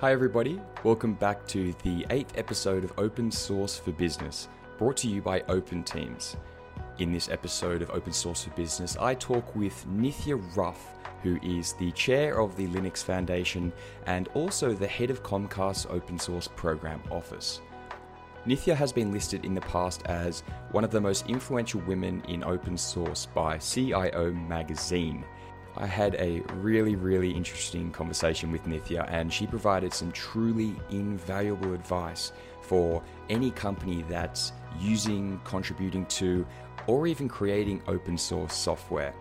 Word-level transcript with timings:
Hi, 0.00 0.12
everybody. 0.12 0.60
Welcome 0.84 1.14
back 1.14 1.44
to 1.48 1.72
the 1.82 2.06
eighth 2.10 2.38
episode 2.38 2.84
of 2.84 2.92
Open 2.98 3.32
Source 3.32 3.80
for 3.80 3.90
Business, 3.90 4.46
brought 4.78 4.96
to 4.98 5.08
you 5.08 5.20
by 5.20 5.40
Open 5.48 5.82
Teams. 5.82 6.36
In 7.00 7.12
this 7.12 7.28
episode 7.28 7.82
of 7.82 7.90
Open 7.90 8.12
Source 8.12 8.44
for 8.44 8.50
Business, 8.50 8.96
I 8.96 9.14
talk 9.14 9.56
with 9.56 9.84
Nithya 9.88 10.40
Ruff, 10.56 10.94
who 11.24 11.40
is 11.42 11.72
the 11.72 11.90
chair 11.90 12.40
of 12.40 12.54
the 12.54 12.68
Linux 12.68 13.02
Foundation 13.02 13.72
and 14.06 14.28
also 14.34 14.72
the 14.72 14.86
head 14.86 15.10
of 15.10 15.24
Comcast's 15.24 15.86
Open 15.90 16.16
Source 16.16 16.46
Program 16.54 17.02
Office. 17.10 17.60
Nithya 18.46 18.76
has 18.76 18.92
been 18.92 19.10
listed 19.10 19.44
in 19.44 19.52
the 19.52 19.60
past 19.62 20.04
as 20.06 20.44
one 20.70 20.84
of 20.84 20.92
the 20.92 21.00
most 21.00 21.26
influential 21.26 21.80
women 21.88 22.22
in 22.28 22.44
open 22.44 22.78
source 22.78 23.26
by 23.26 23.58
CIO 23.58 24.30
Magazine. 24.30 25.24
I 25.76 25.86
had 25.86 26.14
a 26.16 26.40
really, 26.54 26.96
really 26.96 27.30
interesting 27.30 27.90
conversation 27.92 28.50
with 28.50 28.64
Nithya, 28.64 29.06
and 29.08 29.32
she 29.32 29.46
provided 29.46 29.92
some 29.92 30.10
truly 30.12 30.74
invaluable 30.90 31.72
advice 31.72 32.32
for 32.62 33.02
any 33.28 33.50
company 33.50 34.04
that's 34.08 34.52
using, 34.80 35.40
contributing 35.44 36.06
to, 36.06 36.46
or 36.86 37.06
even 37.06 37.28
creating 37.28 37.82
open 37.86 38.18
source 38.18 38.54
software. 38.54 39.14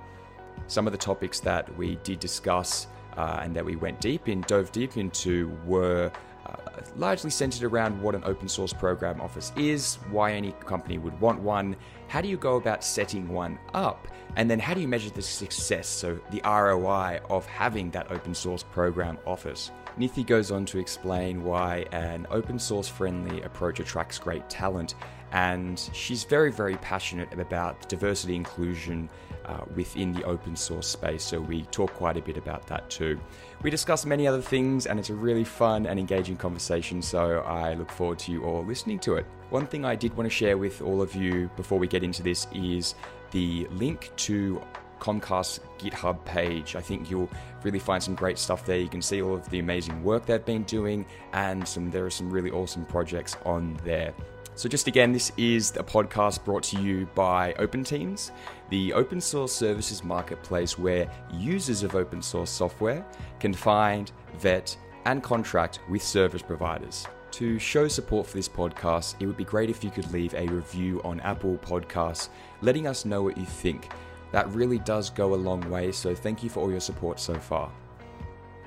Some 0.67 0.87
of 0.87 0.93
the 0.93 0.97
topics 0.97 1.39
that 1.41 1.75
we 1.77 1.95
did 1.97 2.19
discuss 2.19 2.87
uh, 3.15 3.39
and 3.41 3.55
that 3.55 3.63
we 3.63 3.75
went 3.75 4.01
deep 4.01 4.27
in, 4.27 4.41
dove 4.41 4.71
deep 4.71 4.97
into, 4.97 5.49
were 5.65 6.11
uh, 6.45 6.55
largely 6.95 7.29
centered 7.29 7.63
around 7.63 8.01
what 8.01 8.15
an 8.15 8.23
open 8.25 8.47
source 8.47 8.73
program 8.73 9.21
office 9.21 9.51
is, 9.55 9.95
why 10.11 10.33
any 10.33 10.53
company 10.65 10.97
would 10.97 11.19
want 11.19 11.39
one, 11.39 11.75
how 12.07 12.21
do 12.21 12.27
you 12.27 12.37
go 12.37 12.55
about 12.55 12.83
setting 12.83 13.27
one 13.27 13.59
up, 13.73 14.07
and 14.35 14.49
then 14.49 14.59
how 14.59 14.73
do 14.73 14.81
you 14.81 14.87
measure 14.87 15.09
the 15.09 15.21
success, 15.21 15.87
so 15.87 16.19
the 16.31 16.41
ROI 16.45 17.19
of 17.29 17.45
having 17.45 17.89
that 17.91 18.11
open 18.11 18.33
source 18.33 18.63
program 18.63 19.17
office. 19.25 19.71
Nithi 19.99 20.25
goes 20.25 20.51
on 20.51 20.65
to 20.67 20.77
explain 20.77 21.43
why 21.43 21.85
an 21.91 22.27
open 22.29 22.59
source 22.59 22.87
friendly 22.87 23.41
approach 23.41 23.79
attracts 23.79 24.19
great 24.19 24.47
talent, 24.49 24.95
and 25.31 25.89
she's 25.91 26.23
very, 26.23 26.51
very 26.51 26.77
passionate 26.77 27.33
about 27.33 27.89
diversity 27.89 28.35
inclusion 28.35 29.09
uh, 29.45 29.61
within 29.75 30.13
the 30.13 30.23
open 30.23 30.55
source 30.55 30.87
space, 30.87 31.23
so 31.23 31.39
we 31.39 31.63
talk 31.63 31.93
quite 31.93 32.17
a 32.17 32.21
bit 32.21 32.37
about 32.37 32.67
that 32.67 32.89
too. 32.89 33.19
We 33.63 33.71
discuss 33.71 34.05
many 34.05 34.27
other 34.27 34.41
things, 34.41 34.85
and 34.85 34.99
it's 34.99 35.09
a 35.09 35.15
really 35.15 35.43
fun 35.43 35.87
and 35.87 35.99
engaging 35.99 36.37
conversation, 36.37 37.01
so 37.01 37.39
I 37.39 37.73
look 37.73 37.89
forward 37.91 38.19
to 38.19 38.31
you 38.31 38.43
all 38.43 38.63
listening 38.63 38.99
to 38.99 39.15
it. 39.15 39.25
One 39.49 39.65
thing 39.65 39.83
I 39.83 39.95
did 39.95 40.15
want 40.15 40.29
to 40.29 40.35
share 40.35 40.59
with 40.59 40.79
all 40.83 41.01
of 41.01 41.15
you 41.15 41.49
before 41.55 41.79
we 41.79 41.87
get 41.87 42.03
into 42.03 42.21
this 42.21 42.45
is 42.53 42.93
the 43.31 43.67
link 43.71 44.11
to 44.17 44.61
Comcast's 44.99 45.59
GitHub 45.79 46.23
page. 46.23 46.75
I 46.75 46.81
think 46.81 47.09
you'll 47.09 47.29
really 47.63 47.79
find 47.79 48.01
some 48.01 48.13
great 48.13 48.37
stuff 48.37 48.63
there. 48.63 48.77
You 48.77 48.89
can 48.89 49.01
see 49.01 49.23
all 49.23 49.33
of 49.33 49.49
the 49.49 49.57
amazing 49.57 50.03
work 50.03 50.27
they've 50.27 50.45
been 50.45 50.63
doing, 50.63 51.03
and 51.33 51.67
some 51.67 51.89
there 51.89 52.05
are 52.05 52.11
some 52.11 52.29
really 52.29 52.51
awesome 52.51 52.85
projects 52.85 53.37
on 53.43 53.79
there. 53.83 54.13
So, 54.57 54.67
just 54.67 54.87
again, 54.87 55.13
this 55.13 55.31
is 55.37 55.69
a 55.77 55.83
podcast 55.83 56.43
brought 56.43 56.63
to 56.63 56.81
you 56.81 57.07
by 57.13 57.53
Open 57.59 57.83
Teams, 57.83 58.31
the 58.71 58.91
open 58.91 59.21
source 59.21 59.53
services 59.53 60.03
marketplace 60.03 60.79
where 60.79 61.07
users 61.31 61.83
of 61.83 61.93
open 61.93 62.23
source 62.23 62.49
software 62.49 63.05
can 63.39 63.53
find, 63.53 64.11
vet, 64.39 64.75
and 65.05 65.21
contract 65.21 65.79
with 65.87 66.01
service 66.01 66.41
providers. 66.41 67.05
To 67.33 67.59
show 67.59 67.87
support 67.87 68.25
for 68.25 68.35
this 68.35 68.49
podcast, 68.49 69.17
it 69.19 69.27
would 69.27 69.37
be 69.37 69.43
great 69.43 69.69
if 69.69 69.83
you 69.83 69.91
could 69.91 70.11
leave 70.11 70.33
a 70.33 70.47
review 70.47 71.01
on 71.03 71.19
Apple 71.19 71.59
Podcasts, 71.59 72.29
letting 72.61 72.87
us 72.87 73.05
know 73.05 73.21
what 73.21 73.37
you 73.37 73.45
think. 73.45 73.89
That 74.31 74.49
really 74.49 74.79
does 74.79 75.11
go 75.11 75.35
a 75.35 75.37
long 75.37 75.69
way, 75.69 75.91
so 75.91 76.15
thank 76.15 76.41
you 76.41 76.49
for 76.49 76.61
all 76.61 76.71
your 76.71 76.79
support 76.79 77.19
so 77.19 77.35
far. 77.35 77.71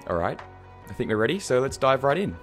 All 0.06 0.16
right, 0.16 0.38
I 0.88 0.92
think 0.92 1.10
we're 1.10 1.16
ready, 1.16 1.40
so 1.40 1.58
let's 1.58 1.76
dive 1.76 2.04
right 2.04 2.16
in. 2.16 2.36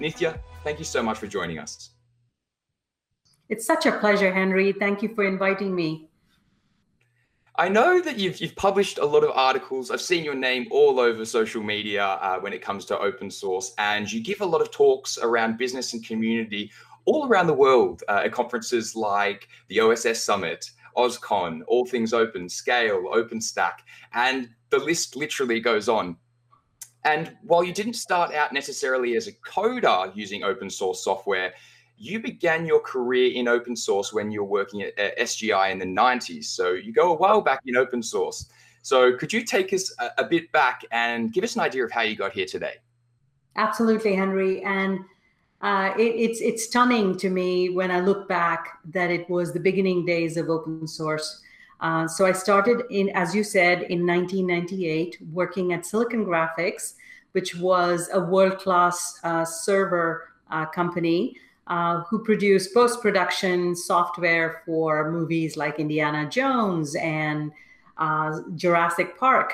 Nithya, 0.00 0.38
thank 0.64 0.78
you 0.78 0.84
so 0.84 1.02
much 1.02 1.18
for 1.18 1.26
joining 1.26 1.58
us. 1.58 1.90
It's 3.48 3.64
such 3.64 3.86
a 3.86 3.92
pleasure, 3.92 4.32
Henry. 4.32 4.72
Thank 4.72 5.02
you 5.02 5.14
for 5.14 5.24
inviting 5.24 5.74
me. 5.74 6.08
I 7.58 7.70
know 7.70 8.02
that 8.02 8.18
you've 8.18 8.38
you've 8.38 8.56
published 8.56 8.98
a 8.98 9.04
lot 9.04 9.24
of 9.24 9.30
articles. 9.30 9.90
I've 9.90 10.02
seen 10.02 10.24
your 10.24 10.34
name 10.34 10.66
all 10.70 11.00
over 11.00 11.24
social 11.24 11.62
media 11.62 12.04
uh, 12.04 12.38
when 12.38 12.52
it 12.52 12.60
comes 12.60 12.84
to 12.86 12.98
open 12.98 13.30
source, 13.30 13.72
and 13.78 14.10
you 14.12 14.22
give 14.22 14.42
a 14.42 14.46
lot 14.46 14.60
of 14.60 14.70
talks 14.70 15.16
around 15.16 15.56
business 15.56 15.94
and 15.94 16.04
community 16.04 16.70
all 17.06 17.26
around 17.26 17.46
the 17.46 17.54
world 17.54 18.02
uh, 18.08 18.22
at 18.24 18.32
conferences 18.32 18.94
like 18.94 19.48
the 19.68 19.80
OSS 19.80 20.22
Summit, 20.22 20.70
OSCON, 20.96 21.62
All 21.66 21.86
Things 21.86 22.12
Open, 22.12 22.48
Scale, 22.48 23.04
OpenStack, 23.14 23.78
and 24.12 24.50
the 24.70 24.78
list 24.78 25.16
literally 25.16 25.60
goes 25.60 25.88
on. 25.88 26.16
And 27.06 27.36
while 27.42 27.62
you 27.62 27.72
didn't 27.72 27.94
start 27.94 28.34
out 28.34 28.52
necessarily 28.52 29.16
as 29.16 29.28
a 29.28 29.32
coder 29.32 30.14
using 30.16 30.42
open 30.42 30.68
source 30.68 31.04
software, 31.04 31.54
you 31.96 32.18
began 32.18 32.66
your 32.66 32.80
career 32.80 33.32
in 33.32 33.46
open 33.46 33.76
source 33.76 34.12
when 34.12 34.30
you 34.32 34.42
were 34.42 34.48
working 34.48 34.82
at, 34.82 34.98
at 34.98 35.16
SGI 35.16 35.70
in 35.70 35.78
the 35.78 35.86
90s. 35.86 36.46
So 36.46 36.72
you 36.72 36.92
go 36.92 37.12
a 37.12 37.16
while 37.16 37.40
back 37.40 37.60
in 37.64 37.76
open 37.76 38.02
source. 38.02 38.50
So 38.82 39.16
could 39.16 39.32
you 39.32 39.44
take 39.44 39.72
us 39.72 39.94
a, 40.00 40.10
a 40.18 40.24
bit 40.24 40.50
back 40.50 40.84
and 40.90 41.32
give 41.32 41.44
us 41.44 41.54
an 41.54 41.60
idea 41.62 41.84
of 41.84 41.92
how 41.92 42.02
you 42.02 42.16
got 42.16 42.32
here 42.32 42.44
today? 42.44 42.74
Absolutely, 43.54 44.14
Henry. 44.16 44.62
And 44.64 44.98
uh, 45.62 45.94
it, 45.96 46.02
it's 46.02 46.40
it's 46.40 46.64
stunning 46.64 47.16
to 47.18 47.30
me 47.30 47.70
when 47.70 47.90
I 47.90 48.00
look 48.00 48.28
back 48.28 48.78
that 48.90 49.10
it 49.10 49.28
was 49.30 49.52
the 49.52 49.60
beginning 49.60 50.04
days 50.04 50.36
of 50.36 50.50
open 50.50 50.86
source. 50.86 51.40
Uh, 51.80 52.08
so 52.08 52.24
I 52.24 52.32
started 52.32 52.82
in, 52.90 53.10
as 53.10 53.34
you 53.34 53.44
said, 53.44 53.82
in 53.82 54.06
1998, 54.06 55.18
working 55.32 55.72
at 55.72 55.84
Silicon 55.84 56.24
Graphics, 56.24 56.94
which 57.32 57.54
was 57.56 58.08
a 58.12 58.20
world-class 58.20 59.20
uh, 59.22 59.44
server 59.44 60.32
uh, 60.50 60.64
company 60.66 61.36
uh, 61.66 62.02
who 62.02 62.22
produced 62.22 62.72
post 62.72 63.02
production 63.02 63.74
software 63.74 64.62
for 64.64 65.10
movies 65.10 65.56
like 65.56 65.78
Indiana 65.78 66.28
Jones 66.28 66.94
and 66.96 67.52
uh, 67.98 68.40
Jurassic 68.54 69.18
Park. 69.18 69.52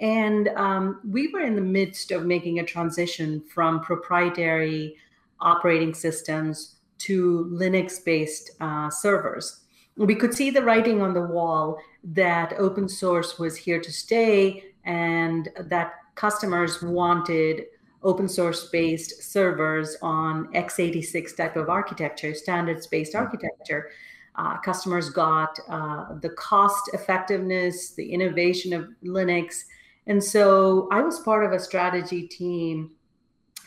And 0.00 0.48
um, 0.48 1.00
we 1.08 1.28
were 1.28 1.40
in 1.40 1.54
the 1.54 1.62
midst 1.62 2.10
of 2.10 2.26
making 2.26 2.58
a 2.58 2.64
transition 2.64 3.40
from 3.48 3.80
proprietary 3.80 4.96
operating 5.40 5.94
systems 5.94 6.76
to 6.98 7.48
Linux 7.52 8.04
based 8.04 8.50
uh, 8.60 8.90
servers. 8.90 9.61
We 9.96 10.14
could 10.14 10.34
see 10.34 10.50
the 10.50 10.62
writing 10.62 11.02
on 11.02 11.14
the 11.14 11.22
wall 11.22 11.78
that 12.04 12.54
open 12.58 12.88
source 12.88 13.38
was 13.38 13.56
here 13.56 13.80
to 13.80 13.92
stay 13.92 14.64
and 14.84 15.48
that 15.58 15.94
customers 16.14 16.82
wanted 16.82 17.66
open 18.02 18.28
source 18.28 18.68
based 18.70 19.22
servers 19.22 19.96
on 20.02 20.52
x86 20.54 21.36
type 21.36 21.56
of 21.56 21.68
architecture, 21.68 22.34
standards 22.34 22.86
based 22.86 23.14
architecture. 23.14 23.90
Uh, 24.34 24.58
customers 24.58 25.10
got 25.10 25.58
uh, 25.68 26.14
the 26.20 26.30
cost 26.30 26.90
effectiveness, 26.94 27.90
the 27.90 28.12
innovation 28.12 28.72
of 28.72 28.88
Linux. 29.04 29.64
And 30.06 30.22
so 30.22 30.88
I 30.90 31.02
was 31.02 31.20
part 31.20 31.44
of 31.44 31.52
a 31.52 31.60
strategy 31.60 32.26
team 32.26 32.92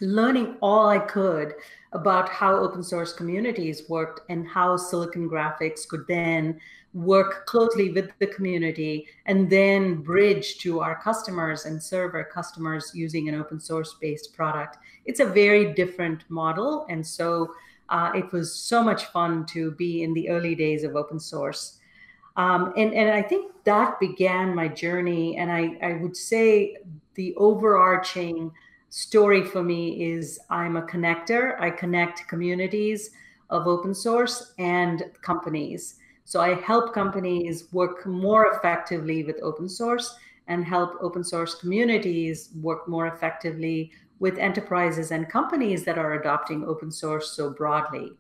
learning 0.02 0.58
all 0.62 0.90
I 0.90 1.00
could 1.00 1.53
about 1.95 2.28
how 2.29 2.53
open 2.56 2.83
source 2.83 3.13
communities 3.13 3.83
worked 3.88 4.22
and 4.29 4.47
how 4.47 4.75
Silicon 4.75 5.29
Graphics 5.29 5.88
could 5.88 6.06
then 6.07 6.59
work 6.94 7.45
closely 7.45 7.89
with 7.91 8.11
the 8.19 8.28
community 8.28 9.07
and 9.25 9.50
then 9.50 9.95
bridge 10.01 10.57
to 10.59 10.81
our 10.81 11.01
customers 11.01 11.66
and 11.66 11.81
serve 11.81 12.13
our 12.13 12.23
customers 12.23 12.91
using 12.94 13.28
an 13.29 13.35
open 13.35 13.59
source 13.59 13.95
based 14.01 14.34
product. 14.34 14.78
It's 15.05 15.19
a 15.19 15.25
very 15.25 15.73
different 15.73 16.23
model. 16.29 16.85
And 16.89 17.05
so 17.05 17.53
uh, 17.89 18.11
it 18.13 18.31
was 18.31 18.53
so 18.53 18.84
much 18.84 19.05
fun 19.05 19.45
to 19.47 19.72
be 19.72 20.03
in 20.03 20.13
the 20.13 20.29
early 20.29 20.55
days 20.55 20.84
of 20.84 20.95
open 20.95 21.19
source. 21.19 21.79
Um, 22.38 22.73
and, 22.75 22.94
and 22.94 23.09
I 23.11 23.22
think 23.22 23.53
that 23.63 24.00
began 24.00 24.53
my 24.53 24.67
journey. 24.67 25.37
And 25.37 25.52
I, 25.52 25.78
I 25.81 25.93
would 26.02 26.17
say 26.17 26.78
the 27.16 27.34
overarching 27.35 28.52
story 28.90 29.43
for 29.43 29.64
me 29.64 30.14
is 30.14 30.40
I'm 30.49 30.78
a 30.78 30.84
connector. 30.84 31.59
I 31.59 31.70
connect 31.70 32.28
communities 32.28 33.11
of 33.49 33.67
open 33.67 33.93
source 33.93 34.53
and 34.58 35.03
companies. 35.22 35.96
So 36.23 36.41
I 36.41 36.55
help 36.55 36.93
companies 36.93 37.72
work 37.72 38.05
more 38.05 38.53
effectively 38.53 39.23
with 39.23 39.40
open 39.43 39.70
source 39.70 40.16
and 40.47 40.66
help 40.66 40.93
open 41.02 41.23
source 41.23 41.55
communities 41.55 42.49
work 42.61 42.87
more 42.87 43.08
effectively 43.08 43.91
with 44.20 44.37
enterprises 44.37 45.11
and 45.11 45.29
companies 45.29 45.84
that 45.84 45.97
are 45.97 46.14
adopting 46.14 46.64
open 46.66 46.91
source 46.91 47.32
so 47.32 47.49
broadly. 47.49 48.11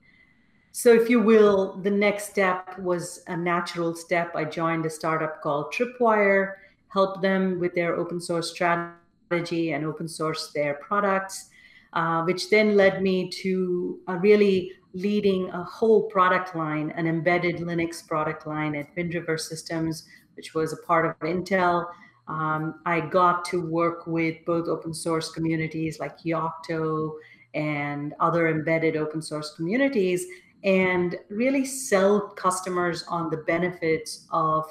So, 0.71 0.93
if 0.93 1.09
you 1.09 1.21
will, 1.21 1.77
the 1.83 1.89
next 1.89 2.29
step 2.29 2.77
was 2.79 3.23
a 3.27 3.37
natural 3.37 3.95
step. 3.95 4.35
I 4.35 4.43
joined 4.43 4.85
a 4.85 4.89
startup 4.89 5.41
called 5.41 5.73
Tripwire, 5.73 6.55
helped 6.89 7.21
them 7.21 7.61
with 7.61 7.73
their 7.75 7.95
open 7.95 8.19
source 8.19 8.51
strategy 8.51 9.04
and 9.43 9.85
open 9.85 10.07
source 10.07 10.51
their 10.53 10.75
products, 10.75 11.49
uh, 11.93 12.23
which 12.23 12.49
then 12.49 12.75
led 12.75 13.01
me 13.01 13.29
to 13.29 13.99
really 14.19 14.71
leading 14.93 15.49
a 15.49 15.63
whole 15.63 16.03
product 16.03 16.55
line, 16.55 16.91
an 16.95 17.05
embedded 17.05 17.57
Linux 17.57 18.05
product 18.05 18.47
line 18.47 18.75
at 18.75 18.87
Wind 18.95 19.13
River 19.13 19.37
Systems, 19.37 20.07
which 20.35 20.53
was 20.53 20.73
a 20.73 20.77
part 20.77 21.05
of 21.05 21.19
Intel. 21.19 21.87
Um, 22.27 22.79
I 22.85 23.01
got 23.01 23.45
to 23.45 23.61
work 23.61 24.07
with 24.07 24.37
both 24.45 24.67
open 24.67 24.93
source 24.93 25.29
communities 25.31 25.99
like 25.99 26.19
Yocto 26.19 27.11
and 27.53 28.13
other 28.19 28.49
embedded 28.49 28.97
open 28.97 29.21
source 29.21 29.53
communities 29.55 30.25
and 30.63 31.15
really 31.29 31.63
sell 31.63 32.29
customers 32.29 33.03
on 33.07 33.29
the 33.29 33.37
benefits 33.37 34.25
of 34.31 34.65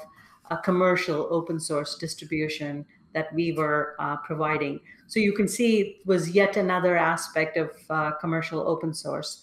a 0.51 0.57
commercial 0.57 1.27
open 1.31 1.59
source 1.59 1.95
distribution 1.95 2.85
that 3.15 3.33
we 3.33 3.53
were 3.53 3.95
uh, 3.97 4.17
providing. 4.17 4.79
So 5.07 5.19
you 5.19 5.33
can 5.33 5.47
see 5.47 5.79
it 5.79 5.95
was 6.05 6.29
yet 6.29 6.57
another 6.57 6.95
aspect 6.97 7.57
of 7.57 7.71
uh, 7.89 8.11
commercial 8.21 8.59
open 8.67 8.93
source. 8.93 9.41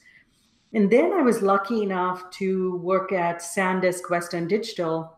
And 0.74 0.90
then 0.90 1.12
I 1.12 1.22
was 1.22 1.42
lucky 1.42 1.82
enough 1.82 2.30
to 2.32 2.76
work 2.76 3.12
at 3.12 3.38
SanDisk 3.38 4.10
Western 4.10 4.46
Digital, 4.46 5.16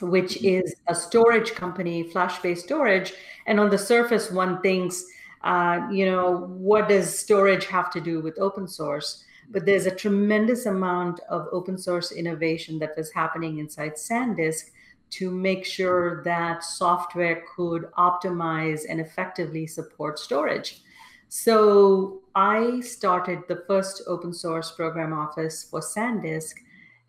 which 0.00 0.34
mm-hmm. 0.34 0.64
is 0.64 0.74
a 0.88 0.94
storage 0.94 1.54
company, 1.54 2.04
flash 2.04 2.40
based 2.40 2.64
storage. 2.64 3.12
And 3.46 3.60
on 3.60 3.68
the 3.68 3.78
surface, 3.78 4.30
one 4.30 4.62
thinks, 4.62 5.04
uh, 5.42 5.80
you 5.90 6.06
know, 6.06 6.46
what 6.70 6.88
does 6.88 7.18
storage 7.18 7.66
have 7.66 7.90
to 7.92 8.00
do 8.00 8.20
with 8.20 8.38
open 8.38 8.68
source? 8.68 9.24
But 9.50 9.66
there's 9.66 9.86
a 9.86 9.94
tremendous 9.94 10.66
amount 10.66 11.20
of 11.28 11.48
open 11.52 11.76
source 11.76 12.12
innovation 12.12 12.78
that 12.78 12.96
was 12.96 13.10
happening 13.10 13.58
inside 13.58 13.94
SanDisk 13.94 14.70
to 15.12 15.30
make 15.30 15.64
sure 15.64 16.22
that 16.24 16.64
software 16.64 17.44
could 17.54 17.90
optimize 17.98 18.82
and 18.88 18.98
effectively 18.98 19.66
support 19.66 20.18
storage. 20.18 20.82
So 21.28 22.20
I 22.34 22.80
started 22.80 23.40
the 23.46 23.62
first 23.66 24.02
open 24.06 24.32
source 24.32 24.70
program 24.70 25.12
office 25.12 25.64
for 25.64 25.80
SanDisk 25.80 26.54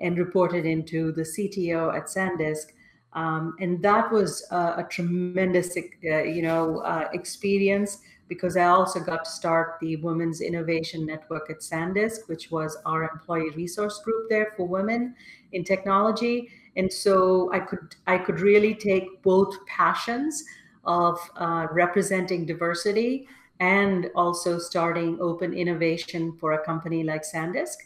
and 0.01 0.17
reported 0.17 0.65
into 0.65 1.13
the 1.13 1.21
CTO 1.21 1.95
at 1.95 2.07
SanDisk. 2.07 2.71
Um, 3.13 3.55
and 3.59 3.81
that 3.83 4.11
was 4.11 4.45
a, 4.51 4.85
tremendous, 4.89 5.77
uh, 5.77 6.23
you 6.23 6.41
know, 6.41 6.79
uh, 6.79 7.07
experience 7.13 7.99
because 8.27 8.57
I 8.57 8.65
also 8.65 8.99
got 8.99 9.25
to 9.25 9.31
start 9.31 9.77
the 9.79 9.95
Women's 9.97 10.41
Innovation 10.41 11.05
Network 11.05 11.49
at 11.49 11.59
SanDisk, 11.59 12.27
which 12.27 12.51
was 12.51 12.77
our 12.85 13.09
employee 13.09 13.51
resource 13.51 14.01
group 14.03 14.29
there 14.29 14.53
for 14.57 14.67
women 14.67 15.15
in 15.53 15.63
technology 15.63 16.49
and 16.75 16.91
so 16.91 17.51
i 17.53 17.59
could 17.59 17.95
i 18.07 18.17
could 18.17 18.39
really 18.39 18.73
take 18.73 19.21
both 19.21 19.53
passions 19.65 20.43
of 20.85 21.17
uh, 21.37 21.67
representing 21.71 22.45
diversity 22.45 23.27
and 23.59 24.09
also 24.15 24.59
starting 24.59 25.17
open 25.21 25.53
innovation 25.53 26.35
for 26.39 26.53
a 26.53 26.65
company 26.65 27.03
like 27.03 27.23
sandisk 27.23 27.77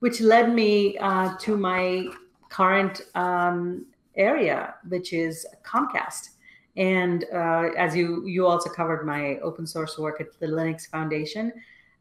which 0.00 0.20
led 0.20 0.52
me 0.52 0.98
uh, 0.98 1.36
to 1.38 1.56
my 1.56 2.06
current 2.48 3.02
um, 3.14 3.86
area 4.16 4.74
which 4.88 5.12
is 5.12 5.46
comcast. 5.62 6.30
And 6.76 7.24
uh, 7.32 7.70
as 7.76 7.96
you 7.96 8.26
you 8.26 8.46
also 8.46 8.70
covered 8.70 9.04
my 9.04 9.38
open 9.38 9.66
source 9.66 9.98
work 9.98 10.20
at 10.20 10.38
the 10.38 10.46
linux 10.46 10.88
foundation. 10.88 11.52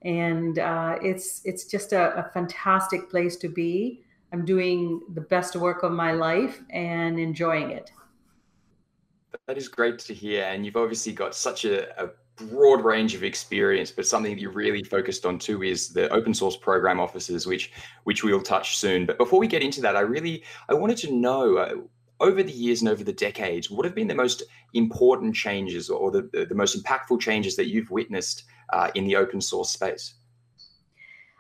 And 0.04 0.60
uh, 0.60 0.98
it's 1.02 1.42
it's 1.44 1.66
just 1.66 1.94
a, 1.94 2.16
a 2.18 2.30
fantastic 2.32 3.10
place 3.10 3.36
to 3.38 3.50
be 3.50 4.04
I'm 4.32 4.46
doing 4.46 5.02
the 5.14 5.22
best 5.22 5.56
work 5.56 5.84
of 5.84 5.92
my 5.92 6.12
life 6.12 6.62
and 6.70 7.20
enjoying 7.20 7.72
it. 7.72 7.92
That 9.48 9.58
is 9.58 9.68
great 9.68 10.00
to 10.00 10.14
hear. 10.14 10.44
And 10.44 10.66
you've 10.66 10.76
obviously 10.76 11.14
got 11.14 11.36
such 11.36 11.66
a, 11.66 12.04
a 12.04 12.10
broad 12.36 12.84
range 12.84 13.16
of 13.16 13.24
experience, 13.24 13.92
but 13.92 14.08
something 14.08 14.34
that 14.34 14.42
you 14.42 14.50
really 14.50 14.84
focused 14.84 15.26
on 15.26 15.40
too 15.40 15.64
is 15.64 15.90
the 15.90 16.10
open 16.10 16.34
source 16.34 16.56
program 16.56 17.00
offices, 17.00 17.46
which 17.46 17.72
which 18.04 18.24
we'll 18.24 18.42
touch 18.42 18.78
soon. 18.78 19.06
But 19.06 19.18
before 19.18 19.40
we 19.40 19.48
get 19.48 19.64
into 19.64 19.82
that, 19.82 19.96
I 19.96 20.02
really 20.02 20.44
I 20.70 20.74
wanted 20.74 20.98
to 20.98 21.12
know 21.12 21.58
uh, 21.58 21.76
over 22.20 22.44
the 22.44 22.52
years 22.52 22.82
and 22.82 22.90
over 22.90 23.04
the 23.04 23.14
decades, 23.14 23.72
what 23.72 23.86
have 23.86 23.96
been 23.96 24.08
the 24.08 24.16
most 24.16 24.44
important 24.74 25.36
changes 25.36 25.90
or 25.90 26.12
the, 26.12 26.30
the, 26.34 26.46
the 26.46 26.56
most 26.56 26.82
impactful 26.82 27.20
changes 27.20 27.56
that 27.56 27.68
you've 27.68 27.92
witnessed 27.92 28.44
uh, 28.74 28.92
in 28.94 29.06
the 29.06 29.16
open 29.16 29.42
source 29.42 29.72
space? 29.72 30.16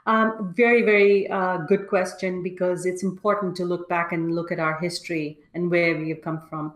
Um, 0.09 0.55
very, 0.55 0.81
very 0.81 1.29
uh, 1.29 1.57
good 1.57 1.87
question 1.87 2.41
because 2.41 2.87
it's 2.87 3.03
important 3.03 3.55
to 3.57 3.63
look 3.63 3.87
back 3.87 4.11
and 4.11 4.33
look 4.33 4.51
at 4.51 4.59
our 4.59 4.79
history 4.79 5.37
and 5.53 5.69
where 5.69 5.95
we 5.99 6.09
have 6.09 6.23
come 6.23 6.41
from. 6.49 6.73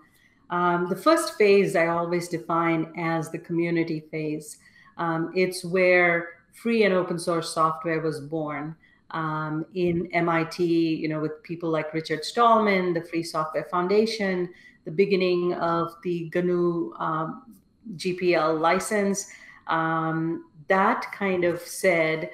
Um, 0.51 0.87
the 0.87 0.95
first 0.95 1.33
phase 1.35 1.75
I 1.75 1.87
always 1.87 2.27
define 2.27 2.93
as 2.95 3.31
the 3.31 3.39
community 3.39 4.01
phase. 4.11 4.59
Um, 4.97 5.31
it's 5.35 5.65
where 5.65 6.43
free 6.53 6.83
and 6.83 6.93
open 6.93 7.17
source 7.17 7.51
software 7.51 8.01
was 8.01 8.19
born. 8.19 8.75
Um, 9.09 9.65
in 9.73 10.11
MIT, 10.13 10.63
you 10.63 11.09
know, 11.09 11.19
with 11.19 11.41
people 11.41 11.71
like 11.71 11.91
Richard 11.91 12.23
Stallman, 12.23 12.93
the 12.93 13.01
Free 13.01 13.23
Software 13.23 13.65
Foundation, 13.71 14.53
the 14.85 14.91
beginning 14.91 15.55
of 15.55 15.95
the 16.03 16.31
GNU 16.35 16.93
um, 16.99 17.55
GPL 17.95 18.59
license, 18.59 19.27
um, 19.65 20.45
that 20.67 21.11
kind 21.11 21.43
of 21.43 21.59
said 21.61 22.29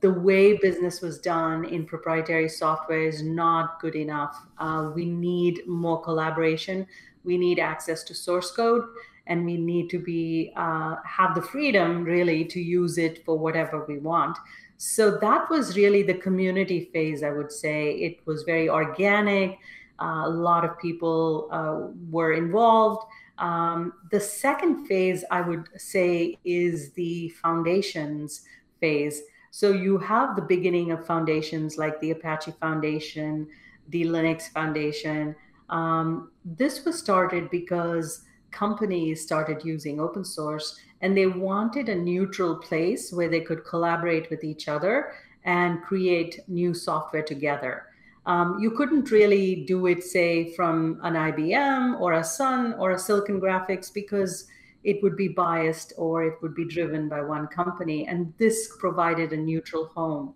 the 0.00 0.12
way 0.12 0.56
business 0.56 1.00
was 1.00 1.18
done 1.18 1.64
in 1.64 1.84
proprietary 1.84 2.48
software 2.48 3.02
is 3.02 3.22
not 3.22 3.80
good 3.80 3.94
enough. 3.94 4.44
Uh, 4.58 4.90
we 4.94 5.04
need 5.04 5.66
more 5.66 6.02
collaboration. 6.02 6.86
We 7.24 7.38
need 7.38 7.58
access 7.58 8.02
to 8.04 8.14
source 8.14 8.50
code, 8.50 8.84
and 9.26 9.44
we 9.44 9.56
need 9.56 9.88
to 9.90 9.98
be 9.98 10.52
uh, 10.56 10.96
have 11.04 11.34
the 11.34 11.42
freedom 11.42 12.02
really 12.02 12.44
to 12.46 12.60
use 12.60 12.98
it 12.98 13.24
for 13.24 13.38
whatever 13.38 13.84
we 13.86 13.98
want. 13.98 14.36
So 14.78 15.18
that 15.18 15.48
was 15.50 15.76
really 15.76 16.02
the 16.02 16.14
community 16.14 16.90
phase. 16.92 17.22
I 17.22 17.30
would 17.30 17.52
say 17.52 17.92
it 17.92 18.18
was 18.26 18.42
very 18.42 18.68
organic. 18.68 19.58
Uh, 20.00 20.22
a 20.26 20.28
lot 20.28 20.64
of 20.64 20.78
people 20.78 21.48
uh, 21.50 21.92
were 22.10 22.32
involved. 22.32 23.04
Um, 23.38 23.92
the 24.10 24.20
second 24.20 24.86
phase, 24.86 25.24
I 25.30 25.40
would 25.40 25.68
say, 25.76 26.38
is 26.44 26.92
the 26.92 27.28
foundations 27.30 28.42
phase 28.80 29.22
so 29.50 29.70
you 29.72 29.98
have 29.98 30.36
the 30.36 30.42
beginning 30.42 30.92
of 30.92 31.06
foundations 31.06 31.78
like 31.78 31.98
the 32.00 32.10
Apache 32.10 32.52
Foundation, 32.60 33.48
the 33.88 34.04
Linux 34.04 34.48
Foundation. 34.50 35.34
Um, 35.68 36.30
this 36.44 36.84
was 36.84 36.98
started 36.98 37.50
because 37.50 38.24
companies 38.50 39.22
started 39.22 39.64
using 39.64 40.00
open 40.00 40.24
source 40.24 40.78
and 41.00 41.16
they 41.16 41.26
wanted 41.26 41.88
a 41.88 41.94
neutral 41.94 42.56
place 42.56 43.12
where 43.12 43.28
they 43.28 43.40
could 43.40 43.64
collaborate 43.64 44.28
with 44.30 44.42
each 44.44 44.68
other 44.68 45.12
and 45.44 45.82
create 45.82 46.40
new 46.48 46.74
software 46.74 47.22
together. 47.22 47.86
Um, 48.26 48.58
you 48.60 48.72
couldn't 48.72 49.10
really 49.10 49.64
do 49.66 49.86
it, 49.86 50.04
say, 50.04 50.52
from 50.54 51.00
an 51.02 51.14
IBM 51.14 51.98
or 51.98 52.12
a 52.14 52.24
Sun 52.24 52.74
or 52.74 52.90
a 52.90 52.98
Silicon 52.98 53.40
Graphics 53.40 53.92
because 53.92 54.46
it 54.88 55.02
would 55.02 55.16
be 55.16 55.28
biased 55.28 55.92
or 55.98 56.24
it 56.24 56.40
would 56.40 56.54
be 56.54 56.64
driven 56.64 57.10
by 57.10 57.20
one 57.20 57.46
company. 57.46 58.08
And 58.08 58.32
this 58.38 58.74
provided 58.78 59.34
a 59.34 59.36
neutral 59.36 59.88
home. 59.88 60.34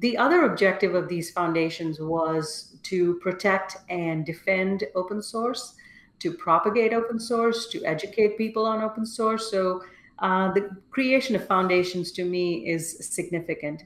The 0.00 0.18
other 0.18 0.44
objective 0.44 0.94
of 0.94 1.08
these 1.08 1.30
foundations 1.30 1.98
was 1.98 2.76
to 2.82 3.14
protect 3.20 3.78
and 3.88 4.26
defend 4.26 4.84
open 4.94 5.22
source, 5.22 5.76
to 6.18 6.34
propagate 6.34 6.92
open 6.92 7.18
source, 7.18 7.68
to 7.68 7.82
educate 7.86 8.36
people 8.36 8.66
on 8.66 8.82
open 8.82 9.06
source. 9.06 9.50
So 9.50 9.82
uh, 10.18 10.52
the 10.52 10.68
creation 10.90 11.34
of 11.34 11.46
foundations 11.46 12.12
to 12.12 12.24
me 12.26 12.68
is 12.68 12.98
significant. 13.14 13.84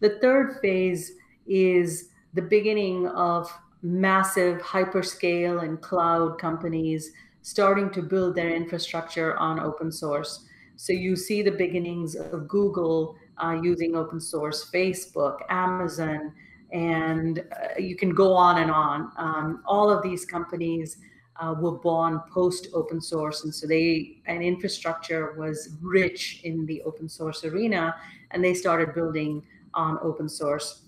The 0.00 0.18
third 0.20 0.58
phase 0.60 1.12
is 1.46 2.10
the 2.34 2.42
beginning 2.42 3.08
of 3.08 3.50
massive 3.80 4.60
hyperscale 4.60 5.64
and 5.64 5.80
cloud 5.80 6.38
companies 6.38 7.12
starting 7.46 7.88
to 7.88 8.02
build 8.02 8.34
their 8.34 8.52
infrastructure 8.52 9.36
on 9.36 9.60
open 9.60 9.92
source. 9.92 10.46
So 10.74 10.92
you 10.92 11.14
see 11.14 11.42
the 11.42 11.52
beginnings 11.52 12.16
of 12.16 12.48
Google 12.48 13.16
uh, 13.38 13.60
using 13.62 13.94
open 13.94 14.20
source, 14.20 14.68
Facebook, 14.68 15.36
Amazon, 15.48 16.32
and 16.72 17.38
uh, 17.38 17.78
you 17.78 17.94
can 17.94 18.10
go 18.10 18.32
on 18.32 18.58
and 18.58 18.68
on. 18.68 19.12
Um, 19.16 19.62
all 19.64 19.88
of 19.88 20.02
these 20.02 20.24
companies 20.24 20.96
uh, 21.40 21.54
were 21.56 21.78
born 21.78 22.20
post 22.34 22.66
open 22.74 23.00
source, 23.00 23.44
and 23.44 23.54
so 23.54 23.68
they 23.68 24.18
an 24.26 24.42
infrastructure 24.42 25.34
was 25.38 25.76
rich 25.80 26.40
in 26.42 26.66
the 26.66 26.82
open 26.82 27.08
source 27.08 27.44
arena, 27.44 27.94
and 28.32 28.42
they 28.44 28.54
started 28.54 28.92
building 28.92 29.40
on 29.72 30.00
open 30.02 30.28
source. 30.28 30.82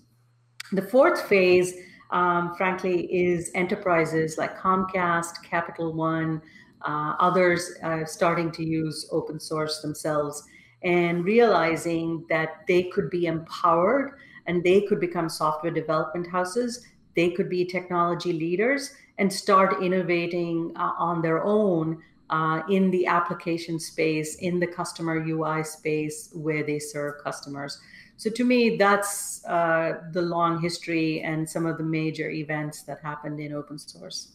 The 0.73 0.81
fourth 0.81 1.21
phase 1.29 1.73
um, 2.11 2.55
frankly, 2.55 3.05
is 3.13 3.51
enterprises 3.55 4.37
like 4.37 4.57
Comcast, 4.57 5.43
Capital 5.43 5.93
One, 5.93 6.41
uh, 6.81 7.15
others 7.19 7.71
uh, 7.83 8.05
starting 8.05 8.51
to 8.53 8.63
use 8.63 9.07
open 9.11 9.39
source 9.39 9.81
themselves 9.81 10.43
and 10.83 11.25
realizing 11.25 12.25
that 12.29 12.65
they 12.67 12.83
could 12.83 13.09
be 13.09 13.25
empowered 13.25 14.17
and 14.47 14.63
they 14.63 14.81
could 14.81 14.99
become 14.99 15.29
software 15.29 15.71
development 15.71 16.27
houses. 16.27 16.85
They 17.15 17.31
could 17.31 17.49
be 17.49 17.65
technology 17.65 18.33
leaders 18.33 18.93
and 19.17 19.31
start 19.31 19.83
innovating 19.83 20.71
uh, 20.77 20.93
on 20.97 21.21
their 21.21 21.43
own 21.43 22.01
uh, 22.29 22.61
in 22.69 22.89
the 22.91 23.05
application 23.05 23.79
space, 23.79 24.35
in 24.35 24.59
the 24.59 24.67
customer 24.67 25.23
UI 25.25 25.63
space 25.63 26.29
where 26.33 26.63
they 26.63 26.79
serve 26.79 27.23
customers. 27.23 27.79
So 28.19 28.29
to 28.29 28.43
me, 28.43 28.75
that's 28.75 29.45
uh, 29.45 30.01
the 30.11 30.21
long 30.21 30.61
history 30.61 31.21
and 31.21 31.49
some 31.49 31.65
of 31.65 31.77
the 31.77 31.85
major 31.85 32.29
events 32.29 32.81
that 32.81 32.99
happened 32.99 33.39
in 33.39 33.53
open 33.53 33.79
source. 33.79 34.33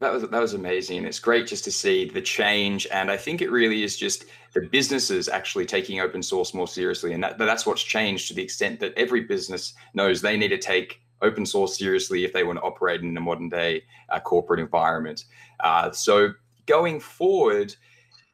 That 0.00 0.12
was 0.12 0.22
that 0.22 0.40
was 0.40 0.54
amazing. 0.54 1.04
It's 1.04 1.20
great 1.20 1.46
just 1.46 1.62
to 1.64 1.70
see 1.70 2.10
the 2.10 2.20
change, 2.20 2.88
and 2.90 3.08
I 3.08 3.16
think 3.16 3.40
it 3.40 3.52
really 3.52 3.84
is 3.84 3.96
just 3.96 4.24
the 4.52 4.62
businesses 4.62 5.28
actually 5.28 5.64
taking 5.64 6.00
open 6.00 6.24
source 6.24 6.52
more 6.52 6.66
seriously, 6.66 7.12
and 7.12 7.22
that 7.22 7.38
that's 7.38 7.64
what's 7.64 7.84
changed 7.84 8.26
to 8.28 8.34
the 8.34 8.42
extent 8.42 8.80
that 8.80 8.94
every 8.96 9.20
business 9.20 9.74
knows 9.94 10.20
they 10.20 10.36
need 10.36 10.48
to 10.48 10.58
take 10.58 11.00
open 11.22 11.46
source 11.46 11.78
seriously 11.78 12.24
if 12.24 12.32
they 12.32 12.42
want 12.42 12.58
to 12.58 12.62
operate 12.62 13.02
in 13.02 13.16
a 13.16 13.20
modern 13.20 13.48
day 13.48 13.84
uh, 14.08 14.18
corporate 14.18 14.58
environment. 14.58 15.24
Uh, 15.60 15.92
so 15.92 16.32
going 16.66 16.98
forward, 16.98 17.76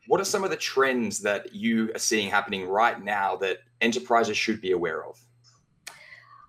what 0.07 0.23
are 0.23 0.25
some 0.25 0.43
of 0.43 0.49
the 0.49 0.57
trends 0.57 1.19
that 1.21 1.55
you 1.55 1.91
are 1.95 1.99
seeing 1.99 2.31
happening 2.31 2.67
right 2.67 3.03
now 3.03 3.37
that 3.37 3.59
enterprises 3.85 4.37
should 4.37 4.61
be 4.61 4.73
aware 4.73 5.05
of? 5.05 5.21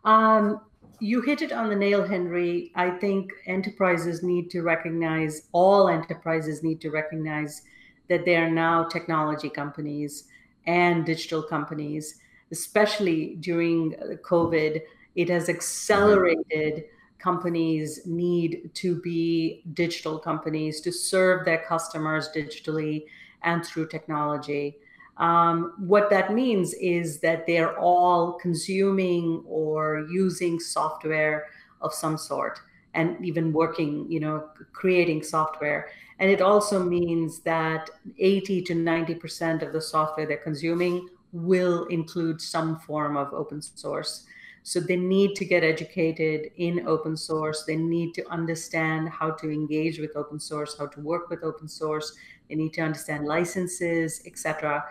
Um, 0.04 0.62
you 1.00 1.22
hit 1.22 1.42
it 1.42 1.52
on 1.52 1.70
the 1.70 1.76
nail, 1.76 2.08
Henry. 2.08 2.72
I 2.76 2.90
think 2.90 3.32
enterprises 3.48 4.24
need 4.24 4.50
to 4.52 4.62
recognize, 4.62 5.48
all 5.52 5.90
enterprises 5.90 6.64
need 6.64 6.80
to 6.82 6.90
recognize 6.90 7.62
that 8.08 8.24
they 8.24 8.38
are 8.38 8.50
now 8.50 8.86
technology 8.86 9.50
companies 9.50 10.26
and 10.68 11.06
digital 11.06 11.44
companies, 11.44 12.20
especially 12.52 13.36
during 13.40 13.94
COVID. 14.24 14.82
It 15.16 15.30
has 15.30 15.50
accelerated 15.50 16.86
companies' 17.20 18.06
need 18.06 18.70
to 18.76 19.02
be 19.02 19.64
digital 19.74 20.20
companies, 20.20 20.82
to 20.82 20.92
serve 20.92 21.44
their 21.44 21.64
customers 21.68 22.30
digitally 22.36 23.06
and 23.44 23.66
through 23.66 23.88
technology. 23.88 24.78
Um, 25.18 25.74
what 25.78 26.10
that 26.10 26.34
means 26.34 26.74
is 26.74 27.20
that 27.20 27.46
they're 27.48 27.78
all 27.80 28.34
consuming 28.34 29.44
or 29.48 30.06
using 30.12 30.60
software 30.60 31.48
of 31.82 31.94
some 31.94 32.18
sort 32.18 32.60
and 32.94 33.24
even 33.26 33.54
working, 33.54 34.10
you 34.10 34.20
know, 34.20 34.50
creating 34.74 35.24
software. 35.24 35.90
And 36.20 36.30
it 36.32 36.42
also 36.42 36.84
means 36.84 37.40
that 37.42 37.90
80 38.18 38.62
to 38.64 38.74
90% 38.74 39.62
of 39.62 39.74
the 39.74 39.82
software 39.82 40.26
they're 40.26 40.38
consuming 40.38 41.10
will 41.32 41.86
include 41.88 42.42
some 42.42 42.80
form 42.80 43.18
of 43.18 43.34
open 43.34 43.62
source. 43.62 44.26
So 44.64 44.80
they 44.80 44.96
need 44.96 45.36
to 45.36 45.46
get 45.46 45.64
educated 45.64 46.52
in 46.58 46.88
open 46.88 47.16
source. 47.16 47.66
They 47.66 47.76
need 47.76 48.14
to 48.16 48.28
understand 48.32 49.10
how 49.10 49.32
to 49.32 49.52
engage 49.52 50.00
with 50.00 50.16
open 50.16 50.40
source, 50.40 50.76
how 50.78 50.88
to 50.88 51.00
work 51.02 51.30
with 51.30 51.44
open 51.44 51.68
source. 51.68 52.16
They 52.50 52.56
need 52.56 52.74
to 52.74 52.82
understand 52.82 53.26
licenses, 53.26 54.24
etc. 54.26 54.84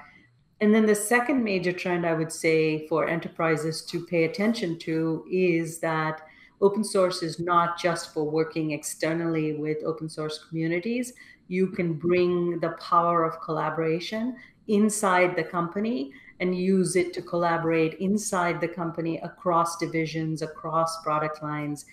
And 0.61 0.75
then 0.75 0.87
the 0.87 0.95
second 0.95 1.43
major 1.43 1.73
trend 1.73 2.07
I 2.07 2.15
would 2.15 2.33
say 2.33 2.87
for 2.89 3.09
enterprises 3.09 3.83
to 3.87 4.07
pay 4.07 4.25
attention 4.25 4.79
to 4.81 5.25
is 5.31 5.79
that 5.81 6.23
open 6.61 6.85
source 6.85 7.23
is 7.23 7.41
not 7.41 7.79
just 7.79 8.15
for 8.15 8.25
working 8.25 8.71
externally 8.71 9.55
with 9.55 9.85
open 9.85 10.09
source 10.09 10.45
communities. 10.49 11.13
You 11.49 11.67
can 11.69 11.95
bring 11.95 12.61
the 12.61 12.71
power 12.81 13.25
of 13.25 13.41
collaboration 13.41 14.37
inside 14.69 15.37
the 15.37 15.45
company 15.45 16.13
and 16.41 16.57
use 16.57 16.97
it 16.97 17.13
to 17.15 17.23
collaborate 17.23 17.95
inside 17.95 18.61
the 18.61 18.69
company 18.69 19.19
across 19.19 19.77
divisions, 19.77 20.43
across 20.43 21.03
product 21.03 21.43
lines, 21.43 21.85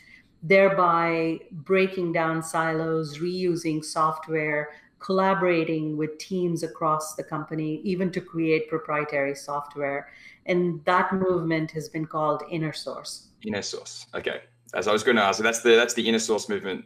thereby 0.44 1.40
breaking 1.52 2.12
down 2.14 2.42
silos, 2.42 3.20
reusing 3.20 3.84
software, 3.84 4.70
collaborating 5.02 5.98
with 5.98 6.18
teams 6.18 6.64
across 6.64 7.16
the 7.16 7.24
company, 7.24 7.82
even 7.84 8.12
to 8.12 8.22
create 8.22 8.70
proprietary 8.70 9.36
software. 9.36 10.10
And 10.46 10.84
that 10.86 11.14
movement 11.14 11.72
has 11.72 11.90
been 11.90 12.06
called 12.06 12.44
inner 12.50 12.74
source. 12.74 13.28
Inner 13.46 13.62
source. 13.62 14.08
Okay. 14.14 14.42
As 14.74 14.88
I 14.88 14.94
was 14.94 15.04
going 15.04 15.18
to 15.18 15.24
ask, 15.24 15.42
that's 15.42 15.62
the 15.62 15.72
that's 15.72 15.94
the 15.94 16.08
inner 16.08 16.20
source 16.20 16.48
movement 16.48 16.86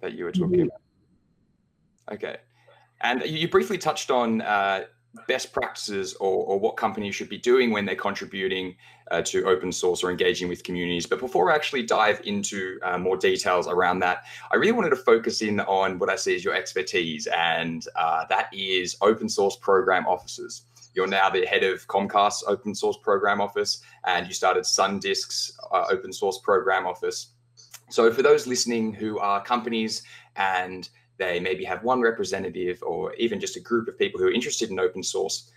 that 0.00 0.12
you 0.12 0.24
were 0.24 0.32
talking 0.32 0.60
mm-hmm. 0.60 0.68
about. 0.68 2.14
Okay. 2.14 2.36
And 3.00 3.22
you 3.24 3.48
briefly 3.48 3.78
touched 3.78 4.10
on 4.10 4.42
uh, 4.42 4.84
best 5.26 5.52
practices 5.52 6.14
or, 6.14 6.44
or, 6.44 6.58
what 6.60 6.76
companies 6.76 7.14
should 7.14 7.28
be 7.28 7.38
doing 7.38 7.72
when 7.72 7.84
they're 7.84 7.96
contributing 7.96 8.76
uh, 9.10 9.20
to 9.22 9.44
open 9.44 9.72
source 9.72 10.04
or 10.04 10.10
engaging 10.10 10.48
with 10.48 10.62
communities. 10.62 11.04
But 11.06 11.18
before 11.18 11.50
I 11.50 11.54
actually 11.56 11.82
dive 11.82 12.20
into 12.24 12.78
uh, 12.82 12.96
more 12.96 13.16
details 13.16 13.66
around 13.66 13.98
that, 14.00 14.22
I 14.52 14.56
really 14.56 14.72
wanted 14.72 14.90
to 14.90 14.96
focus 14.96 15.42
in 15.42 15.60
on 15.60 15.98
what 15.98 16.10
I 16.10 16.16
see 16.16 16.36
as 16.36 16.44
your 16.44 16.54
expertise, 16.54 17.26
and 17.26 17.84
uh, 17.96 18.24
that 18.28 18.50
is 18.52 18.96
open 19.00 19.28
source 19.28 19.56
program 19.56 20.06
officers. 20.06 20.62
You're 20.94 21.08
now 21.08 21.30
the 21.30 21.44
head 21.46 21.64
of 21.64 21.86
Comcast's 21.86 22.44
open 22.46 22.74
source 22.74 22.96
program 22.96 23.40
office, 23.40 23.82
and 24.04 24.26
you 24.26 24.32
started 24.32 24.64
SanDisk's 24.64 25.58
uh, 25.72 25.86
open 25.90 26.12
source 26.12 26.38
program 26.38 26.86
office. 26.86 27.32
So, 27.90 28.12
for 28.12 28.22
those 28.22 28.46
listening 28.46 28.92
who 28.92 29.18
are 29.18 29.42
companies 29.42 30.02
and 30.36 30.88
they 31.20 31.38
maybe 31.38 31.62
have 31.64 31.84
one 31.84 32.00
representative 32.00 32.82
or 32.82 33.14
even 33.14 33.38
just 33.38 33.56
a 33.56 33.60
group 33.60 33.86
of 33.86 33.96
people 33.96 34.18
who 34.18 34.26
are 34.26 34.32
interested 34.32 34.70
in 34.70 34.80
open 34.80 35.02
source. 35.02 35.52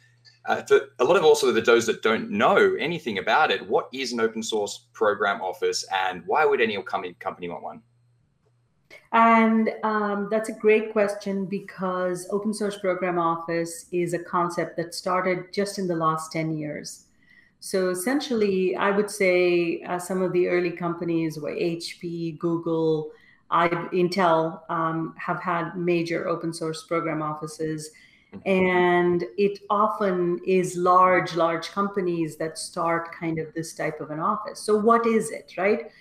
Uh, 0.45 0.61
for 0.63 0.81
a 0.99 1.03
lot 1.03 1.15
of 1.15 1.23
also 1.23 1.51
the 1.51 1.61
those 1.61 1.85
that 1.85 2.03
don't 2.03 2.29
know 2.29 2.75
anything 2.77 3.17
about 3.17 3.49
it, 3.49 3.67
what 3.67 3.87
is 3.93 4.11
an 4.11 4.19
open 4.19 4.43
source 4.43 4.87
program 4.91 5.41
office 5.41 5.85
and 5.91 6.21
why 6.27 6.45
would 6.45 6.59
any 6.59 6.79
company, 6.83 7.15
want 7.47 7.63
one? 7.63 7.81
And 9.13 9.69
um, 9.83 10.27
that's 10.29 10.49
a 10.49 10.53
great 10.53 10.91
question 10.91 11.45
because 11.45 12.27
open 12.29 12.53
source 12.53 12.77
program 12.77 13.17
office 13.17 13.85
is 13.91 14.13
a 14.13 14.19
concept 14.19 14.75
that 14.77 14.93
started 14.93 15.53
just 15.53 15.79
in 15.79 15.87
the 15.87 15.95
last 15.95 16.31
10 16.33 16.57
years. 16.57 17.05
So 17.59 17.89
essentially, 17.89 18.75
I 18.75 18.91
would 18.91 19.09
say 19.09 19.81
uh, 19.83 19.97
some 19.97 20.21
of 20.21 20.33
the 20.33 20.49
early 20.49 20.71
companies 20.71 21.39
were 21.39 21.53
HP, 21.53 22.37
Google, 22.37 23.11
I, 23.49 23.67
Intel 23.67 24.61
um, 24.69 25.13
have 25.17 25.41
had 25.41 25.75
major 25.77 26.27
open 26.27 26.53
source 26.53 26.83
program 26.83 27.21
offices. 27.21 27.91
Mm-hmm. 28.33 28.49
And 28.49 29.23
it 29.37 29.59
often 29.69 30.39
is 30.45 30.75
large, 30.75 31.35
large 31.35 31.69
companies 31.69 32.35
that 32.37 32.57
start 32.57 33.13
kind 33.13 33.37
of 33.37 33.53
this 33.53 33.73
type 33.73 34.01
of 34.01 34.09
an 34.11 34.19
office. 34.19 34.59
So, 34.59 34.75
what 34.75 35.05
is 35.05 35.29
it, 35.29 35.53
right? 35.57 35.91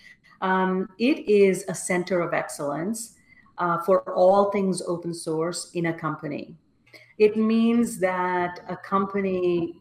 Um, 0.41 0.89
it 0.99 1.29
is 1.29 1.65
a 1.69 1.75
center 1.75 2.21
of 2.21 2.33
excellence 2.35 3.17
uh, 3.59 3.83
for 3.83 4.03
all 4.15 4.51
things 4.51 4.83
open 4.83 5.15
source 5.15 5.71
in 5.75 5.87
a 5.87 5.93
company. 5.93 6.57
It 7.19 7.37
means 7.37 7.99
that 7.99 8.61
a 8.69 8.77
company 8.77 9.81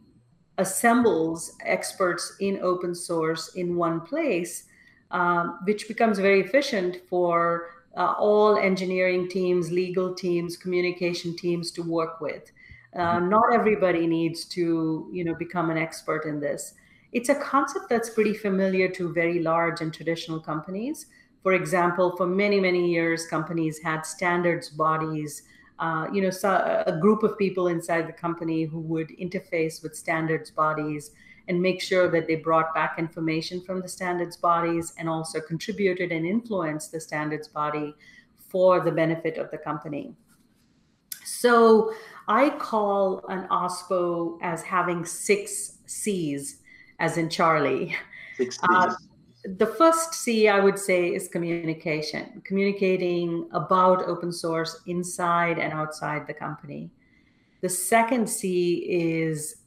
assembles 0.58 1.54
experts 1.66 2.36
in 2.40 2.60
open 2.62 2.94
source 2.94 3.56
in 3.56 3.76
one 3.76 4.02
place 4.02 4.66
um, 5.12 5.60
which 5.66 5.88
becomes 5.88 6.20
very 6.20 6.42
efficient 6.42 6.98
for 7.10 7.70
uh, 7.98 8.14
all 8.18 8.58
engineering 8.58 9.28
teams, 9.30 9.72
legal 9.72 10.14
teams, 10.14 10.58
communication 10.58 11.36
teams 11.36 11.72
to 11.72 11.84
work 11.84 12.22
with. 12.22 12.52
Uh, 12.96 13.18
mm-hmm. 13.18 13.30
not 13.30 13.54
everybody 13.54 14.08
needs 14.08 14.46
to, 14.46 15.10
you 15.12 15.24
know, 15.24 15.36
become 15.36 15.70
an 15.70 15.78
expert 15.78 16.26
in 16.26 16.40
this. 16.40 16.74
It's 17.14 17.30
a 17.30 17.36
concept 17.36 17.90
that's 17.90 18.10
pretty 18.10 18.34
familiar 18.34 18.88
to 18.90 19.14
very 19.14 19.40
large 19.40 19.82
and 19.82 19.94
traditional 19.94 20.40
companies. 20.40 21.08
For 21.44 21.54
example, 21.54 22.16
for 22.16 22.28
many 22.28 22.60
many 22.60 22.92
years, 22.92 23.28
companies 23.28 23.80
had 23.80 24.06
standards 24.06 24.70
bodies. 24.70 25.44
Uh, 25.80 26.08
you 26.14 26.22
know, 26.22 26.30
so 26.30 26.84
a 26.86 26.98
group 27.00 27.24
of 27.24 27.38
people 27.38 27.68
inside 27.68 28.08
the 28.08 28.14
company 28.14 28.66
who 28.66 28.80
would 28.80 29.10
interface 29.20 29.82
with 29.82 29.96
standards 29.96 30.52
bodies 30.52 31.12
and 31.48 31.62
make 31.62 31.82
sure 31.82 32.10
that 32.10 32.28
they 32.28 32.36
brought 32.36 32.74
back 32.74 32.98
information 32.98 33.62
from 33.62 33.82
the 33.82 33.88
standards 33.88 34.38
bodies 34.38 34.94
and 34.98 35.10
also 35.10 35.40
contributed 35.40 36.12
and 36.12 36.26
influenced 36.26 36.92
the 36.92 37.00
standards 37.00 37.48
body 37.48 37.96
for 38.50 38.80
the 38.80 38.92
benefit 38.92 39.38
of 39.38 39.50
the 39.52 39.58
company. 39.58 40.14
So 41.24 41.94
I 42.28 42.50
call 42.50 43.26
an 43.30 43.48
OSPO 43.50 44.40
as 44.42 44.64
having 44.64 45.06
six 45.06 45.78
C's, 45.86 46.58
as 47.00 47.18
in 47.18 47.30
Charlie. 47.30 47.96
Six 48.38 48.60
uh, 48.70 48.94
the 49.44 49.66
first 49.66 50.14
C 50.14 50.48
I 50.48 50.60
would 50.60 50.78
say 50.78 51.14
is 51.14 51.28
communication, 51.28 52.42
communicating 52.46 53.50
about 53.54 54.04
open 54.08 54.32
source 54.32 54.82
inside 54.86 55.58
and 55.58 55.74
outside 55.74 56.28
the 56.28 56.34
company. 56.34 56.92
The 57.62 57.70
second 57.70 58.30
C 58.30 58.86
is 58.88 59.58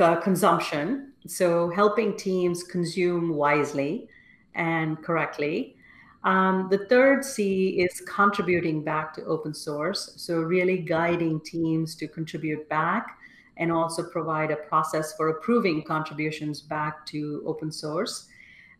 uh, 0.00 0.16
consumption. 0.16 1.12
So 1.26 1.70
helping 1.70 2.16
teams 2.16 2.62
consume 2.62 3.34
wisely 3.34 4.08
and 4.54 5.02
correctly. 5.02 5.76
Um, 6.24 6.68
the 6.70 6.86
third 6.86 7.24
C 7.24 7.80
is 7.80 8.00
contributing 8.06 8.84
back 8.84 9.12
to 9.14 9.24
open 9.24 9.52
source. 9.54 10.12
So 10.16 10.40
really 10.40 10.78
guiding 10.78 11.40
teams 11.40 11.94
to 11.96 12.06
contribute 12.06 12.68
back 12.68 13.18
and 13.56 13.72
also 13.72 14.08
provide 14.08 14.50
a 14.50 14.56
process 14.56 15.14
for 15.14 15.28
approving 15.28 15.82
contributions 15.82 16.60
back 16.60 17.04
to 17.06 17.42
open 17.46 17.70
source. 17.70 18.28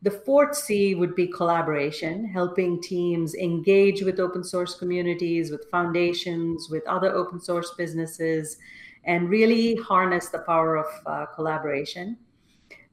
The 0.02 0.10
fourth 0.10 0.56
C 0.56 0.96
would 0.96 1.14
be 1.14 1.28
collaboration, 1.28 2.24
helping 2.24 2.82
teams 2.82 3.36
engage 3.36 4.02
with 4.02 4.18
open 4.18 4.42
source 4.42 4.74
communities, 4.74 5.52
with 5.52 5.70
foundations, 5.70 6.68
with 6.68 6.84
other 6.88 7.12
open 7.12 7.40
source 7.40 7.72
businesses, 7.78 8.56
and 9.04 9.28
really 9.28 9.74
harness 9.76 10.28
the 10.28 10.40
power 10.40 10.76
of 10.76 10.86
uh, 11.06 11.26
collaboration. 11.26 12.16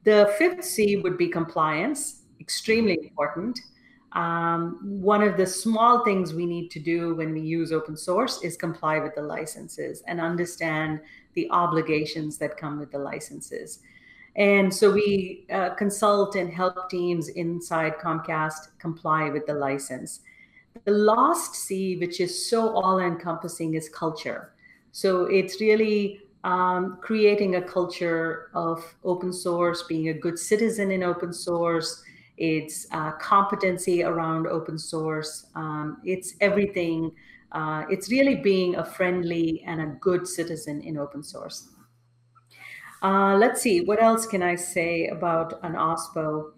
The 0.04 0.34
fifth 0.38 0.64
C 0.64 0.98
would 0.98 1.18
be 1.18 1.28
compliance, 1.28 2.24
extremely 2.40 2.98
important. 3.04 3.60
Um, 4.14 4.80
one 4.82 5.22
of 5.22 5.38
the 5.38 5.46
small 5.46 6.04
things 6.04 6.34
we 6.34 6.46
need 6.46 6.70
to 6.72 6.80
do 6.80 7.14
when 7.16 7.32
we 7.32 7.42
use 7.42 7.72
open 7.72 7.96
source 7.96 8.42
is 8.44 8.58
comply 8.58 8.98
with 8.98 9.14
the 9.14 9.22
licenses 9.22 10.02
and 10.08 10.20
understand 10.20 11.00
the 11.36 11.48
obligations 11.52 12.38
that 12.40 12.58
come 12.58 12.80
with 12.80 12.92
the 12.92 12.98
licenses. 12.98 13.80
And 14.36 14.74
so 14.74 14.92
we 14.92 15.46
uh, 15.52 15.72
consult 15.72 16.36
and 16.36 16.52
help 16.52 16.90
teams 16.90 17.30
inside 17.30 17.98
Comcast 17.98 18.70
comply 18.80 19.30
with 19.30 19.46
the 19.46 19.54
license. 19.54 20.22
The 20.86 20.92
last 20.92 21.56
C, 21.56 21.98
which 21.98 22.20
is 22.20 22.50
so 22.50 22.70
all 22.70 23.00
encompassing, 23.00 23.74
is 23.74 23.90
culture. 23.90 24.54
So 24.92 25.26
it's 25.26 25.62
really 25.62 26.22
um, 26.44 26.98
creating 27.02 27.56
a 27.56 27.62
culture 27.62 28.50
of 28.54 28.84
open 29.04 29.34
source, 29.34 29.84
being 29.84 30.10
a 30.10 30.14
good 30.14 30.40
citizen 30.40 30.92
in 30.92 31.04
open 31.04 31.34
source. 31.34 32.04
It's 32.38 32.88
uh, 32.92 33.12
competency 33.14 34.04
around 34.04 34.48
open 34.48 34.78
source. 34.78 35.48
Um, 35.56 35.98
it's 36.04 36.36
everything. 36.40 37.12
Uh, 37.52 37.84
it's 37.90 38.10
really 38.10 38.36
being 38.36 38.76
a 38.76 38.86
friendly 38.86 39.64
and 39.66 39.82
a 39.82 39.88
good 40.00 40.28
citizen 40.28 40.82
in 40.82 40.98
open 40.98 41.24
source. 41.24 41.70
Uh, 43.02 43.36
let's 43.38 43.62
see, 43.62 43.82
what 43.82 44.02
else 44.02 44.26
can 44.26 44.44
I 44.44 44.56
say 44.56 45.08
about 45.08 45.60
an 45.64 45.74
OSPO? 45.74 46.52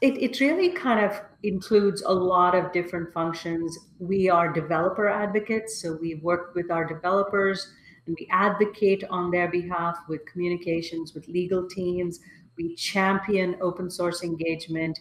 It, 0.00 0.22
it 0.22 0.40
really 0.40 0.70
kind 0.70 1.04
of 1.04 1.20
includes 1.42 2.02
a 2.02 2.12
lot 2.12 2.54
of 2.54 2.72
different 2.72 3.12
functions. 3.12 3.76
We 3.98 4.28
are 4.28 4.52
developer 4.52 5.08
advocates, 5.08 5.80
so 5.80 5.96
we 6.00 6.16
work 6.16 6.54
with 6.54 6.70
our 6.70 6.84
developers 6.84 7.72
and 8.06 8.16
we 8.18 8.28
advocate 8.30 9.04
on 9.10 9.30
their 9.30 9.48
behalf 9.48 9.96
with 10.08 10.26
communications 10.26 11.14
with 11.14 11.28
legal 11.28 11.68
teams. 11.68 12.20
We 12.56 12.74
champion 12.74 13.56
open 13.60 13.90
source 13.90 14.22
engagement. 14.22 14.98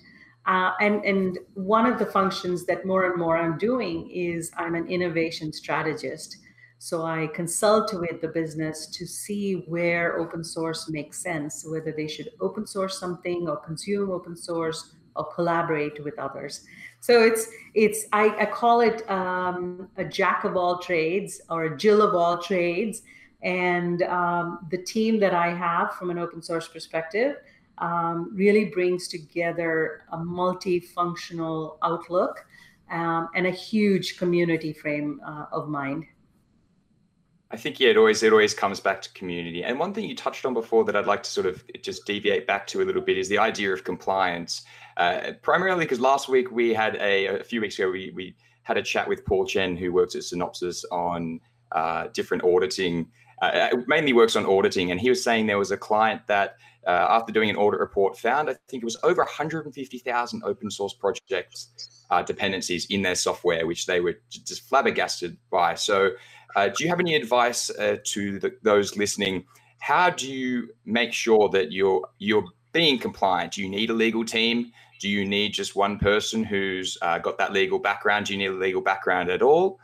Uh, 0.47 0.71
and, 0.79 1.03
and 1.05 1.37
one 1.53 1.85
of 1.85 1.99
the 1.99 2.05
functions 2.05 2.65
that 2.65 2.85
more 2.85 3.05
and 3.05 3.19
more 3.19 3.37
I'm 3.37 3.57
doing 3.57 4.09
is 4.09 4.51
I'm 4.57 4.75
an 4.75 4.87
innovation 4.87 5.53
strategist. 5.53 6.37
So 6.79 7.05
I 7.05 7.27
consult 7.35 7.93
with 7.93 8.21
the 8.21 8.29
business 8.29 8.87
to 8.87 9.05
see 9.05 9.65
where 9.67 10.17
open 10.17 10.43
source 10.43 10.89
makes 10.89 11.21
sense, 11.21 11.63
whether 11.67 11.91
they 11.91 12.07
should 12.07 12.29
open 12.39 12.65
source 12.65 12.99
something 12.99 13.47
or 13.47 13.57
consume 13.57 14.09
open 14.09 14.35
source 14.35 14.95
or 15.15 15.25
collaborate 15.33 16.03
with 16.03 16.17
others. 16.19 16.65
So 16.99 17.23
it's 17.23 17.47
it's 17.73 18.05
I, 18.13 18.35
I 18.39 18.45
call 18.45 18.81
it 18.81 19.09
um, 19.09 19.89
a 19.97 20.05
jack 20.05 20.43
of 20.43 20.55
all 20.55 20.77
trades 20.79 21.41
or 21.49 21.65
a 21.65 21.77
Jill 21.77 22.01
of 22.01 22.15
all 22.15 22.37
trades. 22.37 23.01
And 23.43 24.03
um, 24.03 24.67
the 24.69 24.77
team 24.77 25.19
that 25.19 25.33
I 25.33 25.53
have 25.53 25.93
from 25.93 26.11
an 26.11 26.19
open 26.19 26.41
source 26.43 26.67
perspective 26.67 27.37
um, 27.79 28.31
really 28.35 28.65
brings 28.65 29.07
together 29.07 30.03
a 30.11 30.17
multifunctional 30.17 31.77
outlook 31.81 32.45
um, 32.91 33.29
and 33.33 33.47
a 33.47 33.51
huge 33.51 34.17
community 34.17 34.73
frame 34.73 35.19
uh, 35.25 35.45
of 35.51 35.67
mind. 35.67 36.05
I 37.49 37.57
think 37.57 37.79
yeah, 37.79 37.89
it 37.89 37.97
always 37.97 38.23
it 38.23 38.31
always 38.31 38.53
comes 38.53 38.79
back 38.79 39.01
to 39.01 39.11
community. 39.13 39.63
And 39.63 39.77
one 39.77 39.93
thing 39.93 40.05
you 40.07 40.15
touched 40.15 40.45
on 40.45 40.53
before 40.53 40.85
that 40.85 40.95
I'd 40.95 41.05
like 41.05 41.23
to 41.23 41.29
sort 41.29 41.47
of 41.47 41.63
just 41.81 42.05
deviate 42.05 42.47
back 42.47 42.65
to 42.67 42.81
a 42.81 42.85
little 42.85 43.01
bit 43.01 43.17
is 43.17 43.27
the 43.27 43.39
idea 43.39 43.73
of 43.73 43.83
compliance. 43.83 44.63
Uh, 45.01 45.33
primarily 45.41 45.83
because 45.83 45.99
last 45.99 46.29
week 46.29 46.51
we 46.51 46.75
had 46.75 46.95
a, 46.97 47.39
a 47.39 47.43
few 47.43 47.59
weeks 47.59 47.79
ago 47.79 47.89
we 47.89 48.11
we 48.13 48.35
had 48.61 48.77
a 48.77 48.83
chat 48.83 49.07
with 49.07 49.25
Paul 49.25 49.47
Chen 49.47 49.75
who 49.75 49.91
works 49.91 50.13
at 50.13 50.21
Synopsys 50.21 50.83
on 50.91 51.39
uh, 51.71 52.09
different 52.13 52.43
auditing, 52.43 53.07
uh, 53.41 53.45
uh, 53.45 53.77
mainly 53.87 54.13
works 54.13 54.35
on 54.35 54.45
auditing, 54.45 54.91
and 54.91 55.01
he 55.01 55.09
was 55.09 55.23
saying 55.23 55.47
there 55.47 55.57
was 55.57 55.71
a 55.71 55.77
client 55.77 56.21
that 56.27 56.57
uh, 56.85 57.07
after 57.09 57.33
doing 57.33 57.49
an 57.49 57.55
audit 57.55 57.79
report 57.79 58.15
found 58.15 58.47
I 58.47 58.55
think 58.67 58.83
it 58.83 58.85
was 58.85 58.95
over 59.01 59.23
150,000 59.23 60.43
open 60.45 60.69
source 60.69 60.93
projects 60.93 62.05
uh, 62.11 62.21
dependencies 62.21 62.85
in 62.91 63.01
their 63.01 63.15
software, 63.15 63.65
which 63.65 63.87
they 63.87 64.01
were 64.01 64.19
just 64.29 64.69
flabbergasted 64.69 65.35
by. 65.49 65.73
So, 65.73 66.11
do 66.55 66.83
you 66.83 66.89
have 66.89 66.99
any 66.99 67.15
advice 67.15 67.71
to 68.03 68.37
the, 68.37 68.51
those 68.61 68.95
listening? 68.95 69.45
How 69.79 70.11
do 70.11 70.31
you 70.31 70.69
make 70.85 71.11
sure 71.11 71.49
that 71.49 71.71
you're 71.71 72.07
you're 72.19 72.45
being 72.71 72.99
compliant? 72.99 73.53
Do 73.53 73.63
you 73.63 73.69
need 73.69 73.89
a 73.89 73.95
legal 73.95 74.23
team? 74.23 74.71
Do 75.01 75.09
you 75.09 75.25
need 75.25 75.53
just 75.53 75.75
one 75.75 75.97
person 75.97 76.43
who's 76.43 76.95
uh, 77.01 77.17
got 77.17 77.35
that 77.39 77.51
legal 77.51 77.79
background? 77.79 78.27
Do 78.27 78.33
you 78.33 78.39
need 78.39 78.51
a 78.55 78.63
legal 78.65 78.81
background 78.81 79.31
at 79.31 79.41
all? 79.41 79.79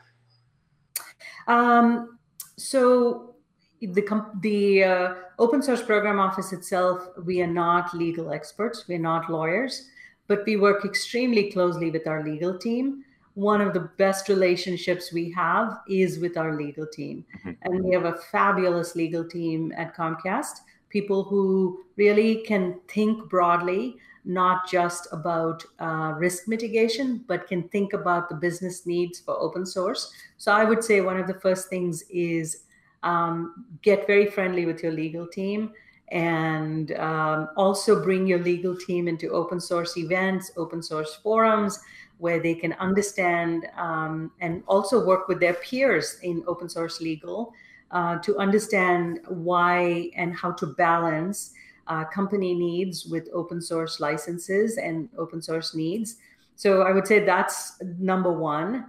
Um, 1.47 2.19
so 2.55 3.33
the 3.81 4.05
the 4.41 4.83
uh, 4.83 5.13
open 5.39 5.63
source 5.63 5.81
program 5.81 6.19
office 6.19 6.53
itself, 6.53 7.09
we 7.25 7.41
are 7.41 7.47
not 7.47 7.95
legal 7.95 8.31
experts. 8.31 8.85
We're 8.87 8.99
not 8.99 9.27
lawyers, 9.27 9.89
but 10.27 10.45
we 10.45 10.55
work 10.55 10.85
extremely 10.85 11.51
closely 11.51 11.89
with 11.89 12.05
our 12.05 12.23
legal 12.23 12.55
team. 12.55 13.03
One 13.33 13.59
of 13.59 13.73
the 13.73 13.89
best 13.97 14.29
relationships 14.29 15.11
we 15.11 15.31
have 15.31 15.79
is 15.89 16.19
with 16.19 16.37
our 16.37 16.55
legal 16.55 16.85
team, 16.85 17.25
mm-hmm. 17.39 17.51
and 17.63 17.83
we 17.83 17.91
have 17.95 18.05
a 18.05 18.17
fabulous 18.31 18.95
legal 18.95 19.27
team 19.27 19.73
at 19.75 19.95
Comcast 19.97 20.57
people 20.89 21.23
who 21.23 21.83
really 21.95 22.37
can 22.43 22.79
think 22.87 23.29
broadly, 23.29 23.97
not 24.27 24.69
just 24.69 25.07
about 25.13 25.63
uh, 25.79 26.13
risk 26.17 26.47
mitigation, 26.47 27.23
but 27.27 27.47
can 27.47 27.63
think 27.69 27.93
about 27.93 28.27
the 28.27 28.35
business 28.35 28.85
needs 28.85 29.19
for 29.19 29.39
open 29.39 29.65
source. 29.65 30.11
So 30.37 30.51
I 30.51 30.65
would 30.65 30.83
say 30.83 30.99
one 30.99 31.17
of 31.17 31.27
the 31.27 31.39
first 31.39 31.69
things 31.69 32.03
is 32.09 32.63
um, 33.03 33.65
get 33.81 34.05
very 34.05 34.25
friendly 34.25 34.65
with 34.65 34.83
your 34.83 34.91
legal 34.91 35.25
team 35.25 35.71
and 36.09 36.91
um, 36.93 37.49
also 37.55 38.03
bring 38.03 38.27
your 38.27 38.39
legal 38.39 38.75
team 38.75 39.07
into 39.07 39.29
open 39.29 39.61
source 39.61 39.97
events, 39.97 40.51
open 40.57 40.83
source 40.83 41.15
forums 41.15 41.79
where 42.17 42.41
they 42.41 42.53
can 42.53 42.73
understand 42.73 43.67
um, 43.77 44.31
and 44.41 44.61
also 44.67 45.05
work 45.05 45.29
with 45.29 45.39
their 45.39 45.53
peers 45.53 46.19
in 46.23 46.43
open 46.47 46.67
source 46.67 46.99
legal 46.99 47.53
uh, 47.91 48.17
to 48.19 48.37
understand 48.37 49.21
why 49.29 50.09
and 50.17 50.35
how 50.35 50.51
to 50.51 50.67
balance 50.67 51.53
uh, 51.87 52.05
company 52.05 52.53
needs 52.53 53.05
with 53.05 53.29
open 53.33 53.61
source 53.61 53.99
licenses 53.99 54.77
and 54.77 55.09
open 55.17 55.41
source 55.41 55.73
needs. 55.75 56.17
So 56.55 56.81
I 56.81 56.91
would 56.91 57.07
say 57.07 57.23
that's 57.23 57.81
number 57.99 58.31
one. 58.31 58.87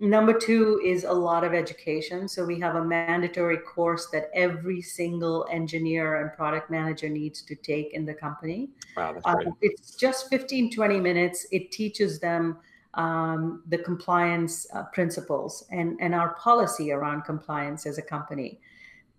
Number 0.00 0.32
two 0.32 0.80
is 0.82 1.04
a 1.04 1.12
lot 1.12 1.44
of 1.44 1.52
education. 1.52 2.26
So 2.26 2.46
we 2.46 2.58
have 2.60 2.76
a 2.76 2.84
mandatory 2.84 3.58
course 3.58 4.08
that 4.12 4.30
every 4.34 4.80
single 4.80 5.46
engineer 5.50 6.22
and 6.22 6.32
product 6.32 6.70
manager 6.70 7.10
needs 7.10 7.42
to 7.42 7.54
take 7.54 7.92
in 7.92 8.06
the 8.06 8.14
company. 8.14 8.70
Wow, 8.96 9.12
that's 9.12 9.24
great. 9.24 9.46
Uh, 9.46 9.50
it's 9.60 9.94
just 9.96 10.30
15, 10.30 10.72
20 10.72 11.00
minutes. 11.00 11.46
It 11.52 11.70
teaches 11.70 12.18
them 12.18 12.56
um, 12.94 13.62
the 13.68 13.76
compliance 13.76 14.66
uh, 14.72 14.84
principles 14.84 15.66
and, 15.70 15.98
and 16.00 16.14
our 16.14 16.34
policy 16.34 16.92
around 16.92 17.22
compliance 17.22 17.84
as 17.84 17.98
a 17.98 18.02
company. 18.02 18.58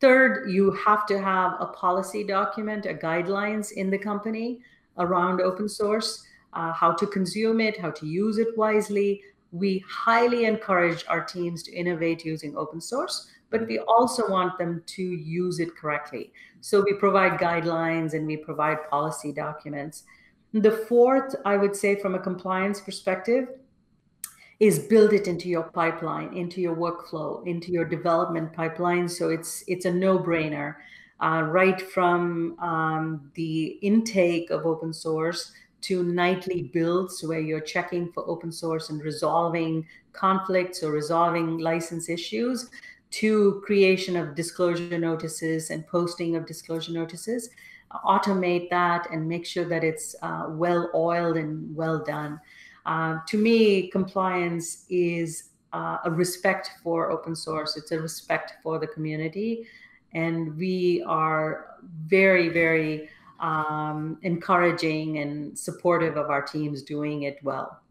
Third, 0.01 0.49
you 0.49 0.71
have 0.71 1.05
to 1.05 1.21
have 1.21 1.57
a 1.59 1.67
policy 1.67 2.23
document, 2.23 2.87
a 2.87 2.93
guidelines 2.93 3.71
in 3.73 3.91
the 3.91 3.99
company 3.99 4.59
around 4.97 5.41
open 5.41 5.69
source, 5.69 6.25
uh, 6.53 6.73
how 6.73 6.91
to 6.93 7.05
consume 7.05 7.61
it, 7.61 7.79
how 7.79 7.91
to 7.91 8.07
use 8.07 8.39
it 8.39 8.57
wisely. 8.57 9.21
We 9.51 9.83
highly 9.87 10.45
encourage 10.45 11.05
our 11.07 11.23
teams 11.23 11.61
to 11.63 11.71
innovate 11.71 12.25
using 12.25 12.57
open 12.57 12.81
source, 12.81 13.29
but 13.51 13.67
we 13.67 13.77
also 13.77 14.27
want 14.27 14.57
them 14.57 14.81
to 14.87 15.03
use 15.03 15.59
it 15.59 15.75
correctly. 15.75 16.33
So 16.61 16.81
we 16.81 16.93
provide 16.93 17.39
guidelines 17.39 18.13
and 18.15 18.25
we 18.25 18.37
provide 18.37 18.89
policy 18.89 19.31
documents. 19.31 20.05
The 20.53 20.71
fourth, 20.71 21.35
I 21.45 21.57
would 21.57 21.75
say, 21.75 21.95
from 21.95 22.15
a 22.15 22.19
compliance 22.19 22.81
perspective, 22.81 23.49
is 24.61 24.77
build 24.77 25.11
it 25.11 25.27
into 25.27 25.49
your 25.49 25.63
pipeline, 25.63 26.31
into 26.37 26.61
your 26.61 26.75
workflow, 26.75 27.45
into 27.47 27.71
your 27.71 27.83
development 27.83 28.53
pipeline. 28.53 29.09
So 29.09 29.29
it's 29.29 29.63
it's 29.67 29.85
a 29.85 29.91
no-brainer, 29.91 30.75
uh, 31.19 31.41
right 31.49 31.81
from 31.81 32.59
um, 32.59 33.31
the 33.33 33.79
intake 33.81 34.51
of 34.51 34.67
open 34.67 34.93
source 34.93 35.51
to 35.81 36.03
nightly 36.03 36.69
builds 36.73 37.23
where 37.23 37.39
you're 37.39 37.67
checking 37.75 38.11
for 38.11 38.23
open 38.29 38.51
source 38.51 38.91
and 38.91 39.01
resolving 39.01 39.83
conflicts 40.13 40.83
or 40.83 40.91
resolving 40.91 41.57
license 41.57 42.07
issues 42.07 42.69
to 43.09 43.63
creation 43.65 44.15
of 44.15 44.35
disclosure 44.35 44.99
notices 44.99 45.71
and 45.71 45.87
posting 45.87 46.35
of 46.35 46.45
disclosure 46.45 46.91
notices. 46.91 47.49
Automate 48.05 48.69
that 48.69 49.07
and 49.11 49.27
make 49.27 49.45
sure 49.45 49.65
that 49.65 49.83
it's 49.83 50.15
uh, 50.21 50.45
well 50.49 50.91
oiled 50.93 51.35
and 51.35 51.75
well 51.75 51.97
done 52.03 52.39
uh, 52.85 53.19
to 53.27 53.37
me, 53.37 53.87
compliance 53.89 54.85
is 54.89 55.49
uh, 55.73 55.97
a 56.05 56.11
respect 56.11 56.71
for 56.83 57.11
open 57.11 57.35
source. 57.35 57.77
It's 57.77 57.91
a 57.91 57.99
respect 57.99 58.53
for 58.63 58.79
the 58.79 58.87
community, 58.87 59.67
and 60.13 60.57
we 60.57 61.03
are 61.07 61.77
very, 62.07 62.49
very 62.49 63.09
um, 63.39 64.17
encouraging 64.21 65.17
and 65.17 65.57
supportive 65.57 66.17
of 66.17 66.29
our 66.29 66.41
teams 66.41 66.83
doing 66.83 67.23
it 67.23 67.39
well. 67.43 67.81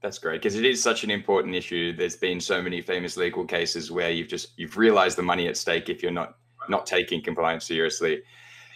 That's 0.00 0.18
great 0.18 0.42
because 0.42 0.54
it 0.54 0.64
is 0.64 0.82
such 0.82 1.02
an 1.02 1.10
important 1.10 1.54
issue. 1.54 1.96
There's 1.96 2.16
been 2.16 2.40
so 2.40 2.62
many 2.62 2.80
famous 2.80 3.16
legal 3.16 3.44
cases 3.44 3.90
where 3.90 4.10
you've 4.10 4.28
just 4.28 4.50
you've 4.56 4.76
realized 4.76 5.18
the 5.18 5.22
money 5.22 5.48
at 5.48 5.56
stake 5.56 5.88
if 5.88 6.02
you're 6.02 6.12
not 6.12 6.36
not 6.68 6.86
taking 6.86 7.22
compliance 7.22 7.66
seriously. 7.66 8.22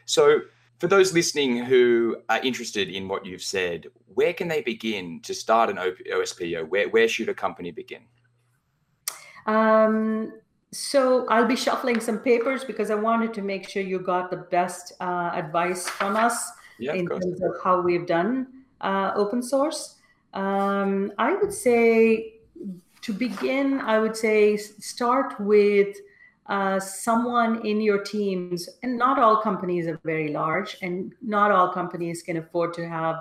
So 0.05 0.41
for 0.83 0.89
those 0.89 1.13
listening 1.13 1.59
who 1.59 2.17
are 2.29 2.41
interested 2.41 2.89
in 2.89 3.07
what 3.07 3.25
you've 3.25 3.45
said, 3.45 3.87
where 4.15 4.33
can 4.33 4.49
they 4.49 4.63
begin 4.63 5.21
to 5.21 5.33
start 5.33 5.71
an 5.71 5.77
OSPO? 5.77 6.69
Where, 6.69 6.89
where 6.89 7.07
should 7.07 7.29
a 7.29 7.35
company 7.35 7.71
begin? 7.71 8.03
Um, 9.47 10.33
so 10.73 11.25
I'll 11.29 11.47
be 11.47 11.55
shuffling 11.55 12.01
some 12.01 12.19
papers 12.19 12.65
because 12.65 12.91
I 12.91 12.97
wanted 12.97 13.33
to 13.35 13.43
make 13.43 13.69
sure 13.69 13.81
you 13.81 14.01
got 14.01 14.29
the 14.33 14.39
best 14.39 14.95
uh, 15.01 15.31
advice 15.33 15.89
from 15.89 16.17
us 16.17 16.51
yeah, 16.81 16.95
in 16.95 17.07
terms 17.07 17.41
of 17.41 17.53
how 17.63 17.81
we've 17.81 18.09
done 18.09 18.49
uh, 18.81 19.13
open 19.15 19.41
source. 19.41 20.01
Um, 20.35 21.13
I 21.17 21.37
would 21.37 21.53
say 21.53 22.41
to 23.03 23.13
begin, 23.13 23.81
I 23.83 24.01
would 24.01 24.17
say 24.17 24.57
start 24.57 25.39
with 25.39 25.97
uh, 26.53 26.79
someone 26.79 27.65
in 27.67 27.81
your 27.81 28.03
teams, 28.03 28.69
and 28.83 28.99
not 28.99 29.19
all 29.19 29.37
companies 29.41 29.87
are 29.87 29.99
very 30.05 30.31
large, 30.33 30.77
and 30.83 31.15
not 31.23 31.51
all 31.51 31.69
companies 31.73 32.23
can 32.23 32.37
afford 32.37 32.75
to 32.75 32.87
have 32.87 33.17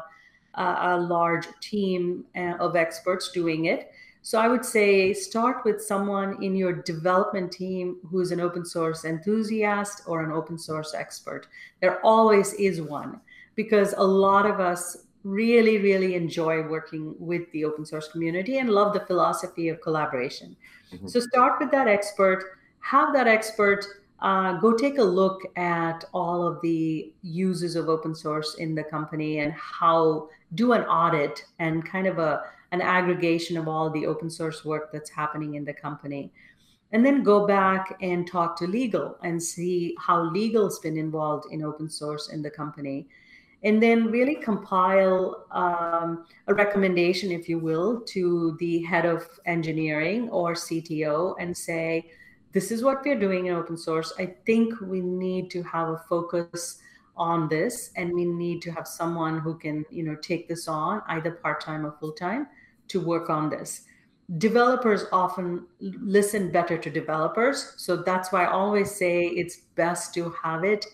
a 0.56 0.98
large 1.00 1.48
team 1.62 2.26
uh, 2.36 2.56
of 2.66 2.76
experts 2.76 3.32
doing 3.32 3.66
it. 3.66 3.92
So 4.22 4.38
I 4.38 4.50
would 4.50 4.66
say 4.66 5.14
start 5.14 5.64
with 5.64 5.82
someone 5.82 6.44
in 6.44 6.58
your 6.58 6.74
development 6.74 7.54
team 7.54 7.86
who's 8.10 8.32
an 8.32 8.42
open 8.42 8.66
source 8.66 9.06
enthusiast 9.06 10.02
or 10.08 10.24
an 10.24 10.32
open 10.32 10.58
source 10.58 10.94
expert. 10.94 11.48
There 11.80 12.06
always 12.06 12.52
is 12.54 12.82
one 12.82 13.22
because 13.56 13.94
a 13.98 14.04
lot 14.04 14.46
of 14.46 14.60
us 14.60 15.06
really, 15.24 15.78
really 15.78 16.16
enjoy 16.16 16.68
working 16.68 17.16
with 17.18 17.50
the 17.54 17.64
open 17.64 17.86
source 17.86 18.10
community 18.10 18.58
and 18.58 18.70
love 18.70 18.94
the 18.94 19.06
philosophy 19.06 19.70
of 19.70 19.80
collaboration. 19.82 20.56
Mm-hmm. 20.94 21.08
So 21.08 21.20
start 21.22 21.62
with 21.62 21.72
that 21.72 21.88
expert, 21.88 22.58
have 22.82 23.14
that 23.14 23.28
expert 23.28 23.86
uh, 24.22 24.54
go 24.60 24.74
take 24.74 25.00
a 25.00 25.04
look 25.04 25.42
at 25.58 26.06
all 26.14 26.48
of 26.48 26.62
the 26.62 27.12
uses 27.24 27.76
of 27.76 27.90
open 27.90 28.14
source 28.14 28.56
in 28.56 28.76
the 28.76 28.84
company 28.84 29.40
and 29.40 29.52
how 29.54 30.30
do 30.54 30.74
an 30.74 30.84
audit 30.84 31.44
and 31.60 31.86
kind 31.86 32.06
of 32.06 32.20
a 32.20 32.44
an 32.72 32.82
aggregation 32.82 33.58
of 33.58 33.68
all 33.68 33.90
the 33.90 34.06
open 34.06 34.30
source 34.30 34.64
work 34.64 34.92
that's 34.94 35.10
happening 35.10 35.56
in 35.56 35.66
the 35.66 35.74
company. 35.74 36.32
And 36.94 37.06
then 37.06 37.24
go 37.24 37.46
back 37.46 37.98
and 38.02 38.26
talk 38.26 38.58
to 38.60 38.68
legal 38.68 39.18
and 39.24 39.42
see 39.42 39.96
how 40.00 40.24
legal's 40.32 40.80
been 40.80 40.98
involved 40.98 41.52
in 41.52 41.64
open 41.64 41.90
source 41.90 42.30
in 42.30 42.42
the 42.42 42.50
company. 42.50 43.08
And 43.64 43.84
then 43.84 44.10
really 44.10 44.36
compile 44.36 45.46
um, 45.52 46.26
a 46.48 46.54
recommendation, 46.54 47.32
if 47.32 47.50
you 47.50 47.60
will, 47.60 48.02
to 48.08 48.56
the 48.60 48.82
head 48.84 49.06
of 49.06 49.28
engineering 49.46 50.30
or 50.30 50.54
CTO 50.54 51.36
and 51.40 51.56
say, 51.56 52.10
this 52.54 52.72
is 52.72 52.84
what 52.84 53.04
we're 53.06 53.20
doing 53.20 53.48
in 53.48 53.56
open 53.56 53.78
source. 53.78 54.14
I 54.18 54.36
think 54.46 54.80
we 54.82 55.02
need 55.02 55.50
to 55.52 55.64
have 55.64 55.90
a 55.90 56.04
focus 56.10 56.80
on 57.16 57.48
this 57.50 57.92
and 57.96 58.14
we 58.14 58.26
need 58.26 58.62
to 58.64 58.72
have 58.72 58.88
someone 58.88 59.40
who 59.40 59.58
can 59.58 59.86
you 59.92 60.04
know 60.04 60.16
take 60.16 60.48
this 60.48 60.68
on 60.68 61.02
either 61.08 61.32
part-time 61.32 61.86
or 61.86 61.96
full-time 62.00 62.48
to 62.88 63.00
work 63.00 63.30
on 63.30 63.50
this. 63.50 63.84
Developers 64.38 65.06
often 65.12 65.66
listen 65.80 66.52
better 66.52 66.78
to 66.78 66.90
developers. 66.90 67.74
So 67.78 67.98
that's 67.98 68.32
why 68.32 68.46
I 68.46 68.52
always 68.52 68.92
say 68.96 69.26
it's 69.26 69.58
best 69.76 70.14
to 70.14 70.34
have 70.42 70.64
it 70.64 70.86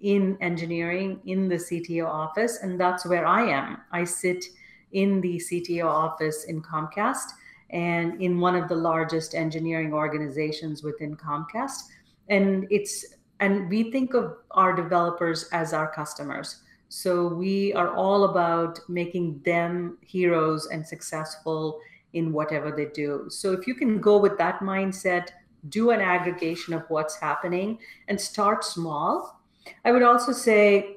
in 0.00 0.36
engineering 0.40 1.20
in 1.26 1.48
the 1.48 1.56
CTO 1.56 2.06
office. 2.06 2.58
And 2.62 2.80
that's 2.80 3.04
where 3.06 3.26
I 3.26 3.42
am. 3.50 3.78
I 3.92 4.04
sit 4.04 4.46
in 4.92 5.20
the 5.20 5.36
CTO 5.36 5.84
office 5.84 6.44
in 6.44 6.62
Comcast 6.62 7.32
and 7.70 8.20
in 8.20 8.38
one 8.38 8.54
of 8.54 8.68
the 8.68 8.74
largest 8.74 9.34
engineering 9.34 9.92
organizations 9.92 10.82
within 10.82 11.16
Comcast. 11.16 11.82
And 12.28 12.66
it's 12.70 13.04
and 13.40 13.68
we 13.68 13.90
think 13.90 14.14
of 14.14 14.36
our 14.52 14.72
developers 14.74 15.48
as 15.52 15.72
our 15.72 15.92
customers. 15.92 16.62
So 16.88 17.28
we 17.28 17.74
are 17.74 17.94
all 17.94 18.24
about 18.24 18.78
making 18.88 19.42
them 19.44 19.98
heroes 20.00 20.66
and 20.66 20.86
successful 20.86 21.80
in 22.14 22.32
whatever 22.32 22.70
they 22.70 22.86
do. 22.86 23.26
So 23.28 23.52
if 23.52 23.66
you 23.66 23.74
can 23.74 24.00
go 24.00 24.18
with 24.18 24.38
that 24.38 24.60
mindset, 24.60 25.28
do 25.68 25.90
an 25.90 26.00
aggregation 26.00 26.72
of 26.72 26.84
what's 26.88 27.16
happening 27.16 27.78
and 28.08 28.18
start 28.18 28.64
small. 28.64 29.40
I 29.84 29.92
would 29.92 30.02
also 30.02 30.32
say 30.32 30.96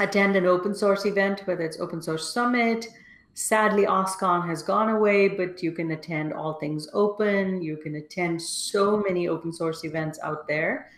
attend 0.00 0.36
an 0.36 0.46
open 0.46 0.74
source 0.74 1.06
event, 1.06 1.42
whether 1.46 1.62
it's 1.62 1.80
open 1.80 2.02
source 2.02 2.32
summit. 2.32 2.86
Sadly, 3.34 3.86
OSCON 3.86 4.46
has 4.46 4.62
gone 4.62 4.90
away, 4.90 5.28
but 5.28 5.62
you 5.62 5.72
can 5.72 5.90
attend 5.92 6.32
all 6.32 6.54
things 6.54 6.88
open. 6.92 7.62
You 7.62 7.78
can 7.78 7.94
attend 7.96 8.40
so 8.42 8.98
many 8.98 9.28
open 9.28 9.52
source 9.52 9.84
events 9.84 10.18
out 10.22 10.46
there, 10.46 10.90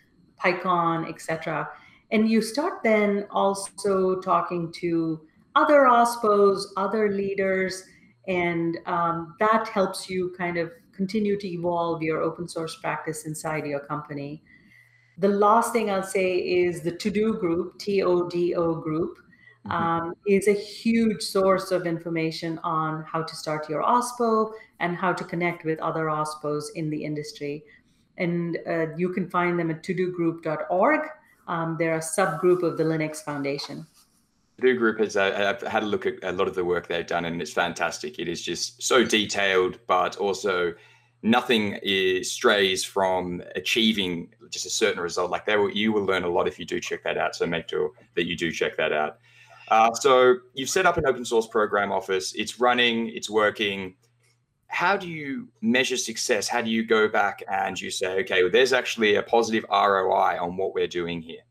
PyCon, 0.42 1.09
etc 1.09 1.68
and 2.14 2.29
you 2.29 2.40
start 2.40 2.75
then 2.85 3.27
also 3.31 4.20
talking 4.20 4.70
to 4.70 5.20
other 5.57 5.81
OSPOs, 5.81 6.66
other 6.77 7.11
leaders, 7.11 7.85
and 8.29 8.79
um, 8.87 9.35
that 9.40 9.66
helps 9.68 10.09
you 10.09 10.33
kind 10.38 10.57
of 10.57 10.70
continue 10.94 11.37
to 11.38 11.49
evolve 11.49 12.03
your 12.03 12.23
open 12.23 12.47
source 12.47 12.77
practice 12.77 13.27
inside 13.27 13.66
your 13.66 13.81
company. 13.81 14.44
The 15.18 15.29
last 15.29 15.73
thing 15.73 15.90
I'll 15.90 16.05
say 16.05 16.37
is 16.37 16.83
the 16.83 16.92
TODO 16.92 17.33
group, 17.40 17.79
T 17.79 18.03
O 18.05 18.29
D 18.29 18.55
O 18.55 18.77
group. 18.77 19.18
Um, 19.70 20.14
is 20.27 20.48
a 20.48 20.53
huge 20.53 21.22
source 21.22 21.70
of 21.70 21.87
information 21.87 22.59
on 22.62 23.03
how 23.05 23.22
to 23.22 23.35
start 23.35 23.68
your 23.68 23.83
OSPO 23.83 24.53
and 24.81 24.96
how 24.96 25.12
to 25.12 25.24
connect 25.24 25.64
with 25.64 25.79
other 25.81 26.07
OSPOs 26.07 26.64
in 26.74 26.90
the 26.90 27.03
industry. 27.05 27.64
And 28.18 28.59
uh, 28.68 28.94
you 28.96 29.12
can 29.12 29.29
find 29.29 29.59
them 29.59 29.70
at 29.70 29.83
todogroup.org 29.83 31.00
um, 31.46 31.77
they're 31.79 31.96
a 31.96 32.00
subgroup 32.00 32.62
of 32.62 32.77
the 32.77 32.85
Linux 32.85 33.18
Foundation. 33.18 33.87
The 34.59 34.74
group 34.74 35.00
has 35.00 35.16
uh, 35.16 35.55
I've 35.61 35.66
had 35.66 35.83
a 35.83 35.87
look 35.87 36.07
at 36.07 36.22
a 36.22 36.33
lot 36.33 36.46
of 36.48 36.55
the 36.55 36.64
work 36.64 36.87
they've 36.87 37.07
done, 37.07 37.24
and 37.24 37.42
it's 37.42 37.53
fantastic. 37.53 38.18
It 38.18 38.29
is 38.29 38.40
just 38.40 38.83
so 38.83 39.05
detailed, 39.05 39.79
but 39.87 40.16
also 40.16 40.74
nothing 41.22 41.79
is, 41.83 42.31
strays 42.31 42.85
from 42.85 43.42
achieving 43.57 44.33
just 44.50 44.64
a 44.64 44.70
certain 44.70 45.03
result. 45.03 45.31
Like 45.31 45.44
they 45.44 45.57
will, 45.57 45.70
you 45.70 45.92
will 45.92 46.05
learn 46.05 46.22
a 46.22 46.29
lot 46.29 46.46
if 46.46 46.59
you 46.59 46.64
do 46.64 46.81
check 46.81 47.03
that 47.03 47.18
out. 47.18 47.35
So 47.35 47.46
make 47.46 47.68
sure 47.68 47.90
that 48.14 48.27
you 48.27 48.37
do 48.37 48.53
check 48.53 48.77
that 48.77 48.92
out. 48.92 49.18
Uh, 49.68 49.92
so 49.94 50.37
you've 50.55 50.68
set 50.68 50.87
up 50.87 50.96
an 50.96 51.07
open 51.07 51.24
source 51.24 51.46
program 51.46 51.90
office. 51.92 52.35
It's 52.35 52.61
running. 52.61 53.09
It's 53.09 53.31
working 53.31 53.94
how 54.74 54.96
do 54.96 55.09
you 55.09 55.46
measure 55.61 55.96
success? 55.96 56.48
How 56.48 56.61
do 56.61 56.68
you 56.68 56.85
go 56.85 57.07
back 57.07 57.44
and 57.48 57.81
you 57.81 57.90
say, 57.92 58.18
okay, 58.20 58.42
well, 58.42 58.50
there's 58.50 58.72
actually 58.72 59.14
a 59.14 59.22
positive 59.22 59.64
ROI 59.70 60.37
on 60.40 60.57
what 60.57 60.74
we're 60.74 60.88
doing 60.88 61.22
here? 61.22 61.42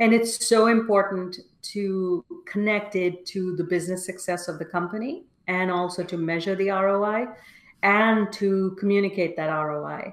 And 0.00 0.12
it's 0.12 0.48
so 0.48 0.66
important 0.66 1.38
to 1.62 2.24
connect 2.44 2.96
it 2.96 3.24
to 3.26 3.54
the 3.54 3.62
business 3.62 4.04
success 4.04 4.48
of 4.48 4.58
the 4.58 4.64
company 4.64 5.26
and 5.46 5.70
also 5.70 6.02
to 6.02 6.16
measure 6.16 6.56
the 6.56 6.70
ROI 6.70 7.28
and 7.84 8.32
to 8.32 8.76
communicate 8.80 9.36
that 9.36 9.46
ROI. 9.48 10.12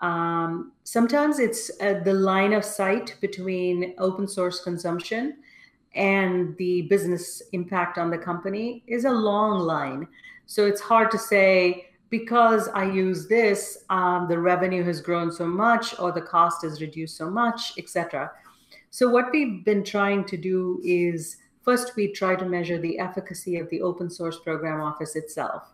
Um, 0.00 0.72
sometimes 0.84 1.38
it's 1.38 1.70
uh, 1.80 2.00
the 2.04 2.12
line 2.12 2.52
of 2.52 2.62
sight 2.62 3.16
between 3.22 3.94
open 3.96 4.28
source 4.28 4.60
consumption 4.62 5.38
and 5.94 6.56
the 6.56 6.82
business 6.82 7.42
impact 7.52 7.98
on 7.98 8.10
the 8.10 8.18
company 8.18 8.82
is 8.86 9.04
a 9.04 9.10
long 9.10 9.60
line. 9.60 10.06
So 10.46 10.66
it's 10.66 10.80
hard 10.80 11.10
to 11.10 11.18
say 11.18 11.88
because 12.10 12.68
I 12.68 12.84
use 12.84 13.26
this, 13.26 13.84
um, 13.88 14.28
the 14.28 14.38
revenue 14.38 14.84
has 14.84 15.00
grown 15.00 15.32
so 15.32 15.46
much 15.46 15.98
or 15.98 16.12
the 16.12 16.20
cost 16.20 16.64
is 16.64 16.80
reduced 16.80 17.16
so 17.16 17.30
much, 17.30 17.72
etc. 17.78 18.30
So 18.90 19.08
what 19.08 19.32
we've 19.32 19.64
been 19.64 19.82
trying 19.82 20.24
to 20.26 20.36
do 20.36 20.80
is 20.84 21.38
first 21.62 21.96
we 21.96 22.08
try 22.08 22.36
to 22.36 22.44
measure 22.44 22.78
the 22.78 22.98
efficacy 22.98 23.56
of 23.56 23.68
the 23.70 23.80
open 23.80 24.10
source 24.10 24.38
program 24.38 24.80
office 24.82 25.16
itself. 25.16 25.72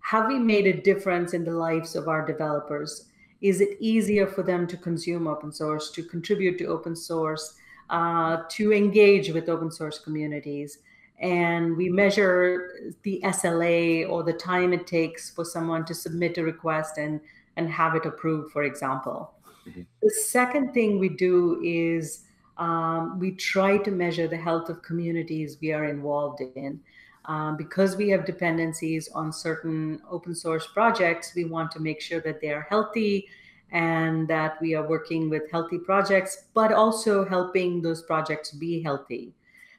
Have 0.00 0.28
we 0.28 0.38
made 0.38 0.66
a 0.66 0.80
difference 0.80 1.34
in 1.34 1.44
the 1.44 1.52
lives 1.52 1.96
of 1.96 2.08
our 2.08 2.24
developers? 2.24 3.06
Is 3.40 3.60
it 3.60 3.76
easier 3.80 4.26
for 4.26 4.44
them 4.44 4.68
to 4.68 4.76
consume 4.76 5.26
open 5.26 5.52
source, 5.52 5.90
to 5.92 6.04
contribute 6.04 6.58
to 6.58 6.66
open 6.66 6.94
source, 6.94 7.54
uh, 7.90 8.42
to 8.50 8.72
engage 8.72 9.30
with 9.30 9.48
open 9.48 9.70
source 9.70 9.98
communities? 9.98 10.78
and 11.22 11.76
we 11.76 11.88
measure 11.88 12.92
the 13.04 13.20
SLA 13.24 14.10
or 14.10 14.24
the 14.24 14.32
time 14.32 14.72
it 14.72 14.88
takes 14.88 15.30
for 15.30 15.44
someone 15.44 15.84
to 15.84 15.94
submit 15.94 16.36
a 16.36 16.42
request 16.42 16.98
and 16.98 17.20
and 17.56 17.70
have 17.70 17.94
it 17.94 18.06
approved, 18.06 18.50
for 18.50 18.64
example. 18.64 19.32
Mm-hmm. 19.68 19.82
The 20.02 20.10
second 20.10 20.72
thing 20.72 20.98
we 20.98 21.10
do 21.10 21.60
is 21.62 22.24
um, 22.56 23.18
we 23.18 23.32
try 23.32 23.76
to 23.78 23.90
measure 23.90 24.26
the 24.26 24.38
health 24.38 24.68
of 24.68 24.82
communities 24.82 25.58
we 25.60 25.72
are 25.72 25.84
involved 25.84 26.40
in. 26.56 26.80
Um, 27.26 27.56
because 27.56 27.94
we 27.94 28.08
have 28.08 28.24
dependencies 28.24 29.08
on 29.14 29.32
certain 29.32 30.00
open 30.10 30.34
source 30.34 30.66
projects, 30.66 31.34
we 31.36 31.44
want 31.44 31.70
to 31.72 31.78
make 31.78 32.00
sure 32.00 32.20
that 32.22 32.40
they 32.40 32.48
are 32.48 32.66
healthy 32.68 33.28
and 33.72 34.28
that 34.28 34.60
we 34.60 34.74
are 34.74 34.86
working 34.86 35.28
with 35.28 35.50
healthy 35.50 35.78
projects, 35.78 36.44
but 36.54 36.72
also 36.72 37.24
helping 37.24 37.82
those 37.82 38.02
projects 38.02 38.52
be 38.52 38.82
healthy 38.82 39.32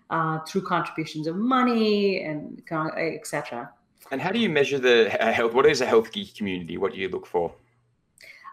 uh, 0.10 0.39
through 0.39 0.62
contributions 0.62 1.27
of 1.27 1.36
money 1.36 2.23
and 2.23 2.62
etc. 2.97 3.71
And 4.12 4.21
how 4.21 4.32
do 4.32 4.39
you 4.39 4.49
measure 4.49 4.79
the 4.79 5.10
health? 5.10 5.53
What 5.53 5.65
is 5.65 5.82
a 5.82 5.86
healthy 5.86 6.25
community? 6.25 6.77
What 6.77 6.93
do 6.93 6.99
you 6.99 7.10
look 7.10 7.25
for? 7.25 7.53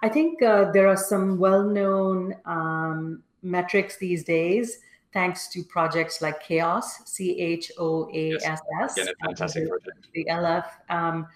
I 0.02 0.08
think 0.08 0.42
uh, 0.42 0.70
there 0.72 0.88
are 0.88 0.96
some 0.96 1.38
well-known 1.38 2.34
um, 2.46 3.22
metrics 3.42 3.96
these 3.98 4.24
days 4.24 4.78
thanks 5.12 5.48
to 5.48 5.62
projects 5.64 6.22
like 6.22 6.42
CHAOSS, 6.42 7.02
C 7.04 7.38
H 7.40 7.72
O 7.78 8.08
A 8.12 8.34
S 8.34 8.60
S. 8.82 8.94
The 8.94 10.24
LF. 10.28 10.66
Um, 10.88 11.26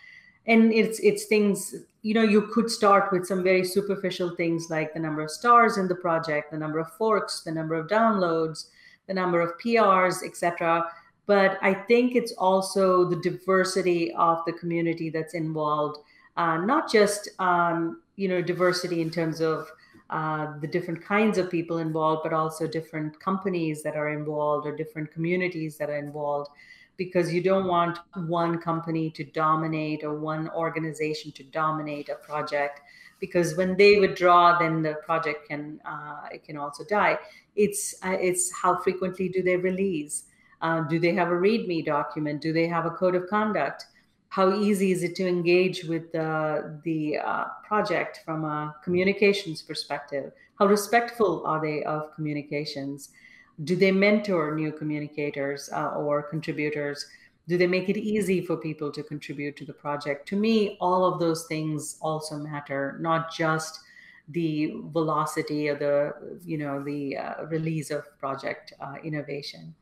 and 0.46 0.72
it's 0.72 0.98
it's 1.00 1.24
things 1.24 1.74
you 2.02 2.14
know 2.14 2.22
you 2.22 2.42
could 2.48 2.70
start 2.70 3.10
with 3.12 3.26
some 3.26 3.42
very 3.42 3.64
superficial 3.64 4.34
things 4.36 4.68
like 4.70 4.92
the 4.92 5.00
number 5.00 5.22
of 5.22 5.30
stars 5.30 5.78
in 5.78 5.88
the 5.88 5.94
project 5.94 6.50
the 6.50 6.58
number 6.58 6.78
of 6.78 6.90
forks 6.92 7.42
the 7.42 7.52
number 7.52 7.74
of 7.74 7.86
downloads 7.86 8.66
the 9.06 9.14
number 9.14 9.40
of 9.40 9.52
prs 9.58 10.22
etc 10.24 10.86
but 11.26 11.58
i 11.62 11.72
think 11.72 12.14
it's 12.14 12.32
also 12.32 13.08
the 13.08 13.16
diversity 13.16 14.12
of 14.14 14.38
the 14.46 14.52
community 14.52 15.08
that's 15.10 15.34
involved 15.34 15.98
uh, 16.36 16.56
not 16.58 16.90
just 16.90 17.28
um, 17.38 18.02
you 18.16 18.28
know 18.28 18.42
diversity 18.42 19.00
in 19.00 19.10
terms 19.10 19.40
of 19.40 19.70
uh, 20.10 20.58
the 20.60 20.66
different 20.66 21.02
kinds 21.02 21.38
of 21.38 21.50
people 21.50 21.78
involved, 21.78 22.22
but 22.22 22.32
also 22.32 22.66
different 22.66 23.18
companies 23.20 23.82
that 23.82 23.96
are 23.96 24.10
involved 24.10 24.66
or 24.66 24.76
different 24.76 25.10
communities 25.10 25.78
that 25.78 25.88
are 25.88 25.98
involved, 25.98 26.50
because 26.96 27.32
you 27.32 27.42
don't 27.42 27.66
want 27.66 27.98
one 28.26 28.58
company 28.58 29.10
to 29.10 29.24
dominate 29.24 30.04
or 30.04 30.14
one 30.14 30.48
organization 30.50 31.32
to 31.32 31.44
dominate 31.44 32.08
a 32.08 32.14
project. 32.16 32.80
Because 33.20 33.56
when 33.56 33.76
they 33.76 33.98
withdraw, 34.00 34.58
then 34.58 34.82
the 34.82 34.94
project 35.06 35.48
can 35.48 35.80
uh, 35.84 36.28
it 36.32 36.44
can 36.44 36.56
also 36.56 36.84
die. 36.84 37.18
It's 37.56 37.94
uh, 38.02 38.16
it's 38.20 38.52
how 38.52 38.76
frequently 38.78 39.28
do 39.28 39.42
they 39.42 39.56
release? 39.56 40.24
Uh, 40.60 40.80
do 40.82 40.98
they 40.98 41.14
have 41.14 41.28
a 41.28 41.34
README 41.34 41.84
document? 41.84 42.40
Do 42.40 42.52
they 42.52 42.66
have 42.66 42.86
a 42.86 42.90
code 42.90 43.14
of 43.14 43.28
conduct? 43.28 43.86
how 44.34 44.52
easy 44.52 44.90
is 44.90 45.04
it 45.04 45.14
to 45.14 45.28
engage 45.28 45.84
with 45.84 46.10
the, 46.10 46.80
the 46.82 47.16
uh, 47.18 47.44
project 47.64 48.20
from 48.24 48.44
a 48.44 48.74
communications 48.82 49.62
perspective? 49.62 50.32
How 50.58 50.66
respectful 50.66 51.46
are 51.46 51.60
they 51.62 51.84
of 51.84 52.12
communications? 52.16 53.10
Do 53.62 53.76
they 53.76 53.92
mentor 53.92 54.54
new 54.54 54.72
communicators 54.72 55.70
uh, 55.72 55.90
or 55.90 56.22
contributors? 56.22 57.06
Do 57.46 57.56
they 57.56 57.66
make 57.66 57.88
it 57.88 57.96
easy 57.96 58.40
for 58.40 58.56
people 58.56 58.90
to 58.90 59.02
contribute 59.02 59.56
to 59.58 59.64
the 59.64 59.72
project? 59.72 60.26
To 60.28 60.36
me, 60.36 60.76
all 60.80 61.04
of 61.04 61.20
those 61.20 61.46
things 61.46 61.98
also 62.00 62.36
matter, 62.36 62.96
not 63.00 63.32
just 63.32 63.80
the 64.30 64.74
velocity 64.92 65.68
or 65.68 65.76
the 65.76 66.38
you 66.44 66.56
know 66.56 66.82
the 66.82 67.16
uh, 67.16 67.44
release 67.44 67.90
of 67.90 68.04
project 68.18 68.72
uh, 68.80 68.94
innovation. 69.04 69.74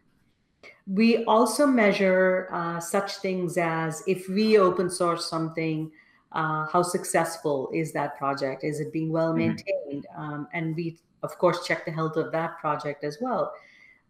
We 0.86 1.24
also 1.24 1.66
measure 1.66 2.48
uh, 2.52 2.80
such 2.80 3.16
things 3.16 3.56
as 3.56 4.02
if 4.08 4.28
we 4.28 4.58
open 4.58 4.90
source 4.90 5.30
something, 5.30 5.92
uh, 6.32 6.66
how 6.66 6.82
successful 6.82 7.70
is 7.72 7.92
that 7.92 8.18
project? 8.18 8.64
Is 8.64 8.80
it 8.80 8.92
being 8.92 9.12
well 9.12 9.28
mm-hmm. 9.28 9.38
maintained? 9.38 10.06
Mm-hmm. 10.10 10.20
Um, 10.20 10.48
and 10.52 10.74
we, 10.74 10.98
of 11.22 11.38
course, 11.38 11.66
check 11.66 11.84
the 11.84 11.90
health 11.92 12.16
of 12.16 12.32
that 12.32 12.58
project 12.58 13.04
as 13.04 13.18
well. 13.20 13.52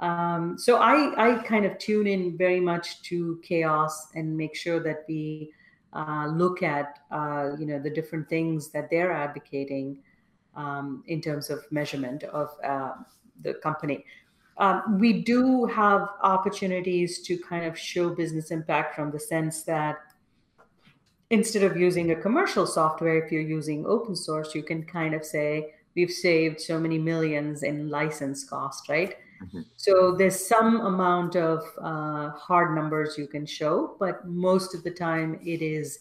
Um, 0.01 0.59
so 0.59 0.79
I, 0.79 1.15
I 1.17 1.43
kind 1.43 1.65
of 1.65 1.79
tune 1.79 2.07
in 2.07 2.37
very 2.37 2.61
much 2.61 3.03
to 3.03 3.41
CHAOSS 3.45 4.09
and 4.15 4.37
make 4.37 4.57
sure 4.57 4.81
that 4.81 5.05
we 5.09 5.53
uh, 5.93 6.27
look 6.27 6.63
at 6.63 7.01
uh, 7.11 7.51
you 7.59 7.67
know 7.67 7.79
the 7.79 7.91
different 7.91 8.29
things 8.29 8.71
that 8.71 8.89
they're 8.91 9.13
advocating 9.13 9.99
um, 10.57 11.05
in 11.07 11.21
terms 11.21 11.51
of 11.51 11.65
measurement 11.71 12.25
of 12.25 12.51
uh, 12.65 12.93
the 13.43 13.55
company. 13.55 14.05
Um, 14.59 14.99
we 14.99 15.23
do 15.23 15.67
have 15.67 16.09
opportunities 16.23 17.23
to 17.23 17.39
kind 17.39 17.65
of 17.65 17.79
show 17.79 18.11
business 18.11 18.51
impact 18.51 18.95
from 18.95 19.11
the 19.11 19.19
sense 19.19 19.63
that 19.63 19.99
instead 21.31 21.63
of 21.63 21.77
using 21.77 22.11
a 22.11 22.17
commercial 22.17 22.67
software, 22.67 23.25
if 23.25 23.33
you're 23.33 23.41
using 23.41 23.87
open 23.87 24.15
source, 24.15 24.55
you 24.55 24.63
can 24.63 24.85
kind 24.85 25.15
of 25.15 25.25
say, 25.25 25.75
we've 25.95 26.11
saved 26.11 26.61
so 26.61 26.79
many 26.79 26.99
millions 26.99 27.63
in 27.63 27.89
license 27.89 28.45
cost, 28.45 28.89
right? 28.89 29.17
Mm-hmm. 29.43 29.61
So 29.77 30.15
there's 30.17 30.47
some 30.47 30.81
amount 30.81 31.37
of 31.37 31.63
uh, 31.81 32.31
hard 32.31 32.75
numbers 32.75 33.17
you 33.19 33.27
can 33.27 33.45
show, 33.47 33.97
but 33.99 34.27
most 34.27 34.75
of 34.75 34.83
the 34.85 34.91
time 34.91 35.39
it 35.45 35.63
is 35.63 36.01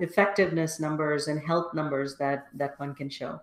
effectiveness 0.00 0.80
numbers 0.80 1.28
and 1.28 1.40
health 1.40 1.74
numbers 1.74 2.16
that 2.16 2.46
that 2.54 2.78
one 2.80 2.94
can 2.94 3.10
show. 3.10 3.40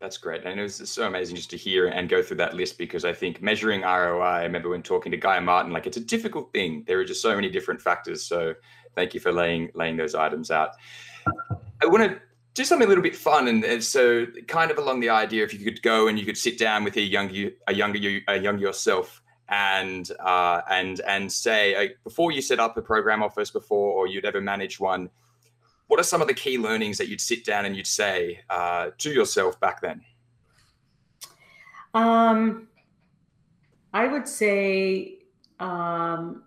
That's 0.00 0.16
great. 0.16 0.44
And 0.44 0.60
it 0.60 0.62
was 0.62 0.88
so 0.88 1.08
amazing 1.08 1.34
just 1.34 1.50
to 1.50 1.56
hear 1.56 1.88
and 1.88 2.08
go 2.08 2.22
through 2.22 2.36
that 2.36 2.54
list 2.54 2.78
because 2.78 3.04
I 3.04 3.12
think 3.12 3.42
measuring 3.42 3.80
ROI, 3.80 4.22
I 4.22 4.42
remember 4.44 4.68
when 4.68 4.82
talking 4.82 5.10
to 5.10 5.18
Guy 5.18 5.40
Martin, 5.40 5.72
like 5.72 5.88
it's 5.88 5.96
a 5.96 6.04
difficult 6.04 6.52
thing. 6.52 6.84
There 6.86 7.00
are 7.00 7.04
just 7.04 7.20
so 7.20 7.34
many 7.34 7.50
different 7.50 7.80
factors. 7.80 8.24
So 8.24 8.54
thank 8.94 9.12
you 9.12 9.20
for 9.20 9.32
laying 9.32 9.70
laying 9.74 9.96
those 9.96 10.14
items 10.14 10.50
out. 10.52 10.70
I 11.82 11.86
want 11.86 12.04
to 12.04 12.20
do 12.58 12.64
something 12.64 12.86
a 12.86 12.88
little 12.88 13.02
bit 13.02 13.14
fun 13.14 13.46
and 13.46 13.84
so 13.84 14.26
kind 14.48 14.72
of 14.72 14.78
along 14.78 14.98
the 14.98 15.08
idea 15.08 15.44
if 15.44 15.54
you 15.54 15.60
could 15.60 15.80
go 15.80 16.08
and 16.08 16.18
you 16.18 16.24
could 16.24 16.36
sit 16.36 16.58
down 16.58 16.82
with 16.82 16.96
a 16.96 17.00
younger 17.00 17.50
a 17.68 17.72
younger 17.72 17.98
you 17.98 18.20
a 18.26 18.36
younger 18.36 18.62
yourself 18.62 19.22
and 19.48 20.10
uh, 20.18 20.60
and 20.68 21.00
and 21.06 21.32
say 21.32 21.74
uh, 21.74 21.88
before 22.02 22.32
you 22.32 22.42
set 22.42 22.58
up 22.58 22.76
a 22.76 22.82
program 22.82 23.22
office 23.22 23.50
before 23.50 23.92
or 23.92 24.08
you'd 24.08 24.24
ever 24.24 24.40
manage 24.40 24.80
one 24.80 25.08
what 25.88 25.98
are 25.98 26.04
some 26.04 26.20
of 26.20 26.28
the 26.28 26.34
key 26.34 26.58
learnings 26.58 26.98
that 26.98 27.08
you'd 27.08 27.20
sit 27.20 27.44
down 27.44 27.64
and 27.64 27.76
you'd 27.76 27.86
say 27.86 28.40
uh, 28.50 28.90
to 28.98 29.10
yourself 29.10 29.58
back 29.58 29.80
then? 29.80 30.02
Um, 31.94 32.68
I 33.94 34.06
would 34.06 34.28
say, 34.28 35.18
um, 35.58 36.42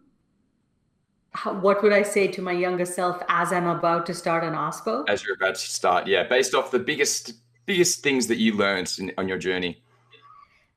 how, 1.34 1.54
what 1.54 1.82
would 1.82 1.94
I 1.94 2.04
say 2.04 2.28
to 2.28 2.42
my 2.42 2.52
younger 2.52 2.86
self 2.86 3.22
as 3.30 3.54
I'm 3.54 3.68
about 3.68 4.06
to 4.08 4.14
start 4.14 4.44
an 4.44 4.54
OSPO? 4.54 5.10
As 5.10 5.24
you're 5.24 5.36
about 5.36 5.56
to 5.56 5.62
start, 5.62 6.08
yeah, 6.08 6.24
based 6.24 6.54
off 6.54 6.72
the 6.72 6.80
biggest 6.80 7.34
biggest 7.66 8.04
things 8.04 8.28
that 8.28 8.38
you 8.38 8.56
learned 8.56 8.92
in, 9.00 9.12
on 9.18 9.28
your 9.28 9.38
journey. 9.38 9.82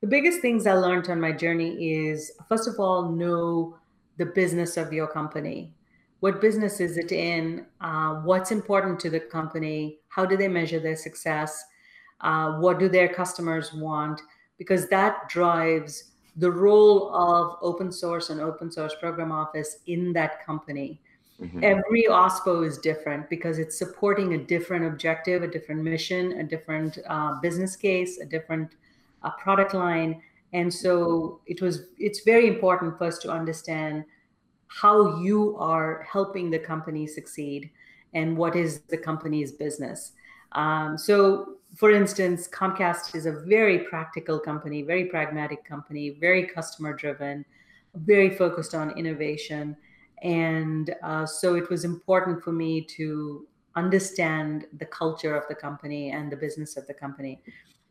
The 0.01 0.07
biggest 0.07 0.39
things 0.39 0.67
I 0.67 0.73
learned 0.73 1.09
on 1.09 1.19
my 1.19 1.31
journey 1.31 1.93
is 1.93 2.31
first 2.47 2.67
of 2.67 2.79
all 2.79 3.09
know 3.09 3.77
the 4.17 4.27
business 4.27 4.77
of 4.77 4.93
your 4.93 5.07
company. 5.07 5.73
What 6.21 6.39
business 6.39 6.79
is 6.79 6.97
it 6.97 7.11
in? 7.11 7.65
Uh, 7.81 8.15
what's 8.21 8.51
important 8.51 8.99
to 9.01 9.09
the 9.09 9.19
company? 9.19 9.99
How 10.07 10.25
do 10.25 10.37
they 10.37 10.47
measure 10.47 10.79
their 10.79 10.95
success? 10.95 11.63
Uh, 12.21 12.53
what 12.59 12.79
do 12.79 12.87
their 12.87 13.09
customers 13.09 13.73
want? 13.73 14.21
Because 14.57 14.87
that 14.87 15.27
drives 15.27 16.11
the 16.37 16.51
role 16.51 17.13
of 17.13 17.57
open 17.61 17.91
source 17.91 18.29
and 18.29 18.41
open 18.41 18.71
source 18.71 18.93
program 18.99 19.31
office 19.31 19.77
in 19.87 20.11
that 20.13 20.45
company 20.45 20.99
mm-hmm. 21.41 21.63
every 21.63 22.05
ospo 22.09 22.65
is 22.67 22.77
different 22.77 23.29
because 23.29 23.57
it's 23.57 23.77
supporting 23.77 24.33
a 24.33 24.37
different 24.37 24.85
objective 24.85 25.43
a 25.43 25.47
different 25.47 25.81
mission 25.81 26.33
a 26.39 26.43
different 26.43 26.97
uh, 27.07 27.39
business 27.41 27.75
case 27.75 28.19
a 28.19 28.25
different 28.25 28.75
uh, 29.23 29.31
product 29.31 29.73
line 29.73 30.21
and 30.53 30.73
so 30.73 31.39
it 31.45 31.61
was 31.61 31.87
it's 31.97 32.21
very 32.21 32.47
important 32.47 32.97
for 32.97 33.05
us 33.05 33.17
to 33.19 33.29
understand 33.29 34.05
how 34.67 35.19
you 35.19 35.55
are 35.57 36.05
helping 36.11 36.49
the 36.49 36.59
company 36.59 37.07
succeed 37.07 37.69
and 38.13 38.35
what 38.35 38.55
is 38.55 38.81
the 38.89 38.97
company's 38.97 39.51
business. 39.51 40.13
Um, 40.53 40.97
so, 40.97 41.54
for 41.75 41.91
instance, 41.91 42.47
Comcast 42.47 43.15
is 43.15 43.25
a 43.25 43.31
very 43.31 43.79
practical 43.79 44.39
company, 44.39 44.81
very 44.81 45.05
pragmatic 45.05 45.65
company, 45.65 46.17
very 46.21 46.47
customer 46.47 46.93
driven, 46.93 47.43
very 47.95 48.29
focused 48.29 48.73
on 48.73 48.97
innovation. 48.97 49.75
And 50.21 50.95
uh, 51.03 51.25
so 51.25 51.55
it 51.55 51.69
was 51.69 51.83
important 51.83 52.43
for 52.43 52.51
me 52.51 52.81
to 52.97 53.47
understand 53.75 54.65
the 54.77 54.85
culture 54.85 55.35
of 55.35 55.43
the 55.49 55.55
company 55.55 56.11
and 56.11 56.31
the 56.31 56.37
business 56.37 56.77
of 56.77 56.87
the 56.87 56.93
company. 56.93 57.41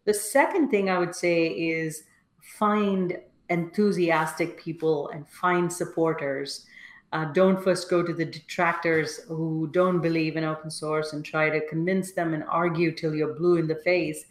The 0.06 0.14
second 0.14 0.70
thing 0.70 0.88
I 0.88 0.98
would 0.98 1.14
say 1.14 1.48
is 1.48 2.04
find 2.40 3.18
enthusiastic 3.50 4.58
people 4.58 5.08
and 5.08 5.28
find 5.28 5.70
supporters 5.70 6.66
uh, 7.14 7.26
don't 7.26 7.62
first 7.62 7.88
go 7.88 8.02
to 8.02 8.12
the 8.12 8.24
detractors 8.24 9.20
who 9.28 9.68
don't 9.72 10.00
believe 10.00 10.36
in 10.36 10.42
open 10.42 10.68
source 10.68 11.12
and 11.12 11.24
try 11.24 11.48
to 11.48 11.64
convince 11.68 12.10
them 12.10 12.34
and 12.34 12.42
argue 12.48 12.90
till 12.90 13.14
you're 13.14 13.34
blue 13.34 13.56
in 13.56 13.68
the 13.68 13.76
face. 13.76 14.24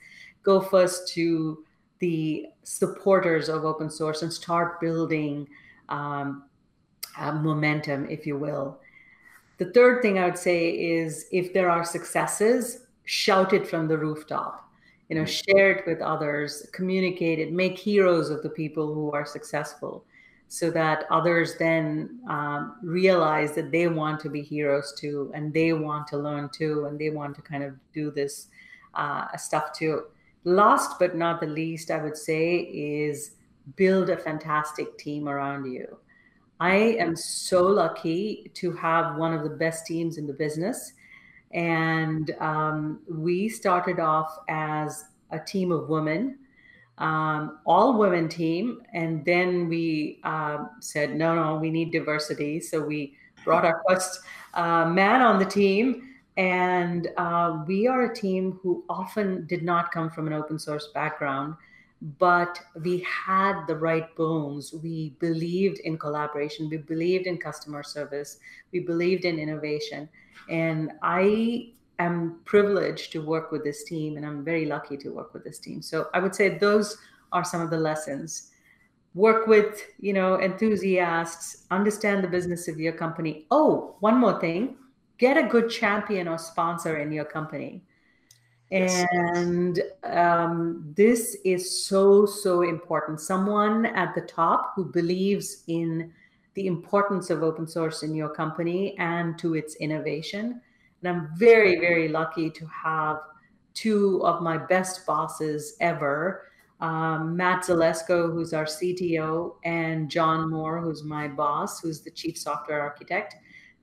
Go 0.44 0.60
first 0.60 1.08
to 1.14 1.64
the 2.00 2.48
supporters 2.64 3.48
of 3.48 3.64
open 3.64 3.90
source 3.90 4.22
and 4.22 4.32
start 4.32 4.82
building 4.82 5.48
um, 5.88 6.44
momentum, 7.36 8.06
if 8.10 8.28
you 8.28 8.38
will. 8.38 8.78
The 9.60 9.72
third 9.72 10.02
thing 10.02 10.20
I 10.20 10.26
would 10.26 10.38
say 10.38 10.72
is 10.72 11.28
if 11.32 11.54
there 11.54 11.70
are 11.70 11.86
successes, 11.86 12.82
shout 13.06 13.54
it 13.54 13.66
from 13.66 13.88
the 13.88 13.98
rooftop. 13.98 14.70
You 15.08 15.16
know, 15.20 15.26
share 15.26 15.72
it 15.72 15.88
with 15.88 16.02
others, 16.02 16.68
communicate 16.74 17.40
it, 17.40 17.54
make 17.54 17.78
heroes 17.78 18.30
of 18.30 18.44
the 18.44 18.50
people 18.50 18.94
who 18.94 19.10
are 19.12 19.26
successful 19.26 20.04
so 20.54 20.70
that 20.70 21.06
others 21.10 21.56
then 21.56 22.20
um, 22.30 22.76
realize 22.84 23.56
that 23.56 23.72
they 23.72 23.88
want 23.88 24.20
to 24.20 24.30
be 24.30 24.44
heroes 24.44 24.94
too 24.96 25.32
and 25.34 25.52
they 25.52 25.74
want 25.74 26.06
to 26.06 26.16
learn 26.16 26.48
too 26.54 26.86
and 26.86 27.00
they 27.00 27.10
want 27.10 27.34
to 27.36 27.42
kind 27.42 27.64
of 27.64 27.74
do 27.92 28.12
this 28.12 28.50
uh, 28.94 29.36
stuff 29.36 29.74
too. 29.74 30.04
Last 30.44 31.00
but 31.00 31.16
not 31.16 31.42
the 31.42 31.48
least 31.48 31.90
i 31.90 31.98
would 31.98 32.16
say 32.16 32.58
is 32.58 33.32
build 33.78 34.12
a 34.12 34.18
fantastic 34.18 34.96
team 35.00 35.28
around 35.28 35.66
you. 35.66 35.98
I 36.60 36.76
am 37.00 37.16
so 37.16 37.64
lucky 37.64 38.52
to 38.54 38.74
have 38.74 39.16
one 39.16 39.34
of 39.34 39.42
the 39.42 39.58
best 39.58 39.88
teams 39.88 40.20
in 40.20 40.28
the 40.28 40.34
business 40.34 40.94
and 41.52 42.30
um, 42.40 43.00
we 43.10 43.50
started 43.50 44.00
off 44.00 44.38
as 44.50 45.06
a 45.32 45.40
team 45.40 45.72
of 45.72 45.90
women 45.90 46.38
um, 47.04 47.60
all 47.66 47.98
women 47.98 48.30
team. 48.30 48.82
And 48.94 49.26
then 49.26 49.68
we 49.68 50.22
uh, 50.24 50.66
said, 50.80 51.16
no, 51.16 51.36
no, 51.36 51.58
we 51.58 51.70
need 51.70 51.92
diversity. 51.92 52.62
So 52.62 52.82
we 52.82 53.18
brought 53.44 53.66
our 53.66 53.82
first 53.88 54.22
uh, 54.54 54.86
man 54.86 55.22
on 55.22 55.38
the 55.38 55.46
team. 55.46 56.10
And 56.38 57.10
uh, 57.18 57.64
we 57.68 57.88
are 57.88 58.04
a 58.04 58.16
team 58.16 58.58
who 58.64 58.86
often 58.90 59.46
did 59.48 59.64
not 59.64 59.92
come 59.92 60.10
from 60.10 60.28
an 60.28 60.34
open 60.34 60.58
source 60.58 60.88
background, 60.94 61.56
but 62.18 62.58
we 62.84 63.06
had 63.06 63.68
the 63.68 63.76
right 63.76 64.16
bones. 64.16 64.74
We 64.74 65.16
believed 65.20 65.80
in 65.80 65.98
collaboration, 65.98 66.70
we 66.70 66.78
believed 66.78 67.28
in 67.28 67.38
customer 67.38 67.84
service, 67.84 68.40
we 68.72 68.80
believed 68.80 69.26
in 69.26 69.38
innovation. 69.38 70.10
And 70.50 70.94
I 71.04 71.74
am 72.00 72.40
privileged 72.46 73.12
to 73.12 73.26
work 73.26 73.52
with 73.52 73.64
this 73.64 73.84
team, 73.84 74.18
and 74.18 74.26
I'm 74.26 74.44
very 74.44 74.66
lucky 74.66 74.98
to 74.98 75.10
work 75.10 75.34
with 75.34 75.44
this 75.44 75.60
team. 75.60 75.82
So 75.82 76.08
I 76.14 76.20
would 76.20 76.36
say 76.36 76.58
those 76.58 76.98
are 77.32 77.44
some 77.44 77.62
of 77.62 77.70
the 77.70 77.78
lessons. 77.78 78.52
Work 79.16 79.48
with, 79.48 79.84
you 80.00 80.14
know, 80.14 80.40
enthusiasts, 80.42 81.66
understand 81.70 82.24
the 82.24 82.28
business 82.28 82.68
of 82.68 82.80
your 82.80 82.94
company. 82.94 83.46
Oh, 83.52 83.96
one 84.00 84.18
more 84.18 84.40
thing, 84.40 84.76
get 85.18 85.38
a 85.38 85.48
good 85.48 85.70
champion 85.70 86.28
or 86.28 86.38
sponsor 86.38 86.98
in 86.98 87.12
your 87.12 87.26
company. 87.26 87.84
Yes. 88.72 89.06
And 89.12 89.84
um, 90.04 90.94
this 90.98 91.38
is 91.46 91.86
so, 91.86 92.26
so 92.26 92.64
important. 92.64 93.22
Someone 93.22 93.86
at 93.86 94.16
the 94.16 94.22
top 94.22 94.74
who 94.76 94.86
believes 94.86 95.64
in 95.68 96.12
the 96.56 96.66
importance 96.66 97.30
of 97.30 97.44
open 97.44 97.68
source 97.68 98.02
in 98.02 98.16
your 98.16 98.30
company 98.30 98.98
and 98.98 99.38
to 99.40 99.54
its 99.54 99.76
innovation 99.76 100.60
and 101.04 101.18
I'm 101.18 101.30
very, 101.36 101.80
very 101.80 102.08
lucky 102.08 102.50
to 102.50 102.66
have 102.68 103.18
two 103.74 104.22
of 104.24 104.42
my 104.42 104.58
best 104.58 105.06
bosses 105.06 105.76
ever 105.82 106.44
um, 106.84 107.38
Matt 107.38 107.64
Zelesko, 107.64 108.30
who's 108.34 108.54
our 108.54 108.66
CTO, 108.66 109.56
and 109.64 110.12
Jon 110.12 110.50
Moore, 110.50 110.82
who's 110.82 111.02
my 111.02 111.30
boss, 111.30 111.80
who's 111.80 112.02
the 112.02 112.12
chief 112.12 112.38
software 112.38 112.82
architect. 112.82 113.38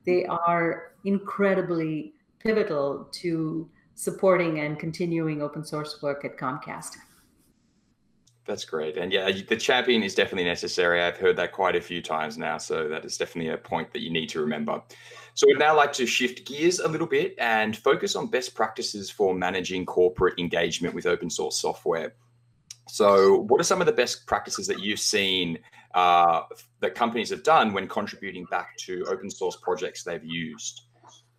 They 0.04 0.26
are 0.26 0.92
incredibly 1.06 2.12
pivotal 2.40 3.08
to 3.12 3.70
supporting 3.94 4.60
and 4.60 4.78
continuing 4.78 5.40
open 5.40 5.64
source 5.64 6.02
work 6.02 6.26
at 6.26 6.36
Comcast. 6.36 6.96
That's 8.50 8.64
great. 8.64 8.96
And 8.96 9.12
yeah, 9.12 9.30
the 9.30 9.56
champion 9.56 10.02
is 10.02 10.16
definitely 10.16 10.42
necessary. 10.42 11.00
I've 11.00 11.16
heard 11.16 11.36
that 11.36 11.52
quite 11.52 11.76
a 11.76 11.80
few 11.80 12.02
times 12.02 12.36
now. 12.36 12.58
So 12.58 12.88
that 12.88 13.04
is 13.04 13.16
definitely 13.16 13.52
a 13.52 13.56
point 13.56 13.92
that 13.92 14.00
you 14.00 14.10
need 14.10 14.28
to 14.30 14.40
remember. 14.40 14.82
So 15.34 15.46
I'd 15.48 15.60
now 15.60 15.76
like 15.76 15.92
to 15.92 16.04
shift 16.04 16.48
gears 16.48 16.80
a 16.80 16.88
little 16.88 17.06
bit 17.06 17.36
and 17.38 17.76
focus 17.76 18.16
on 18.16 18.26
best 18.26 18.56
practices 18.56 19.08
for 19.08 19.36
managing 19.36 19.86
corporate 19.86 20.36
engagement 20.40 20.96
with 20.96 21.06
open 21.06 21.30
source 21.30 21.58
software. 21.58 22.14
So, 22.88 23.42
what 23.42 23.60
are 23.60 23.64
some 23.64 23.80
of 23.80 23.86
the 23.86 23.92
best 23.92 24.26
practices 24.26 24.66
that 24.66 24.80
you've 24.80 24.98
seen 24.98 25.56
uh, 25.94 26.42
that 26.80 26.96
companies 26.96 27.30
have 27.30 27.44
done 27.44 27.72
when 27.72 27.86
contributing 27.86 28.46
back 28.50 28.76
to 28.78 29.04
open 29.06 29.30
source 29.30 29.54
projects 29.54 30.02
they've 30.02 30.24
used 30.24 30.86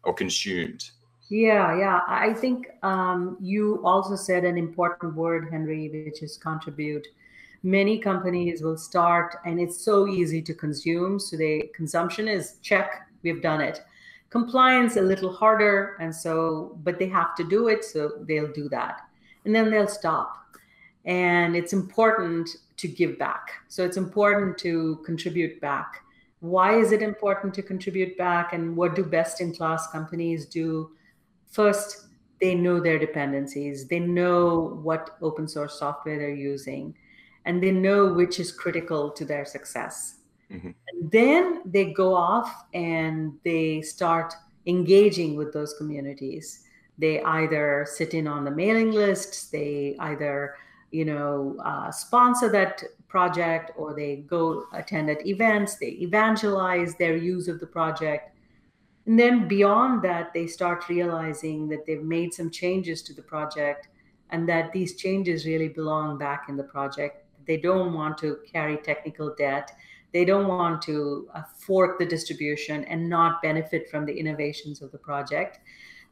or 0.05 0.13
consumed? 0.13 0.91
Yeah, 1.31 1.77
yeah. 1.77 2.01
I 2.09 2.33
think 2.33 2.67
um, 2.83 3.37
you 3.39 3.81
also 3.85 4.17
said 4.17 4.43
an 4.43 4.57
important 4.57 5.15
word, 5.15 5.47
Henry, 5.49 5.87
which 5.87 6.21
is 6.21 6.35
contribute. 6.35 7.07
Many 7.63 7.99
companies 7.99 8.61
will 8.61 8.77
start, 8.77 9.37
and 9.45 9.57
it's 9.57 9.79
so 9.79 10.09
easy 10.09 10.41
to 10.41 10.53
consume. 10.53 11.21
So, 11.21 11.37
the 11.37 11.71
consumption 11.73 12.27
is 12.27 12.55
check, 12.61 13.07
we've 13.23 13.41
done 13.41 13.61
it. 13.61 13.81
Compliance 14.29 14.97
a 14.97 15.01
little 15.01 15.31
harder, 15.31 15.95
and 16.01 16.13
so, 16.13 16.77
but 16.83 16.99
they 16.99 17.07
have 17.07 17.33
to 17.35 17.45
do 17.45 17.69
it, 17.69 17.85
so 17.85 18.11
they'll 18.27 18.51
do 18.51 18.67
that, 18.67 18.99
and 19.45 19.55
then 19.55 19.71
they'll 19.71 19.87
stop. 19.87 20.35
And 21.05 21.55
it's 21.55 21.71
important 21.71 22.49
to 22.75 22.89
give 22.89 23.17
back. 23.17 23.51
So, 23.69 23.85
it's 23.85 23.95
important 23.95 24.57
to 24.57 24.97
contribute 25.05 25.61
back. 25.61 26.03
Why 26.41 26.77
is 26.77 26.91
it 26.91 27.01
important 27.01 27.53
to 27.53 27.61
contribute 27.61 28.17
back, 28.17 28.51
and 28.51 28.75
what 28.75 28.95
do 28.95 29.03
best 29.05 29.39
in 29.39 29.55
class 29.55 29.87
companies 29.93 30.45
do? 30.45 30.91
First 31.51 32.07
they 32.41 32.55
know 32.55 32.79
their 32.79 32.97
dependencies. 32.97 33.87
They 33.87 33.99
know 33.99 34.79
what 34.81 35.17
open 35.21 35.47
source 35.47 35.77
software 35.77 36.17
they're 36.17 36.33
using 36.33 36.95
and 37.45 37.61
they 37.61 37.71
know 37.71 38.11
which 38.13 38.39
is 38.39 38.51
critical 38.51 39.11
to 39.11 39.25
their 39.25 39.45
success. 39.45 40.17
Mm-hmm. 40.51 40.71
and 40.89 41.11
then 41.11 41.61
they 41.63 41.93
go 41.93 42.13
off 42.13 42.65
and 42.73 43.31
they 43.45 43.81
start 43.81 44.33
engaging 44.65 45.37
with 45.37 45.53
those 45.53 45.73
communities. 45.75 46.65
They 46.97 47.21
either 47.21 47.87
sit 47.89 48.13
in 48.13 48.27
on 48.27 48.43
the 48.43 48.51
mailing 48.51 48.91
lists 48.91 49.47
they 49.47 49.95
either 49.99 50.55
you 50.91 51.05
know 51.05 51.57
uh, 51.63 51.89
sponsor 51.89 52.49
that 52.49 52.83
project 53.07 53.71
or 53.77 53.93
they 53.93 54.17
go 54.27 54.65
attend 54.73 55.09
at 55.09 55.25
events 55.25 55.75
they 55.75 55.91
evangelize 56.07 56.95
their 56.95 57.15
use 57.15 57.47
of 57.47 57.59
the 57.59 57.67
project 57.67 58.35
and 59.05 59.19
then 59.19 59.47
beyond 59.47 60.03
that, 60.03 60.31
they 60.33 60.47
start 60.47 60.87
realizing 60.87 61.67
that 61.69 61.85
they've 61.85 62.03
made 62.03 62.33
some 62.33 62.51
changes 62.51 63.01
to 63.03 63.13
the 63.13 63.21
project 63.21 63.87
and 64.29 64.47
that 64.47 64.71
these 64.71 64.95
changes 64.95 65.45
really 65.45 65.69
belong 65.69 66.17
back 66.17 66.45
in 66.49 66.55
the 66.55 66.63
project. 66.63 67.25
They 67.47 67.57
don't 67.57 67.93
want 67.93 68.17
to 68.19 68.37
carry 68.51 68.77
technical 68.77 69.33
debt. 69.35 69.71
They 70.13 70.23
don't 70.23 70.47
want 70.47 70.81
to 70.83 71.29
uh, 71.33 71.41
fork 71.57 71.97
the 71.97 72.05
distribution 72.05 72.83
and 72.85 73.09
not 73.09 73.41
benefit 73.41 73.89
from 73.89 74.05
the 74.05 74.13
innovations 74.13 74.81
of 74.81 74.91
the 74.91 74.97
project. 74.97 75.59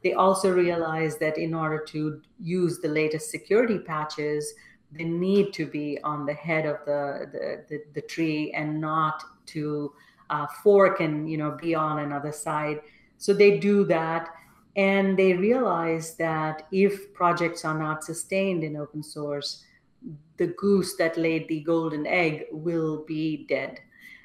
They 0.02 0.14
also 0.14 0.52
realize 0.52 1.18
that 1.18 1.38
in 1.38 1.54
order 1.54 1.78
to 1.88 2.20
use 2.40 2.80
the 2.80 2.88
latest 2.88 3.30
security 3.30 3.78
patches, 3.78 4.54
they 4.90 5.04
need 5.04 5.52
to 5.52 5.66
be 5.66 5.98
on 6.02 6.26
the 6.26 6.34
head 6.34 6.66
of 6.66 6.78
the, 6.86 7.28
the, 7.30 7.64
the, 7.68 7.82
the 7.94 8.00
tree 8.00 8.52
and 8.52 8.80
not 8.80 9.22
to 9.46 9.92
uh, 10.30 10.46
fork 10.62 11.00
and 11.00 11.30
you 11.30 11.36
know 11.36 11.56
be 11.60 11.74
on 11.74 11.98
another 12.00 12.32
side. 12.32 12.80
So 13.18 13.34
they 13.34 13.58
do 13.58 13.84
that 13.84 14.28
and 14.76 15.18
they 15.18 15.34
realize 15.34 16.14
that 16.16 16.66
if 16.72 17.12
projects 17.12 17.64
are 17.64 17.78
not 17.78 18.04
sustained 18.04 18.64
in 18.64 18.76
open 18.76 19.02
source 19.02 19.64
the 20.38 20.46
goose 20.46 20.96
that 20.96 21.18
laid 21.18 21.46
the 21.48 21.60
golden 21.60 22.06
egg 22.06 22.46
will 22.50 23.04
be 23.04 23.44
dead. 23.46 23.78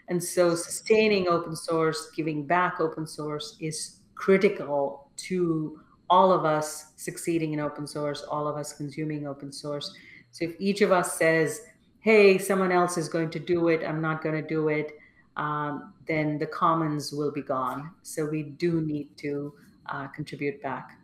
And 0.08 0.24
so 0.24 0.56
sustaining 0.56 1.28
open 1.28 1.56
source 1.56 2.10
giving 2.16 2.46
back 2.46 2.80
open 2.80 3.06
source 3.06 3.58
is 3.60 4.00
critical 4.14 5.10
to 5.18 5.82
all 6.10 6.32
of 6.32 6.46
us 6.46 6.94
succeeding 6.96 7.52
in 7.52 7.60
open 7.60 7.88
source 7.88 8.22
all 8.22 8.48
of 8.48 8.56
us 8.56 8.72
consuming 8.72 9.28
open 9.28 9.52
source. 9.52 9.94
So 10.32 10.46
if 10.46 10.56
each 10.60 10.82
of 10.82 10.92
us 10.92 11.18
says 11.18 11.62
hey 12.06 12.38
someone 12.38 12.72
else 12.72 13.00
is 13.00 13.10
going 13.10 13.32
to 13.32 13.40
do 13.40 13.70
it 13.70 13.84
i'm 13.84 14.00
not 14.00 14.22
going 14.22 14.36
to 14.40 14.48
do 14.48 14.68
it 14.68 14.92
um, 15.38 15.92
then 16.08 16.38
the 16.38 16.46
commons 16.46 17.12
will 17.12 17.32
be 17.32 17.42
gone. 17.42 17.92
So 18.04 18.26
we 18.26 18.44
do 18.44 18.82
need 18.82 19.16
to 19.18 19.54
uh, 19.88 20.08
contribute 20.08 20.62
back. 20.62 20.98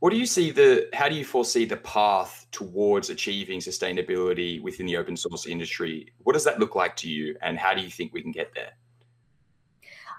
What 0.00 0.10
do 0.10 0.16
you 0.16 0.26
see 0.26 0.52
the? 0.52 0.88
How 0.92 1.08
do 1.08 1.16
you 1.16 1.24
foresee 1.24 1.64
the 1.64 1.78
path 1.78 2.46
towards 2.52 3.10
achieving 3.10 3.58
sustainability 3.58 4.62
within 4.62 4.86
the 4.86 4.96
open 4.96 5.16
source 5.16 5.46
industry? 5.46 6.12
What 6.18 6.34
does 6.34 6.44
that 6.44 6.60
look 6.60 6.76
like 6.76 6.94
to 6.96 7.08
you, 7.10 7.36
and 7.42 7.58
how 7.58 7.74
do 7.74 7.82
you 7.82 7.90
think 7.90 8.12
we 8.12 8.22
can 8.22 8.30
get 8.30 8.54
there? 8.54 8.72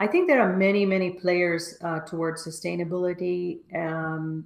I 0.02 0.08
think 0.08 0.28
there 0.28 0.42
are 0.42 0.56
many, 0.56 0.86
many 0.86 1.12
players 1.12 1.78
uh, 1.82 2.00
towards 2.02 2.46
sustainability. 2.46 3.60
Um, 3.76 4.46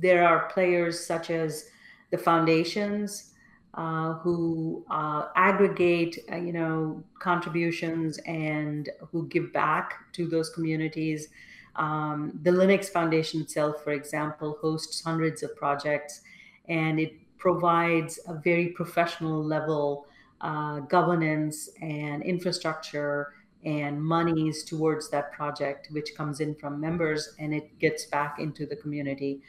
there 0.00 0.26
are 0.26 0.48
players 0.48 1.04
such 1.04 1.30
as 1.30 1.66
the 2.10 2.18
foundations, 2.18 3.31
uh, 3.74 4.14
who 4.14 4.84
uh, 4.90 5.28
aggregate, 5.34 6.18
uh, 6.30 6.36
you 6.36 6.52
know, 6.52 7.02
contributions 7.18 8.18
and 8.26 8.90
who 9.10 9.26
give 9.28 9.52
back 9.52 9.94
to 10.12 10.26
those 10.26 10.50
communities. 10.50 11.28
Um, 11.76 12.38
the 12.42 12.50
Linux 12.50 12.90
Foundation 12.90 13.40
itself, 13.40 13.82
for 13.82 13.92
example, 13.92 14.58
hosts 14.60 15.02
hundreds 15.02 15.42
of 15.42 15.56
projects, 15.56 16.20
and 16.68 17.00
it 17.00 17.14
provides 17.38 18.20
a 18.28 18.34
very 18.34 18.68
professional 18.68 19.42
level 19.42 20.06
uh, 20.42 20.80
governance 20.80 21.70
and 21.80 22.22
infrastructure 22.22 23.32
and 23.64 24.02
monies 24.02 24.64
towards 24.64 25.08
that 25.10 25.32
project, 25.32 25.88
which 25.92 26.14
comes 26.16 26.40
in 26.40 26.54
from 26.56 26.80
members 26.80 27.34
and 27.38 27.54
it 27.54 27.78
gets 27.78 28.06
back 28.06 28.38
into 28.38 28.66
the 28.66 28.76
community. 28.76 29.40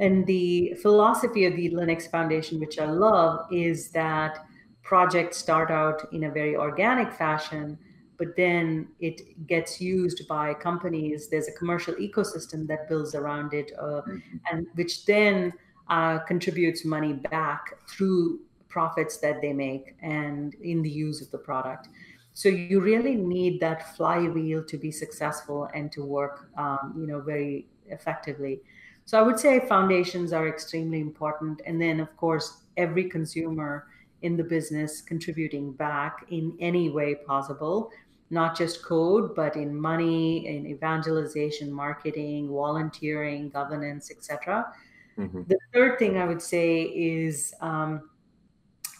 And 0.00 0.26
the 0.26 0.74
philosophy 0.80 1.44
of 1.44 1.54
the 1.54 1.70
Linux 1.70 2.10
Foundation, 2.10 2.58
which 2.58 2.78
I 2.78 2.86
love, 2.86 3.46
is 3.52 3.90
that 3.90 4.38
projects 4.82 5.36
start 5.36 5.70
out 5.70 6.08
in 6.12 6.24
a 6.24 6.30
very 6.30 6.56
organic 6.56 7.12
fashion, 7.12 7.78
but 8.18 8.34
then 8.34 8.88
it 8.98 9.46
gets 9.46 9.78
used 9.78 10.26
by 10.26 10.54
companies. 10.54 11.28
There's 11.28 11.48
a 11.48 11.52
commercial 11.52 11.94
ecosystem 11.94 12.66
that 12.68 12.88
builds 12.88 13.14
around 13.14 13.52
it, 13.52 13.72
uh, 13.78 13.84
mm-hmm. 13.84 14.36
and 14.50 14.66
which 14.74 15.04
then 15.04 15.52
uh, 15.90 16.20
contributes 16.20 16.84
money 16.84 17.12
back 17.12 17.74
through 17.86 18.40
profits 18.68 19.18
that 19.18 19.42
they 19.42 19.52
make 19.52 19.96
and 20.02 20.54
in 20.62 20.80
the 20.82 20.90
use 20.90 21.20
of 21.20 21.30
the 21.30 21.38
product. 21.38 21.88
So 22.32 22.48
you 22.48 22.80
really 22.80 23.16
need 23.16 23.60
that 23.60 23.96
flywheel 23.96 24.64
to 24.64 24.78
be 24.78 24.90
successful 24.90 25.68
and 25.74 25.92
to 25.92 26.04
work, 26.04 26.48
um, 26.56 26.94
you 26.96 27.06
know, 27.06 27.20
very 27.20 27.66
effectively. 27.88 28.60
So 29.10 29.18
I 29.18 29.22
would 29.22 29.40
say 29.40 29.58
foundations 29.58 30.32
are 30.32 30.46
extremely 30.46 31.00
important. 31.00 31.62
And 31.66 31.82
then, 31.82 31.98
of 31.98 32.16
course, 32.16 32.58
every 32.76 33.08
consumer 33.08 33.88
in 34.22 34.36
the 34.36 34.44
business 34.44 35.02
contributing 35.02 35.72
back 35.72 36.24
in 36.30 36.56
any 36.60 36.90
way 36.90 37.16
possible 37.16 37.90
not 38.32 38.56
just 38.56 38.84
code 38.84 39.34
but 39.34 39.56
in 39.56 39.74
money 39.74 40.46
in 40.46 40.64
evangelization 40.66 41.72
marketing 41.72 42.48
volunteering 42.48 43.48
governance 43.48 44.08
etc 44.10 44.72
mm-hmm. 45.18 45.42
the 45.48 45.58
third 45.72 45.98
thing 45.98 46.18
i 46.18 46.24
would 46.24 46.40
say 46.40 46.82
is 46.82 47.54
um, 47.60 48.10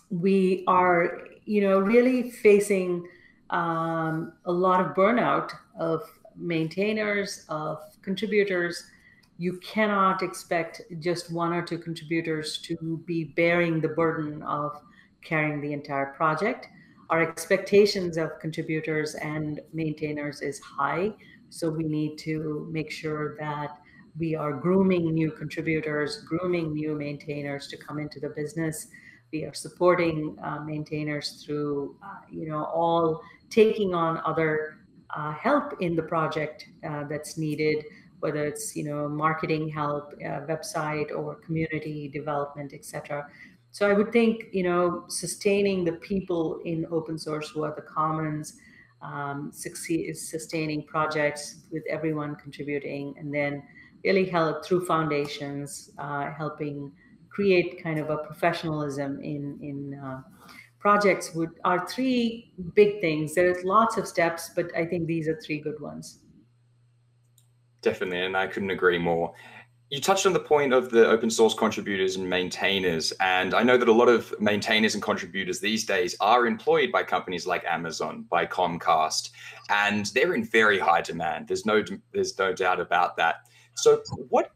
we 0.09 0.65
are 0.67 1.29
you 1.45 1.61
know 1.61 1.79
really 1.79 2.31
facing 2.31 3.07
um, 3.51 4.33
a 4.47 4.53
lot 4.53 4.81
of 4.81 4.97
burnout 4.97 5.53
of 5.79 6.03
maintainers 6.35 7.45
of 7.49 7.79
contributors 8.03 8.90
you 9.41 9.59
cannot 9.61 10.23
expect 10.23 10.83
just 10.99 11.33
one 11.33 11.55
or 11.55 11.63
two 11.63 11.79
contributors 11.79 12.59
to 12.59 13.03
be 13.07 13.25
bearing 13.25 13.81
the 13.81 13.89
burden 13.89 14.43
of 14.43 14.83
carrying 15.25 15.63
the 15.63 15.73
entire 15.73 16.13
project. 16.13 16.69
Our 17.09 17.23
expectations 17.23 18.19
of 18.19 18.39
contributors 18.39 19.15
and 19.15 19.59
maintainers 19.73 20.43
is 20.43 20.61
high, 20.61 21.15
so 21.49 21.71
we 21.71 21.85
need 21.85 22.19
to 22.19 22.69
make 22.71 22.91
sure 22.91 23.39
that 23.39 23.79
we 24.19 24.35
are 24.35 24.53
grooming 24.53 25.15
new 25.15 25.31
contributors, 25.31 26.23
grooming 26.29 26.75
new 26.75 26.95
maintainers 26.95 27.67
to 27.69 27.79
come 27.79 27.99
into 27.99 28.21
the 28.21 28.29
business. 28.37 28.89
We 29.33 29.45
are 29.45 29.55
supporting 29.55 30.37
uh, 30.45 30.61
maintainers 30.67 31.43
through, 31.43 31.97
uh, 32.05 32.27
you 32.31 32.47
know, 32.47 32.65
all 32.65 33.23
taking 33.49 33.95
on 33.95 34.21
other 34.27 34.81
uh, 35.17 35.33
help 35.33 35.81
in 35.81 35.97
the 35.97 36.03
project 36.03 36.67
uh, 36.87 37.05
that's 37.05 37.39
needed 37.39 37.83
whether 38.21 38.47
it's 38.47 38.77
you 38.77 38.85
know 38.85 39.09
marketing 39.09 39.69
help, 39.69 40.13
uh, 40.25 40.41
website 40.47 41.11
or 41.15 41.37
community 41.37 42.09
development, 42.09 42.73
etc. 42.73 43.27
So 43.73 43.89
I 43.89 43.93
would 43.93 44.13
think 44.13 44.45
you 44.53 44.63
know 44.63 45.05
sustaining 45.09 45.85
the 45.85 45.93
people 45.93 46.61
in 46.65 46.87
open 46.91 47.19
source 47.19 47.49
who 47.51 47.65
are 47.65 47.75
the 47.75 47.83
commons, 47.83 48.57
um, 49.03 49.51
succeed, 49.53 50.17
sustaining 50.17 50.87
projects 50.87 51.63
with 51.71 51.83
everyone 51.89 52.37
contributing, 52.37 53.15
and 53.19 53.35
then 53.35 53.63
really 54.05 54.25
help 54.25 54.65
through 54.65 54.87
foundations, 54.87 55.91
uh, 55.99 56.31
helping 56.33 56.93
create 57.29 57.83
kind 57.83 57.99
of 57.99 58.11
a 58.11 58.19
professionalism 58.19 59.21
in 59.21 59.59
in 59.63 60.01
uh, 60.05 60.21
projects 60.81 61.35
would 61.35 61.51
are 61.65 61.87
three 61.87 62.53
big 62.75 63.01
things. 63.01 63.35
There's 63.35 63.65
lots 63.65 63.97
of 63.97 64.09
steps, 64.09 64.51
but 64.57 64.75
I 64.77 64.85
think 64.85 65.07
these 65.07 65.29
are 65.29 65.39
three 65.41 65.61
good 65.61 65.81
ones. 65.81 66.19
Definitely, 67.83 68.21
and 68.21 68.37
I 68.37 68.47
couldn't 68.47 68.71
agree 68.71 68.99
more. 68.99 69.35
You 69.91 70.01
touched 70.01 70.25
on 70.25 70.33
the 70.33 70.41
point 70.41 70.73
of 70.73 70.91
the 70.91 71.09
open 71.09 71.31
source 71.31 71.53
contributors 71.53 72.15
and 72.15 72.29
maintainers, 72.29 73.13
and 73.21 73.55
I 73.55 73.65
know 73.65 73.77
that 73.77 73.89
a 73.89 73.93
lot 73.93 74.09
of 74.09 74.33
maintainers 74.39 74.95
and 74.95 75.03
contributors 75.03 75.59
these 75.59 75.85
days 75.85 76.15
are 76.21 76.47
employed 76.47 76.93
by 76.93 77.03
companies 77.03 77.45
like 77.45 77.65
Amazon, 77.65 78.25
by 78.31 78.47
Comcast, 78.47 79.31
and 79.69 80.07
they're 80.15 80.35
in 80.35 80.45
very 80.45 80.79
high 80.79 81.01
demand. 81.01 81.49
There's 81.49 81.67
no 81.67 81.83
there's 82.13 82.39
no 82.39 82.53
doubt 82.53 82.81
about 82.81 83.17
that. 83.17 83.47
So, 83.75 84.03
what 84.29 84.53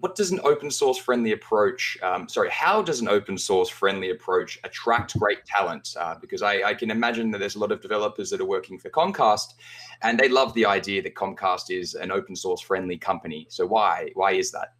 what 0.00 0.14
does 0.14 0.30
an 0.30 0.40
open 0.44 0.70
source 0.70 0.98
friendly 0.98 1.32
approach 1.32 1.98
um, 2.02 2.28
sorry 2.28 2.50
how 2.50 2.82
does 2.82 3.00
an 3.00 3.08
open 3.08 3.38
source 3.38 3.68
friendly 3.68 4.10
approach 4.10 4.58
attract 4.64 5.18
great 5.18 5.44
talent? 5.44 5.94
Uh, 5.98 6.14
because 6.20 6.42
I, 6.42 6.62
I, 6.62 6.74
can 6.74 6.90
imagine 6.90 7.30
that 7.30 7.38
there's 7.38 7.56
a 7.56 7.58
lot 7.58 7.72
of 7.72 7.80
developers 7.80 8.30
that 8.30 8.40
are 8.40 8.46
working 8.46 8.78
for 8.78 8.90
comcast 8.90 9.54
and 10.02 10.18
they 10.18 10.28
love 10.28 10.52
the 10.54 10.66
idea 10.66 11.02
that 11.02 11.14
comcast 11.14 11.70
is 11.70 11.94
an 11.94 12.10
open 12.10 12.36
source 12.36 12.60
friendly 12.60 12.98
company. 12.98 13.46
So 13.48 13.66
why 13.66 14.10
why 14.14 14.32
is 14.32 14.50
that? 14.52 14.74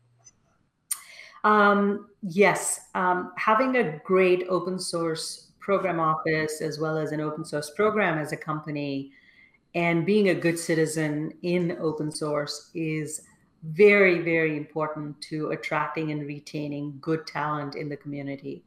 Um, 1.44 2.08
yes 2.22 2.80
um, 2.94 3.32
having 3.36 3.76
a 3.76 3.98
great 4.04 4.44
open 4.48 4.78
source 4.78 5.52
program 5.60 6.00
office 6.00 6.60
as 6.60 6.78
well 6.78 6.96
as 6.96 7.12
an 7.12 7.20
open 7.20 7.44
source 7.44 7.70
program 7.70 8.18
as 8.18 8.32
a 8.32 8.36
company 8.36 9.12
and 9.74 10.06
being 10.06 10.30
a 10.30 10.34
good 10.34 10.58
citizen 10.58 11.32
in 11.42 11.76
open 11.80 12.10
source 12.10 12.70
is 12.74 13.22
very, 13.72 14.20
very 14.20 14.56
important 14.56 15.20
to 15.22 15.50
attracting 15.50 16.10
and 16.10 16.26
retaining 16.26 16.98
good 17.00 17.26
talent 17.26 17.74
in 17.74 17.88
the 17.88 17.96
community. 17.96 18.62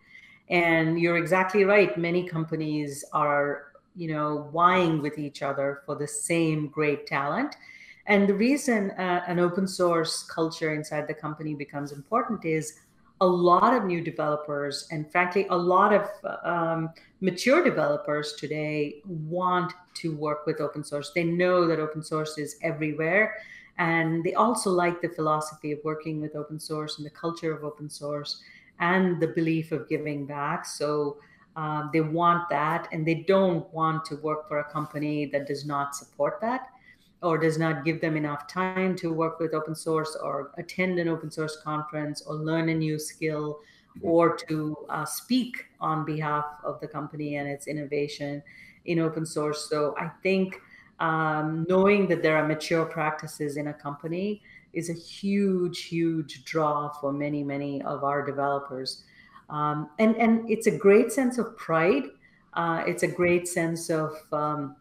And 0.50 1.00
you're 1.00 1.18
exactly 1.18 1.64
right. 1.64 1.96
Many 1.98 2.28
companies 2.28 3.06
are, 3.14 3.74
you 3.96 4.12
know, 4.14 4.50
vying 4.54 5.02
with 5.02 5.18
each 5.18 5.42
other 5.42 5.82
for 5.86 5.96
the 5.96 6.08
same 6.08 6.68
great 6.68 7.06
talent. 7.06 7.56
And 8.08 8.28
the 8.28 8.34
reason 8.34 8.92
uh, 8.92 9.24
an 9.28 9.40
open 9.40 9.68
source 9.68 10.24
culture 10.24 10.74
inside 10.74 11.08
the 11.08 11.14
company 11.14 11.54
becomes 11.54 11.92
important 11.92 12.44
is 12.44 12.80
a 13.22 13.28
lot 13.28 13.76
of 13.76 13.84
new 13.84 14.02
developers 14.02 14.88
and 14.92 15.12
frankly 15.12 15.46
a 15.50 15.58
lot 15.58 15.94
of 15.94 16.10
um, 16.44 16.90
mature 17.22 17.64
developers 17.64 18.34
today 18.34 19.02
want 19.06 19.74
to 19.94 20.16
work 20.16 20.46
with 20.46 20.62
open 20.62 20.84
source 20.84 21.12
they 21.14 21.26
know 21.26 21.68
that 21.68 21.80
open 21.80 22.02
source 22.02 22.38
is 22.38 22.56
everywhere 22.64 23.36
and 23.80 24.24
they 24.26 24.34
also 24.34 24.70
like 24.70 25.02
the 25.02 25.08
philosophy 25.10 25.72
of 25.72 25.80
working 25.86 26.20
with 26.20 26.36
open 26.36 26.60
source 26.60 26.98
and 26.98 27.06
the 27.06 27.10
culture 27.10 27.54
of 27.54 27.64
open 27.64 27.90
source 27.90 28.42
and 28.80 29.22
the 29.22 29.28
belief 29.28 29.72
of 29.72 29.88
giving 29.88 30.26
back. 30.26 30.66
So 30.66 31.18
um, 31.56 31.90
they 31.94 32.02
want 32.02 32.50
that 32.50 32.90
and 32.92 33.08
they 33.08 33.26
don't 33.26 33.74
want 33.74 34.04
to 34.06 34.18
work 34.18 34.50
for 34.50 34.60
a 34.60 34.70
company 34.70 35.26
that 35.28 35.48
does 35.48 35.66
not 35.66 35.96
support 35.96 36.40
that 36.42 36.68
or 37.22 37.38
does 37.38 37.58
not 37.58 37.86
give 37.86 38.02
them 38.02 38.18
enough 38.18 38.48
time 38.48 38.98
to 38.98 39.14
work 39.14 39.40
with 39.40 39.54
open 39.54 39.76
source 39.76 40.16
or 40.22 40.52
attend 40.58 41.00
an 41.00 41.08
open 41.08 41.32
source 41.32 41.58
conference 41.64 42.22
or 42.22 42.36
learn 42.36 42.68
a 42.70 42.76
new 42.76 43.00
skill 43.00 43.60
or 44.02 44.36
to 44.36 44.76
uh, 44.90 45.06
speak 45.06 45.66
on 45.80 46.06
behalf 46.06 46.46
of 46.66 46.80
the 46.82 46.88
company 46.88 47.38
and 47.38 47.48
its 47.48 47.68
innovation 47.68 48.44
in 48.86 49.00
open 49.00 49.26
source. 49.26 49.70
So 49.70 49.96
I 49.98 50.10
think 50.22 50.62
um, 51.00 51.66
knowing 51.70 52.08
that 52.08 52.22
there 52.22 52.38
are 52.38 52.48
mature 52.48 52.86
practices 52.86 53.58
in 53.58 53.68
a 53.68 53.74
company 53.74 54.42
is 54.74 54.90
a 54.90 54.94
huge, 54.94 55.84
huge 55.84 56.44
draw 56.44 56.90
for 56.90 57.12
many, 57.12 57.44
many 57.44 57.82
of 57.84 58.04
our 58.04 58.26
developers. 58.26 59.04
Um, 59.50 59.90
and, 59.98 60.16
and 60.18 60.50
it's 60.50 60.68
a 60.68 60.78
great 60.78 61.12
sense 61.12 61.38
of 61.38 61.58
pride. 61.58 62.04
Uh, 62.54 62.84
it's 62.86 63.04
a 63.04 63.08
great 63.08 63.48
sense 63.48 63.90
of, 63.90 64.12
um, 64.32 64.76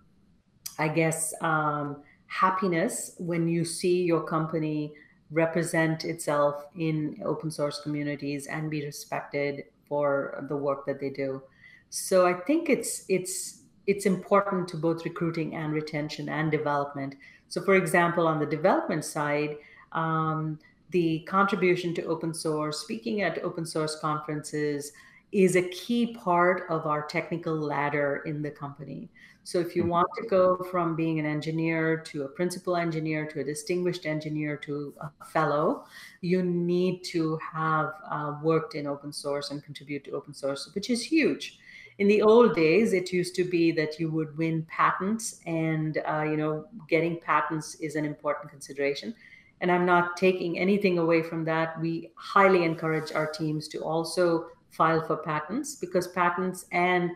I 0.78 0.88
guess, 0.88 1.32
um, 1.40 2.02
happiness 2.26 3.14
when 3.18 3.48
you 3.48 3.64
see 3.64 4.02
your 4.02 4.22
company 4.22 4.92
represent 5.30 6.04
itself 6.04 6.64
in 6.78 7.20
open 7.24 7.50
source 7.50 7.80
communities 7.80 8.46
and 8.46 8.70
be 8.70 8.84
respected 8.84 9.64
for 9.88 10.44
the 10.48 10.56
work 10.56 10.86
that 10.86 11.00
they 11.00 11.10
do. 11.10 11.42
So 11.90 12.26
I 12.26 12.34
think 12.34 12.68
it's 12.68 13.04
it's 13.08 13.57
it's 13.88 14.04
important 14.04 14.68
to 14.68 14.76
both 14.76 15.04
recruiting 15.06 15.56
and 15.56 15.72
retention 15.72 16.28
and 16.28 16.50
development. 16.50 17.16
So, 17.48 17.62
for 17.62 17.74
example, 17.74 18.28
on 18.28 18.38
the 18.38 18.46
development 18.46 19.02
side, 19.02 19.56
um, 19.92 20.58
the 20.90 21.20
contribution 21.20 21.94
to 21.94 22.04
open 22.04 22.34
source, 22.34 22.80
speaking 22.80 23.22
at 23.22 23.42
open 23.42 23.64
source 23.64 23.98
conferences, 23.98 24.92
is 25.32 25.56
a 25.56 25.62
key 25.70 26.14
part 26.14 26.66
of 26.68 26.86
our 26.86 27.06
technical 27.06 27.54
ladder 27.54 28.22
in 28.26 28.42
the 28.42 28.50
company. 28.50 29.08
So, 29.44 29.58
if 29.58 29.74
you 29.74 29.84
mm-hmm. 29.84 29.92
want 29.92 30.08
to 30.18 30.28
go 30.28 30.58
from 30.70 30.94
being 30.94 31.18
an 31.18 31.24
engineer 31.24 31.96
to 32.08 32.24
a 32.24 32.28
principal 32.28 32.76
engineer 32.76 33.24
to 33.28 33.40
a 33.40 33.44
distinguished 33.44 34.04
engineer 34.04 34.58
to 34.58 34.92
a 35.00 35.24
fellow, 35.24 35.86
you 36.20 36.42
need 36.42 37.04
to 37.04 37.38
have 37.54 37.94
uh, 38.10 38.36
worked 38.42 38.74
in 38.74 38.86
open 38.86 39.14
source 39.14 39.50
and 39.50 39.64
contribute 39.64 40.04
to 40.04 40.10
open 40.10 40.34
source, 40.34 40.70
which 40.74 40.90
is 40.90 41.02
huge 41.02 41.58
in 41.98 42.06
the 42.06 42.22
old 42.22 42.54
days 42.54 42.92
it 42.92 43.12
used 43.12 43.34
to 43.34 43.44
be 43.44 43.72
that 43.72 43.98
you 43.98 44.10
would 44.10 44.36
win 44.38 44.64
patents 44.68 45.40
and 45.46 45.98
uh, 46.08 46.22
you 46.22 46.36
know 46.36 46.66
getting 46.88 47.18
patents 47.20 47.74
is 47.76 47.96
an 47.96 48.04
important 48.04 48.50
consideration. 48.50 49.14
And 49.60 49.72
i'm 49.72 49.84
not 49.84 50.16
taking 50.16 50.58
anything 50.58 50.98
away 50.98 51.22
from 51.22 51.44
that. 51.44 51.80
We 51.80 52.12
highly 52.14 52.64
encourage 52.64 53.12
our 53.12 53.26
teams 53.26 53.66
to 53.68 53.78
also 53.78 54.46
file 54.70 55.04
for 55.04 55.16
patents 55.16 55.74
because 55.74 56.06
patents 56.08 56.66
and 56.72 57.10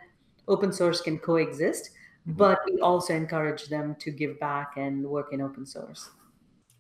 open 0.49 0.73
source 0.73 1.01
can 1.01 1.19
coexist 1.19 1.91
mm-hmm. 1.91 2.33
but 2.33 2.59
we 2.67 2.81
also 2.81 3.15
encourage 3.15 3.69
them 3.69 3.95
to 4.01 4.11
give 4.11 4.41
back 4.41 4.73
and 4.77 5.05
work 5.05 5.33
in 5.33 5.41
open 5.41 5.65
source 5.65 6.11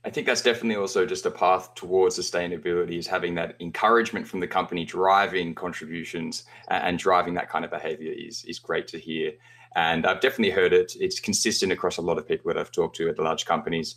I 0.05 0.11
think 0.11 0.27
that's 0.27 0.43
definitely 0.43 0.77
also 0.77 1.07
just 1.07 1.27
a 1.27 1.31
path 1.31 1.75
towards 1.77 2.19
sustainability 2.19 2.99
is 2.99 3.07
having 3.07 3.37
that 3.37 3.55
encouragement 3.61 4.27
from 4.27 4.41
the 4.41 4.49
company 4.49 4.85
driving 4.85 5.55
contributions 5.55 6.45
and 6.69 6.99
driving 6.99 7.35
that 7.35 7.49
kind 7.49 7.65
of 7.65 7.71
behavior 7.71 8.13
is, 8.13 8.45
is 8.45 8.59
great 8.59 8.89
to 8.89 8.99
hear. 8.99 9.33
And 9.77 10.05
I've 10.05 10.21
definitely 10.21 10.51
heard 10.51 10.73
it. 10.73 10.97
It's 10.99 11.21
consistent 11.21 11.71
across 11.71 11.99
a 11.99 12.03
lot 12.03 12.19
of 12.19 12.27
people 12.27 12.53
that 12.53 12.59
I've 12.59 12.73
talked 12.73 12.97
to 12.97 13.09
at 13.09 13.17
the 13.17 13.23
large 13.23 13.47
companies. 13.47 13.95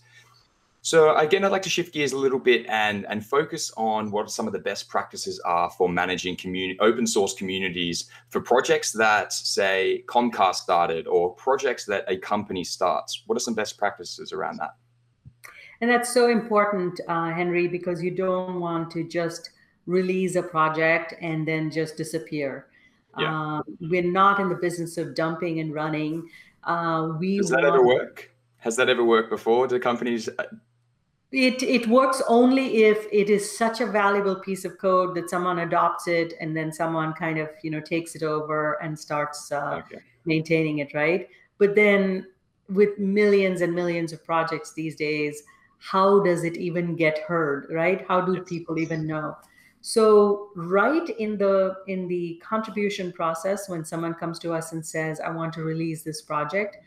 So 0.83 1.15
again, 1.17 1.43
I'd 1.43 1.51
like 1.51 1.63
to 1.63 1.69
shift 1.69 1.95
gears 1.95 2.11
a 2.11 2.17
little 2.17 2.37
bit 2.37 2.67
and, 2.69 3.07
and 3.09 3.25
focus 3.25 3.71
on 3.75 4.11
what 4.11 4.29
some 4.29 4.45
of 4.45 4.53
the 4.53 4.59
best 4.59 4.87
practices 4.87 5.39
are 5.39 5.71
for 5.71 5.89
managing 5.89 6.35
community 6.35 6.79
open 6.79 7.07
source 7.07 7.33
communities 7.33 8.07
for 8.29 8.39
projects 8.39 8.91
that 8.91 9.33
say 9.33 10.03
Comcast 10.05 10.57
started 10.57 11.07
or 11.07 11.33
projects 11.33 11.85
that 11.85 12.05
a 12.07 12.17
company 12.17 12.63
starts. 12.63 13.23
What 13.25 13.35
are 13.35 13.39
some 13.39 13.55
best 13.55 13.79
practices 13.79 14.31
around 14.31 14.57
that? 14.57 14.75
And 15.81 15.89
that's 15.89 16.13
so 16.13 16.29
important, 16.29 16.99
uh, 17.07 17.31
Henry, 17.31 17.67
because 17.67 18.01
you 18.01 18.11
don't 18.11 18.59
want 18.59 18.91
to 18.91 19.03
just 19.03 19.51
release 19.85 20.35
a 20.35 20.43
project 20.43 21.13
and 21.21 21.47
then 21.47 21.69
just 21.69 21.97
disappear. 21.97 22.67
Yeah. 23.17 23.57
Uh, 23.57 23.61
we're 23.79 24.03
not 24.03 24.39
in 24.39 24.49
the 24.49 24.55
business 24.55 24.97
of 24.97 25.15
dumping 25.15 25.59
and 25.59 25.73
running. 25.73 26.29
Uh, 26.63 27.13
we 27.19 27.37
Does 27.37 27.49
that 27.49 27.63
want, 27.63 27.75
ever 27.75 27.85
work? 27.85 28.31
Has 28.57 28.75
that 28.77 28.89
ever 28.89 29.03
worked 29.03 29.29
before? 29.29 29.67
Do 29.67 29.79
companies? 29.79 30.27
Uh, 30.27 30.43
it 31.31 31.61
it 31.63 31.87
works 31.87 32.21
only 32.27 32.83
if 32.83 33.07
it 33.11 33.29
is 33.29 33.57
such 33.57 33.81
a 33.81 33.85
valuable 33.85 34.35
piece 34.35 34.63
of 34.63 34.77
code 34.77 35.15
that 35.15 35.29
someone 35.29 35.59
adopts 35.59 36.07
it 36.07 36.33
and 36.39 36.55
then 36.55 36.71
someone 36.71 37.13
kind 37.13 37.37
of 37.37 37.49
you 37.61 37.71
know 37.71 37.79
takes 37.79 38.15
it 38.15 38.23
over 38.23 38.73
and 38.81 38.97
starts 38.97 39.51
uh, 39.51 39.81
okay. 39.85 40.01
maintaining 40.25 40.79
it, 40.79 40.93
right? 40.93 41.27
But 41.57 41.75
then 41.75 42.27
with 42.69 42.97
millions 42.97 43.61
and 43.61 43.73
millions 43.73 44.13
of 44.13 44.23
projects 44.25 44.73
these 44.73 44.95
days, 44.95 45.43
how 45.91 46.21
does 46.21 46.43
it 46.43 46.57
even 46.57 46.95
get 46.95 47.19
heard, 47.19 47.67
right? 47.69 48.05
How 48.07 48.21
do 48.21 48.41
people 48.41 48.79
even 48.79 49.05
know? 49.05 49.35
so 49.87 50.49
right 50.55 51.09
in 51.19 51.37
the 51.37 51.75
in 51.85 52.07
the 52.07 52.41
contribution 52.43 53.11
process 53.11 53.69
when 53.69 53.85
someone 53.85 54.15
comes 54.15 54.39
to 54.39 54.51
us 54.51 54.71
and 54.71 54.83
says 54.83 55.19
i 55.19 55.29
want 55.29 55.53
to 55.53 55.61
release 55.61 56.01
this 56.01 56.23
project 56.23 56.77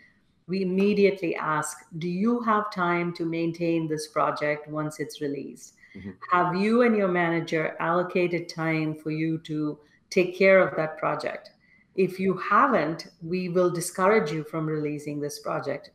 we 0.48 0.62
immediately 0.62 1.36
ask 1.36 1.84
do 1.98 2.08
you 2.08 2.40
have 2.40 2.72
time 2.72 3.14
to 3.14 3.24
maintain 3.24 3.86
this 3.86 4.08
project 4.08 4.66
once 4.66 4.98
it's 4.98 5.20
released 5.20 5.74
mm-hmm. 5.94 6.10
have 6.32 6.56
you 6.56 6.82
and 6.82 6.96
your 6.96 7.06
manager 7.06 7.76
allocated 7.78 8.48
time 8.48 8.96
for 8.96 9.12
you 9.12 9.38
to 9.38 9.78
take 10.10 10.36
care 10.36 10.58
of 10.58 10.74
that 10.74 10.98
project 10.98 11.50
if 11.94 12.18
you 12.18 12.36
haven't 12.36 13.12
we 13.22 13.48
will 13.48 13.70
discourage 13.70 14.32
you 14.32 14.42
from 14.42 14.66
releasing 14.66 15.20
this 15.20 15.38
project 15.38 15.90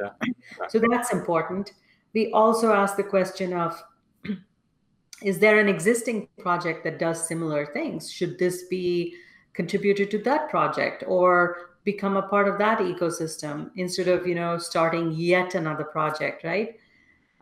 yeah. 0.00 0.10
so 0.68 0.80
that's 0.90 1.12
important 1.12 1.74
we 2.12 2.32
also 2.32 2.72
ask 2.72 2.96
the 2.96 3.02
question 3.02 3.52
of 3.52 3.82
is 5.22 5.38
there 5.38 5.58
an 5.58 5.68
existing 5.68 6.28
project 6.38 6.84
that 6.84 6.98
does 6.98 7.26
similar 7.26 7.66
things? 7.66 8.10
Should 8.10 8.38
this 8.38 8.64
be 8.64 9.14
contributed 9.52 10.10
to 10.12 10.18
that 10.22 10.48
project 10.48 11.04
or 11.06 11.70
become 11.84 12.16
a 12.16 12.22
part 12.22 12.46
of 12.46 12.58
that 12.58 12.78
ecosystem 12.78 13.70
instead 13.76 14.06
of 14.06 14.26
you 14.26 14.34
know 14.34 14.58
starting 14.58 15.12
yet 15.12 15.54
another 15.54 15.84
project 15.84 16.44
right? 16.44 16.76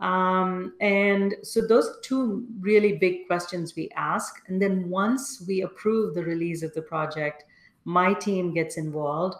Um, 0.00 0.74
and 0.80 1.34
so 1.42 1.66
those 1.66 1.98
two 2.02 2.46
really 2.60 2.98
big 2.98 3.26
questions 3.26 3.74
we 3.74 3.90
ask. 3.96 4.32
And 4.46 4.62
then 4.62 4.88
once 4.88 5.42
we 5.46 5.62
approve 5.62 6.14
the 6.14 6.22
release 6.22 6.62
of 6.62 6.72
the 6.74 6.82
project 6.82 7.44
my 7.84 8.12
team 8.12 8.52
gets 8.52 8.76
involved 8.76 9.36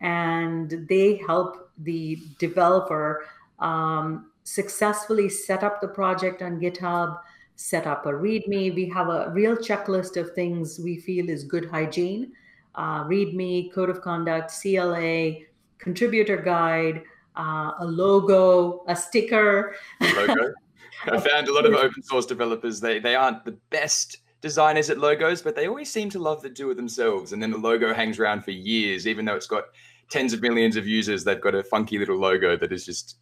and 0.00 0.86
they 0.88 1.22
help 1.26 1.70
the 1.78 2.20
developer 2.38 3.24
um, 3.60 4.31
successfully 4.44 5.28
set 5.28 5.62
up 5.62 5.80
the 5.80 5.88
project 5.88 6.42
on 6.42 6.60
github 6.60 7.18
set 7.56 7.86
up 7.86 8.06
a 8.06 8.10
README. 8.10 8.74
We 8.74 8.88
have 8.94 9.08
a 9.08 9.30
real 9.30 9.56
checklist 9.56 10.16
of 10.16 10.32
things 10.32 10.80
we 10.82 10.98
feel 10.98 11.28
is 11.28 11.44
good 11.44 11.70
hygiene 11.70 12.32
uh, 12.74 13.04
README, 13.04 13.72
code 13.72 13.90
of 13.90 14.00
conduct, 14.00 14.52
CLA, 14.60 15.34
contributor 15.78 16.38
guide, 16.38 17.02
uh, 17.36 17.72
a 17.80 17.84
logo, 17.84 18.82
a 18.88 18.96
sticker. 18.96 19.74
Logo. 20.00 20.54
I 21.06 21.18
found 21.18 21.48
a 21.48 21.54
lot 21.54 21.66
of 21.66 21.74
open 21.74 22.02
source 22.02 22.26
developers, 22.26 22.80
they, 22.80 22.98
they 22.98 23.14
aren't 23.14 23.44
the 23.44 23.58
best 23.70 24.18
designers 24.40 24.88
at 24.88 24.98
logos, 24.98 25.42
but 25.42 25.54
they 25.54 25.66
always 25.66 25.90
seem 25.90 26.08
to 26.10 26.18
love 26.18 26.42
to 26.42 26.48
do 26.48 26.70
it 26.70 26.76
themselves. 26.76 27.32
And 27.32 27.42
then 27.42 27.50
the 27.50 27.58
logo 27.58 27.92
hangs 27.92 28.18
around 28.18 28.42
for 28.44 28.52
years, 28.52 29.06
even 29.06 29.24
though 29.24 29.36
it's 29.36 29.46
got 29.46 29.64
tens 30.10 30.32
of 30.32 30.40
millions 30.40 30.76
of 30.76 30.86
users, 30.86 31.24
they've 31.24 31.40
got 31.40 31.54
a 31.54 31.62
funky 31.64 31.98
little 31.98 32.18
logo 32.18 32.56
that 32.56 32.72
is 32.72 32.86
just 32.86 33.16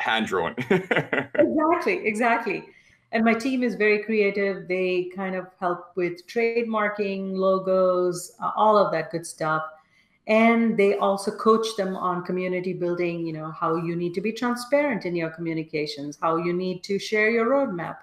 hand 0.00 0.26
drawn. 0.26 0.54
exactly, 0.70 2.06
exactly 2.06 2.64
and 3.12 3.24
my 3.24 3.34
team 3.34 3.62
is 3.62 3.74
very 3.74 4.02
creative 4.02 4.68
they 4.68 5.10
kind 5.14 5.34
of 5.34 5.46
help 5.58 5.92
with 5.96 6.26
trademarking 6.26 7.34
logos 7.34 8.32
uh, 8.42 8.50
all 8.56 8.76
of 8.76 8.92
that 8.92 9.10
good 9.10 9.26
stuff 9.26 9.62
and 10.26 10.76
they 10.76 10.96
also 10.96 11.30
coach 11.30 11.66
them 11.76 11.96
on 11.96 12.24
community 12.24 12.72
building 12.72 13.26
you 13.26 13.32
know 13.32 13.50
how 13.50 13.76
you 13.76 13.96
need 13.96 14.14
to 14.14 14.20
be 14.20 14.32
transparent 14.32 15.04
in 15.04 15.14
your 15.16 15.30
communications 15.30 16.18
how 16.20 16.36
you 16.36 16.52
need 16.52 16.82
to 16.82 16.98
share 16.98 17.30
your 17.30 17.46
roadmap 17.46 17.98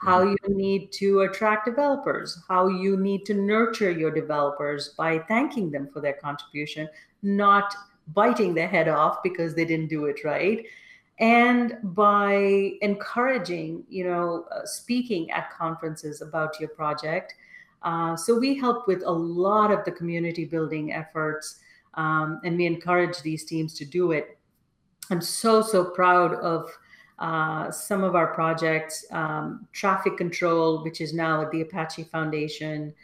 how 0.00 0.24
mm-hmm. 0.24 0.34
you 0.48 0.56
need 0.56 0.90
to 0.92 1.20
attract 1.20 1.64
developers 1.66 2.42
how 2.48 2.66
you 2.68 2.96
need 2.96 3.24
to 3.24 3.34
nurture 3.34 3.90
your 3.90 4.10
developers 4.10 4.88
by 4.96 5.18
thanking 5.20 5.70
them 5.70 5.88
for 5.92 6.00
their 6.00 6.14
contribution 6.14 6.88
not 7.22 7.74
biting 8.14 8.54
their 8.54 8.66
head 8.66 8.88
off 8.88 9.22
because 9.22 9.54
they 9.54 9.64
didn't 9.64 9.88
do 9.88 10.06
it 10.06 10.24
right 10.24 10.66
and 11.20 11.76
by 11.82 12.72
encouraging 12.82 13.84
you 13.88 14.04
know 14.04 14.46
uh, 14.50 14.64
speaking 14.64 15.30
at 15.30 15.50
conferences 15.50 16.22
about 16.22 16.58
your 16.58 16.70
project 16.70 17.34
uh, 17.82 18.14
so 18.16 18.38
we 18.38 18.58
help 18.58 18.86
with 18.86 19.02
a 19.04 19.10
lot 19.10 19.70
of 19.70 19.84
the 19.84 19.92
community 19.92 20.44
building 20.44 20.92
efforts 20.92 21.60
um, 21.94 22.40
and 22.44 22.56
we 22.56 22.66
encourage 22.66 23.20
these 23.22 23.44
teams 23.44 23.74
to 23.74 23.84
do 23.84 24.12
it. 24.12 24.38
I'm 25.10 25.20
so 25.20 25.62
so 25.62 25.84
proud 25.84 26.34
of 26.34 26.70
uh, 27.18 27.70
some 27.70 28.04
of 28.04 28.14
our 28.14 28.28
projects 28.28 29.04
um, 29.10 29.66
traffic 29.72 30.16
control 30.16 30.82
which 30.84 31.00
is 31.00 31.12
now 31.12 31.42
at 31.42 31.50
the 31.50 31.62
apache 31.62 32.04
foundation 32.04 32.94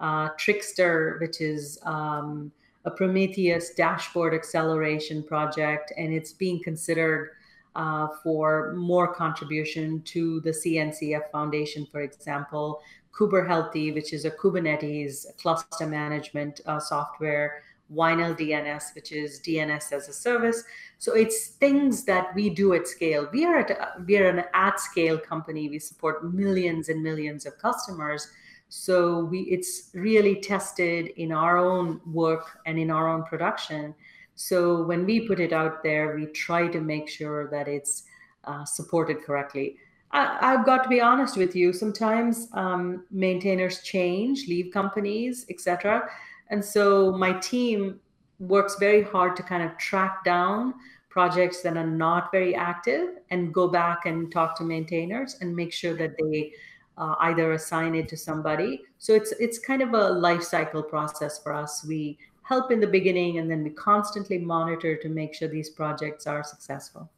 uh, 0.00 0.30
trickster 0.38 1.18
which 1.20 1.40
is 1.40 1.78
um, 1.82 2.50
a 2.84 2.90
prometheus 2.90 3.74
dashboard 3.74 4.32
acceleration 4.32 5.22
project 5.22 5.92
and 5.96 6.12
it's 6.14 6.32
being 6.32 6.62
considered 6.62 7.30
uh, 7.76 8.08
for 8.22 8.74
more 8.74 9.14
contribution 9.14 10.02
to 10.02 10.40
the 10.40 10.50
CNCF 10.50 11.30
Foundation, 11.30 11.86
for 11.90 12.00
example, 12.00 12.80
Kuber 13.12 13.46
KuberHealthy, 13.46 13.94
which 13.94 14.12
is 14.12 14.24
a 14.24 14.30
Kubernetes 14.30 15.36
cluster 15.36 15.86
management 15.86 16.60
uh, 16.66 16.80
software, 16.80 17.62
VinylDNS, 17.92 18.94
which 18.94 19.12
is 19.12 19.40
DNS 19.40 19.92
as 19.92 20.08
a 20.08 20.12
service. 20.12 20.62
So 20.98 21.14
it's 21.14 21.48
things 21.48 22.04
that 22.04 22.34
we 22.34 22.50
do 22.50 22.74
at 22.74 22.86
scale. 22.86 23.28
We 23.32 23.44
are 23.44 23.58
at 23.58 24.06
we 24.06 24.16
are 24.18 24.28
an 24.28 24.44
at 24.54 24.78
scale 24.78 25.18
company. 25.18 25.68
We 25.68 25.78
support 25.78 26.32
millions 26.32 26.88
and 26.88 27.02
millions 27.02 27.46
of 27.46 27.58
customers. 27.58 28.28
So 28.68 29.24
we 29.24 29.40
it's 29.40 29.90
really 29.94 30.40
tested 30.40 31.08
in 31.16 31.32
our 31.32 31.58
own 31.58 32.00
work 32.06 32.60
and 32.66 32.78
in 32.78 32.90
our 32.90 33.08
own 33.08 33.24
production. 33.24 33.94
So 34.40 34.82
when 34.84 35.04
we 35.04 35.28
put 35.28 35.38
it 35.38 35.52
out 35.52 35.82
there, 35.82 36.16
we 36.16 36.24
try 36.24 36.66
to 36.68 36.80
make 36.80 37.10
sure 37.10 37.50
that 37.50 37.68
it's 37.68 38.04
uh, 38.44 38.64
supported 38.64 39.22
correctly. 39.22 39.76
I, 40.12 40.52
have 40.52 40.64
got 40.64 40.82
to 40.82 40.88
be 40.88 40.98
honest 40.98 41.36
with 41.36 41.54
you. 41.54 41.74
Sometimes 41.74 42.48
um, 42.54 43.04
maintainers 43.10 43.82
change, 43.82 44.48
leave 44.48 44.72
companies, 44.72 45.44
etc. 45.50 46.08
And 46.48 46.64
so 46.64 47.12
my 47.12 47.34
team 47.34 48.00
works 48.38 48.76
very 48.80 49.02
hard 49.02 49.36
to 49.36 49.42
kind 49.42 49.62
of 49.62 49.76
track 49.76 50.24
down 50.24 50.72
projects 51.10 51.60
that 51.60 51.76
are 51.76 51.86
not 51.86 52.32
very 52.32 52.54
active 52.54 53.18
and 53.28 53.52
go 53.52 53.68
back 53.68 54.06
and 54.06 54.32
talk 54.32 54.56
to 54.56 54.64
maintainers 54.64 55.36
and 55.42 55.54
make 55.54 55.70
sure 55.70 55.94
that 55.96 56.16
they 56.18 56.50
uh, 56.96 57.14
either 57.20 57.52
assign 57.52 57.94
it 57.94 58.08
to 58.08 58.16
somebody. 58.16 58.80
So 58.98 59.12
it's 59.12 59.32
it's 59.32 59.58
kind 59.58 59.82
of 59.82 59.92
a 59.92 60.10
life 60.10 60.42
cycle 60.42 60.82
process 60.82 61.42
for 61.42 61.52
us. 61.52 61.84
We 61.86 62.18
help 62.50 62.72
in 62.72 62.80
the 62.80 62.86
beginning 62.86 63.38
and 63.38 63.48
then 63.48 63.62
we 63.62 63.70
constantly 63.70 64.36
monitor 64.36 64.96
to 64.96 65.08
make 65.08 65.32
sure 65.32 65.46
these 65.46 65.70
projects 65.70 66.26
are 66.26 66.42
successful. 66.42 67.08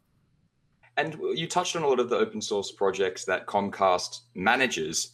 And 0.99 1.17
you 1.35 1.49
touched 1.49 1.75
on 1.75 1.83
a 1.83 1.89
lot 1.89 2.01
of 2.01 2.11
the 2.11 2.17
open 2.17 2.43
source 2.43 2.71
projects 2.71 3.25
that 3.25 3.47
Comcast 3.47 4.21
manages. 4.35 5.13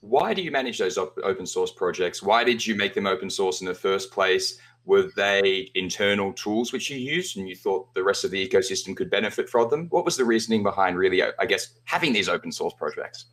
Why 0.00 0.34
do 0.34 0.42
you 0.42 0.50
manage 0.50 0.78
those 0.78 0.98
open 0.98 1.46
source 1.46 1.70
projects? 1.70 2.20
Why 2.20 2.42
did 2.42 2.66
you 2.66 2.74
make 2.74 2.94
them 2.94 3.06
open 3.06 3.30
source 3.30 3.60
in 3.60 3.66
the 3.68 3.74
first 3.74 4.10
place? 4.10 4.58
Were 4.86 5.08
they 5.14 5.70
internal 5.76 6.32
tools 6.32 6.72
which 6.72 6.90
you 6.90 6.98
used 6.98 7.36
and 7.36 7.48
you 7.48 7.54
thought 7.54 7.94
the 7.94 8.02
rest 8.02 8.24
of 8.24 8.32
the 8.32 8.48
ecosystem 8.48 8.96
could 8.96 9.08
benefit 9.08 9.48
from 9.48 9.70
them? 9.70 9.86
What 9.90 10.04
was 10.04 10.16
the 10.16 10.24
reasoning 10.24 10.64
behind 10.64 10.98
really, 10.98 11.22
I 11.22 11.46
guess, 11.46 11.74
having 11.84 12.12
these 12.12 12.28
open 12.28 12.50
source 12.50 12.74
projects? 12.74 13.26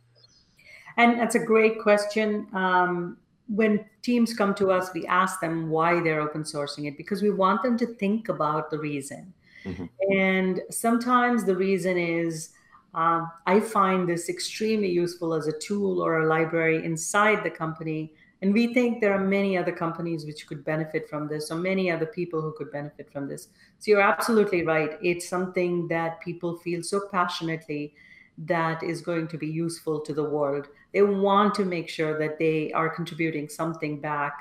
And 0.98 1.18
that's 1.18 1.34
a 1.34 1.44
great 1.44 1.80
question. 1.82 2.46
Um, 2.52 3.16
when 3.48 3.84
teams 4.02 4.34
come 4.34 4.54
to 4.56 4.70
us, 4.70 4.90
we 4.94 5.06
ask 5.06 5.40
them 5.40 5.70
why 5.70 6.00
they're 6.00 6.20
open 6.20 6.42
sourcing 6.42 6.86
it 6.86 6.96
because 6.96 7.22
we 7.22 7.30
want 7.30 7.62
them 7.62 7.76
to 7.78 7.86
think 7.86 8.28
about 8.28 8.70
the 8.70 8.78
reason. 8.78 9.32
Mm-hmm. 9.64 9.86
And 10.12 10.60
sometimes 10.70 11.44
the 11.44 11.56
reason 11.56 11.98
is 11.98 12.50
uh, 12.94 13.26
I 13.46 13.60
find 13.60 14.08
this 14.08 14.28
extremely 14.28 14.90
useful 14.90 15.34
as 15.34 15.46
a 15.46 15.58
tool 15.58 16.00
or 16.00 16.20
a 16.20 16.26
library 16.26 16.84
inside 16.84 17.42
the 17.42 17.50
company. 17.50 18.12
And 18.40 18.52
we 18.54 18.72
think 18.72 19.00
there 19.00 19.12
are 19.12 19.24
many 19.24 19.58
other 19.58 19.72
companies 19.72 20.24
which 20.24 20.46
could 20.46 20.64
benefit 20.64 21.08
from 21.08 21.26
this, 21.26 21.50
or 21.50 21.56
many 21.56 21.90
other 21.90 22.06
people 22.06 22.40
who 22.40 22.54
could 22.56 22.70
benefit 22.70 23.10
from 23.10 23.28
this. 23.28 23.48
So 23.78 23.90
you're 23.90 24.00
absolutely 24.00 24.64
right. 24.64 24.96
It's 25.02 25.28
something 25.28 25.88
that 25.88 26.20
people 26.20 26.56
feel 26.58 26.82
so 26.82 27.08
passionately 27.10 27.94
that 28.38 28.82
is 28.82 29.00
going 29.00 29.26
to 29.28 29.38
be 29.38 29.48
useful 29.48 30.00
to 30.00 30.14
the 30.14 30.22
world. 30.22 30.68
They 30.92 31.02
want 31.02 31.54
to 31.56 31.64
make 31.64 31.88
sure 31.88 32.18
that 32.18 32.38
they 32.38 32.72
are 32.72 32.88
contributing 32.88 33.48
something 33.48 34.00
back 34.00 34.34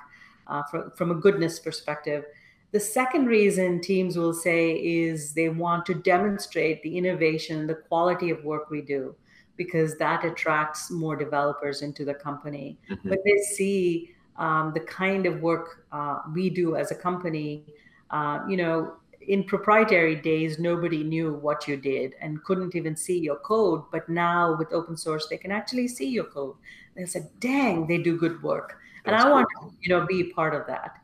uh, 0.48 0.64
from, 0.64 0.92
from 0.92 1.12
a 1.12 1.16
goodness 1.16 1.60
perspective. 1.60 2.24
The 2.72 2.80
second 2.80 3.26
reason 3.28 3.82
teams 3.82 4.18
will 4.18 4.34
say 4.34 4.74
is 4.74 5.34
they 5.34 5.50
want 5.50 5.86
to 5.88 5.94
demonstrate 5.94 6.84
the 6.84 6.98
innovation, 6.98 7.68
the 7.68 7.76
quality 7.76 8.30
of 8.30 8.44
work 8.44 8.70
we 8.70 8.82
do, 8.82 9.16
because 9.56 9.98
that 9.98 10.26
attracts 10.26 10.92
more 10.92 11.16
developers 11.16 11.82
into 11.82 12.06
the 12.06 12.14
company. 12.14 12.78
Mm-hmm. 12.90 13.10
But 13.10 13.20
they 13.24 13.38
see 13.56 14.14
um, 14.38 14.74
the 14.74 14.82
kind 14.82 15.26
of 15.26 15.42
work 15.42 15.86
uh, 15.92 16.20
we 16.34 16.50
do 16.50 16.76
as 16.76 16.92
a 16.92 16.96
company, 16.96 17.66
uh, 18.12 18.42
you 18.48 18.58
know, 18.58 18.94
in 19.28 19.44
proprietary 19.44 20.16
days, 20.16 20.58
nobody 20.58 21.04
knew 21.04 21.34
what 21.34 21.68
you 21.68 21.76
did 21.76 22.16
and 22.22 22.44
couldn't 22.44 22.76
even 22.76 22.96
see 22.96 23.20
your 23.20 23.38
code. 23.38 23.84
But 23.92 24.08
now 24.08 24.56
with 24.58 24.72
open 24.72 24.96
source, 24.96 25.28
they 25.28 25.38
can 25.38 25.52
actually 25.52 25.90
see 25.90 26.08
your 26.08 26.26
code. 26.26 26.56
They 26.96 27.06
said, 27.06 27.30
"Dang, 27.40 27.88
they 27.88 27.98
do 27.98 28.18
good 28.18 28.42
work," 28.42 28.80
That's 29.04 29.08
and 29.08 29.16
I 29.16 29.24
cool. 29.24 29.32
want 29.32 29.48
to, 29.60 29.72
you 29.82 29.90
know, 29.90 30.06
be 30.06 30.32
part 30.32 30.56
of 30.56 30.66
that. 30.68 31.02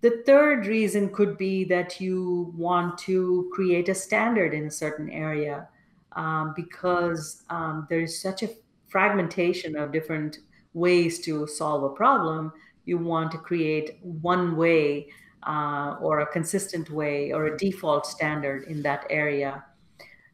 The 0.00 0.22
third 0.26 0.66
reason 0.66 1.12
could 1.12 1.38
be 1.38 1.64
that 1.64 2.00
you 2.00 2.52
want 2.56 2.98
to 2.98 3.50
create 3.52 3.88
a 3.88 3.94
standard 3.94 4.52
in 4.52 4.66
a 4.66 4.70
certain 4.70 5.08
area 5.08 5.68
um, 6.12 6.52
because 6.54 7.44
um, 7.48 7.86
there 7.88 8.00
is 8.00 8.20
such 8.20 8.42
a 8.42 8.50
fragmentation 8.88 9.76
of 9.76 9.92
different 9.92 10.38
ways 10.74 11.20
to 11.20 11.46
solve 11.46 11.84
a 11.84 11.90
problem. 11.90 12.52
You 12.84 12.98
want 12.98 13.32
to 13.32 13.38
create 13.38 13.98
one 14.02 14.56
way 14.56 15.08
uh, 15.46 15.96
or 16.00 16.20
a 16.20 16.26
consistent 16.26 16.90
way 16.90 17.32
or 17.32 17.46
a 17.46 17.56
default 17.56 18.06
standard 18.06 18.64
in 18.64 18.82
that 18.82 19.06
area. 19.10 19.64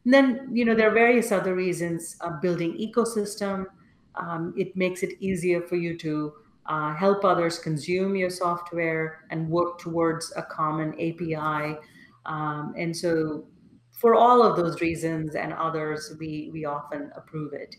And 0.05 0.13
then, 0.13 0.49
you 0.51 0.65
know, 0.65 0.75
there 0.75 0.89
are 0.89 0.93
various 0.93 1.31
other 1.31 1.55
reasons. 1.55 2.17
Uh, 2.21 2.31
building 2.41 2.77
ecosystem, 2.77 3.65
um, 4.15 4.53
it 4.57 4.75
makes 4.75 5.03
it 5.03 5.11
easier 5.19 5.61
for 5.61 5.75
you 5.75 5.97
to 5.99 6.33
uh, 6.65 6.93
help 6.93 7.25
others 7.25 7.59
consume 7.59 8.15
your 8.15 8.29
software 8.29 9.25
and 9.29 9.49
work 9.49 9.79
towards 9.79 10.33
a 10.35 10.43
common 10.43 10.93
API. 10.93 11.77
Um, 12.25 12.73
and 12.77 12.95
so, 12.95 13.45
for 13.91 14.15
all 14.15 14.43
of 14.43 14.57
those 14.57 14.81
reasons 14.81 15.35
and 15.35 15.53
others, 15.53 16.13
we 16.19 16.49
we 16.53 16.65
often 16.65 17.11
approve 17.15 17.53
it. 17.53 17.75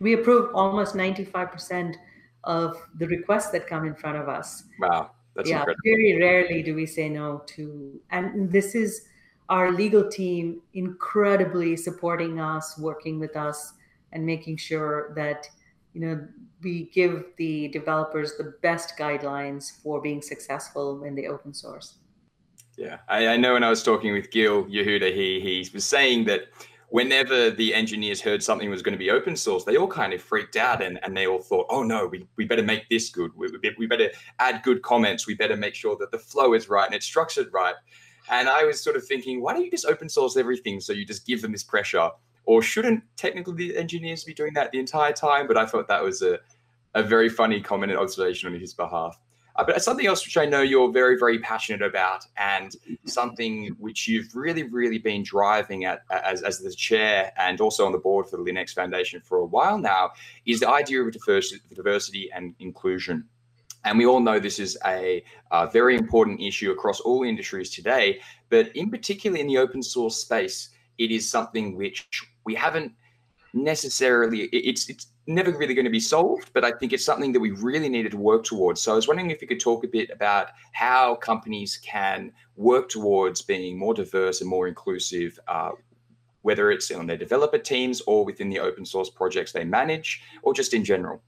We 0.00 0.14
approve 0.14 0.54
almost 0.54 0.94
ninety 0.94 1.24
five 1.24 1.50
percent 1.50 1.96
of 2.44 2.76
the 2.98 3.06
requests 3.06 3.50
that 3.50 3.66
come 3.66 3.84
in 3.84 3.94
front 3.94 4.16
of 4.16 4.28
us. 4.28 4.64
Wow, 4.80 5.10
that's 5.34 5.48
yeah. 5.48 5.60
Incredible. 5.60 5.80
Very 5.84 6.18
rarely 6.20 6.62
do 6.62 6.74
we 6.74 6.86
say 6.86 7.08
no 7.08 7.42
to, 7.46 8.00
and 8.10 8.50
this 8.50 8.74
is 8.74 9.06
our 9.48 9.70
legal 9.70 10.08
team 10.08 10.60
incredibly 10.74 11.76
supporting 11.76 12.40
us, 12.40 12.78
working 12.78 13.18
with 13.18 13.36
us, 13.36 13.74
and 14.12 14.24
making 14.24 14.56
sure 14.56 15.12
that 15.16 15.46
you 15.94 16.00
know 16.00 16.26
we 16.62 16.90
give 16.94 17.24
the 17.36 17.68
developers 17.68 18.36
the 18.36 18.54
best 18.62 18.96
guidelines 18.98 19.82
for 19.82 20.00
being 20.00 20.22
successful 20.22 21.04
in 21.04 21.14
the 21.14 21.26
open 21.26 21.52
source. 21.52 21.98
Yeah, 22.76 22.98
I, 23.08 23.28
I 23.28 23.36
know 23.36 23.54
when 23.54 23.64
I 23.64 23.68
was 23.68 23.82
talking 23.82 24.12
with 24.12 24.30
Gil 24.30 24.64
Yehuda, 24.64 25.14
he 25.14 25.40
he 25.40 25.68
was 25.72 25.84
saying 25.84 26.24
that 26.26 26.48
whenever 26.92 27.50
the 27.50 27.74
engineers 27.74 28.20
heard 28.20 28.42
something 28.42 28.68
was 28.68 28.82
going 28.82 28.92
to 28.92 28.98
be 28.98 29.10
open 29.10 29.34
source, 29.34 29.64
they 29.64 29.78
all 29.78 29.88
kind 29.88 30.12
of 30.12 30.20
freaked 30.20 30.56
out 30.56 30.82
and, 30.82 31.02
and 31.02 31.16
they 31.16 31.26
all 31.26 31.40
thought, 31.40 31.64
oh 31.70 31.82
no, 31.82 32.06
we, 32.06 32.28
we 32.36 32.44
better 32.44 32.62
make 32.62 32.86
this 32.90 33.08
good. 33.08 33.30
We, 33.34 33.48
we 33.78 33.86
better 33.86 34.10
add 34.40 34.62
good 34.62 34.82
comments. 34.82 35.26
We 35.26 35.34
better 35.34 35.56
make 35.56 35.74
sure 35.74 35.96
that 35.96 36.10
the 36.12 36.18
flow 36.18 36.52
is 36.52 36.68
right 36.68 36.84
and 36.84 36.94
it's 36.94 37.06
structured 37.06 37.48
right. 37.50 37.74
And 38.30 38.46
I 38.46 38.64
was 38.64 38.84
sort 38.84 38.96
of 38.96 39.06
thinking, 39.06 39.40
why 39.40 39.54
don't 39.54 39.64
you 39.64 39.70
just 39.70 39.86
open 39.86 40.06
source 40.06 40.36
everything 40.36 40.80
so 40.80 40.92
you 40.92 41.06
just 41.06 41.26
give 41.26 41.40
them 41.40 41.52
this 41.52 41.64
pressure? 41.64 42.10
Or 42.44 42.60
shouldn't 42.60 43.02
technically 43.16 43.54
the 43.54 43.76
engineers 43.78 44.24
be 44.24 44.34
doing 44.34 44.52
that 44.52 44.70
the 44.70 44.78
entire 44.78 45.14
time? 45.14 45.46
But 45.48 45.56
I 45.56 45.64
thought 45.64 45.88
that 45.88 46.02
was 46.02 46.20
a, 46.20 46.40
a 46.94 47.02
very 47.02 47.30
funny 47.30 47.62
comment 47.62 47.90
and 47.90 47.98
observation 47.98 48.52
on 48.52 48.60
his 48.60 48.74
behalf. 48.74 49.18
Uh, 49.56 49.64
but 49.64 49.82
something 49.82 50.06
else 50.06 50.24
which 50.24 50.38
I 50.38 50.46
know 50.46 50.62
you're 50.62 50.90
very, 50.90 51.18
very 51.18 51.38
passionate 51.38 51.82
about, 51.82 52.26
and 52.36 52.74
something 53.04 53.76
which 53.78 54.08
you've 54.08 54.34
really, 54.34 54.62
really 54.62 54.98
been 54.98 55.22
driving 55.22 55.84
at 55.84 56.02
as, 56.10 56.42
as 56.42 56.60
the 56.60 56.72
chair 56.72 57.32
and 57.36 57.60
also 57.60 57.84
on 57.84 57.92
the 57.92 57.98
board 57.98 58.28
for 58.28 58.38
the 58.38 58.42
Linux 58.42 58.72
Foundation 58.72 59.20
for 59.20 59.38
a 59.38 59.44
while 59.44 59.76
now, 59.76 60.12
is 60.46 60.60
the 60.60 60.68
idea 60.68 61.02
of 61.02 61.12
diversity, 61.12 62.30
and 62.34 62.54
inclusion. 62.60 63.24
And 63.84 63.98
we 63.98 64.06
all 64.06 64.20
know 64.20 64.38
this 64.38 64.58
is 64.58 64.78
a, 64.86 65.22
a, 65.50 65.68
very 65.68 65.96
important 65.96 66.40
issue 66.40 66.70
across 66.70 67.00
all 67.00 67.24
industries 67.24 67.70
today, 67.70 68.20
but 68.48 68.74
in 68.76 68.90
particular 68.90 69.36
in 69.36 69.48
the 69.48 69.58
open 69.58 69.82
source 69.82 70.16
space, 70.16 70.70
it 70.98 71.10
is 71.10 71.28
something 71.28 71.76
which 71.76 72.08
we 72.44 72.54
haven't 72.54 72.92
necessarily 73.54 74.44
it's 74.44 74.88
it's 74.88 75.08
never 75.26 75.50
really 75.52 75.74
going 75.74 75.84
to 75.84 75.90
be 75.90 76.00
solved 76.00 76.50
but 76.54 76.64
i 76.64 76.72
think 76.72 76.92
it's 76.92 77.04
something 77.04 77.32
that 77.32 77.40
we 77.40 77.50
really 77.50 77.88
needed 77.88 78.12
to 78.12 78.16
work 78.16 78.44
towards. 78.44 78.80
So 78.80 78.92
i 78.92 78.94
was 78.94 79.06
wondering 79.06 79.30
if 79.30 79.42
you 79.42 79.48
could 79.48 79.60
talk 79.60 79.84
a 79.84 79.88
bit 79.88 80.10
about 80.10 80.48
how 80.72 81.16
companies 81.16 81.78
can 81.84 82.32
work 82.56 82.88
towards 82.88 83.42
being 83.42 83.78
more 83.78 83.94
diverse 83.94 84.40
and 84.40 84.48
more 84.48 84.68
inclusive 84.68 85.38
uh, 85.48 85.72
whether 86.40 86.70
it's 86.70 86.90
on 86.90 87.06
their 87.06 87.16
developer 87.16 87.58
teams 87.58 88.00
or 88.06 88.24
within 88.24 88.48
the 88.48 88.58
open 88.58 88.86
source 88.86 89.10
projects 89.10 89.52
they 89.52 89.64
manage 89.64 90.22
or 90.42 90.52
just 90.52 90.74
in 90.74 90.84
general. 90.84 91.22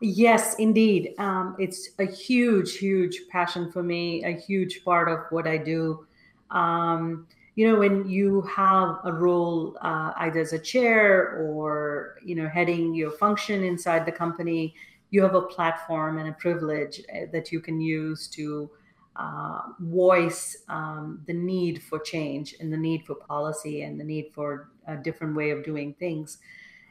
Yes 0.00 0.56
indeed. 0.58 1.14
Um, 1.18 1.54
it's 1.58 1.90
a 1.98 2.06
huge 2.06 2.78
huge 2.78 3.20
passion 3.28 3.70
for 3.70 3.82
me 3.82 4.24
a 4.24 4.30
huge 4.30 4.84
part 4.84 5.08
of 5.08 5.20
what 5.30 5.46
i 5.46 5.58
do. 5.58 6.06
Um, 6.50 7.26
you 7.58 7.66
know 7.66 7.76
when 7.76 8.08
you 8.08 8.42
have 8.42 9.00
a 9.04 9.12
role 9.12 9.76
uh, 9.80 10.12
either 10.18 10.38
as 10.38 10.52
a 10.52 10.58
chair 10.60 11.36
or 11.42 12.14
you 12.24 12.36
know 12.36 12.48
heading 12.48 12.94
your 12.94 13.10
function 13.10 13.64
inside 13.64 14.06
the 14.06 14.12
company 14.12 14.76
you 15.10 15.20
have 15.20 15.34
a 15.34 15.42
platform 15.42 16.18
and 16.18 16.28
a 16.28 16.32
privilege 16.34 17.00
uh, 17.12 17.26
that 17.32 17.50
you 17.50 17.60
can 17.60 17.80
use 17.80 18.28
to 18.28 18.70
uh, 19.16 19.62
voice 19.80 20.58
um, 20.68 21.20
the 21.26 21.32
need 21.32 21.82
for 21.82 21.98
change 21.98 22.54
and 22.60 22.72
the 22.72 22.76
need 22.76 23.04
for 23.04 23.16
policy 23.16 23.82
and 23.82 23.98
the 23.98 24.04
need 24.04 24.30
for 24.32 24.70
a 24.86 24.96
different 24.96 25.34
way 25.34 25.50
of 25.50 25.64
doing 25.64 25.92
things. 25.94 26.38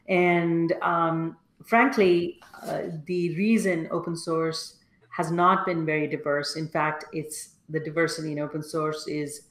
And 0.10 0.74
um, 0.82 1.38
frankly 1.64 2.42
uh, 2.64 2.88
the 3.06 3.34
reason 3.38 3.88
open 3.90 4.18
source 4.18 4.76
has 5.16 5.32
not 5.32 5.66
been 5.66 5.86
very 5.86 6.08
diverse. 6.08 6.58
In 6.58 6.68
fact 6.68 7.06
it's 7.14 7.52
the 7.70 7.80
diversity 7.80 8.34
in 8.34 8.40
open 8.40 8.64
source 8.64 9.08
is 9.08 9.47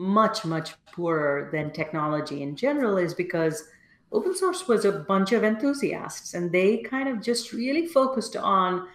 much, 0.00 0.46
much 0.46 0.72
poorer 0.86 1.50
than 1.52 1.70
technology 1.70 2.42
in 2.42 2.56
general 2.56 2.96
is 2.96 3.12
because 3.12 3.68
open 4.12 4.34
source 4.34 4.66
was 4.66 4.86
a 4.86 4.92
bunch 4.92 5.32
of 5.32 5.44
enthusiasts 5.44 6.32
and 6.32 6.50
they 6.50 6.78
kind 6.78 7.06
of 7.06 7.22
just 7.22 7.52
really 7.52 7.86
focused 7.86 8.34
on 8.34 8.88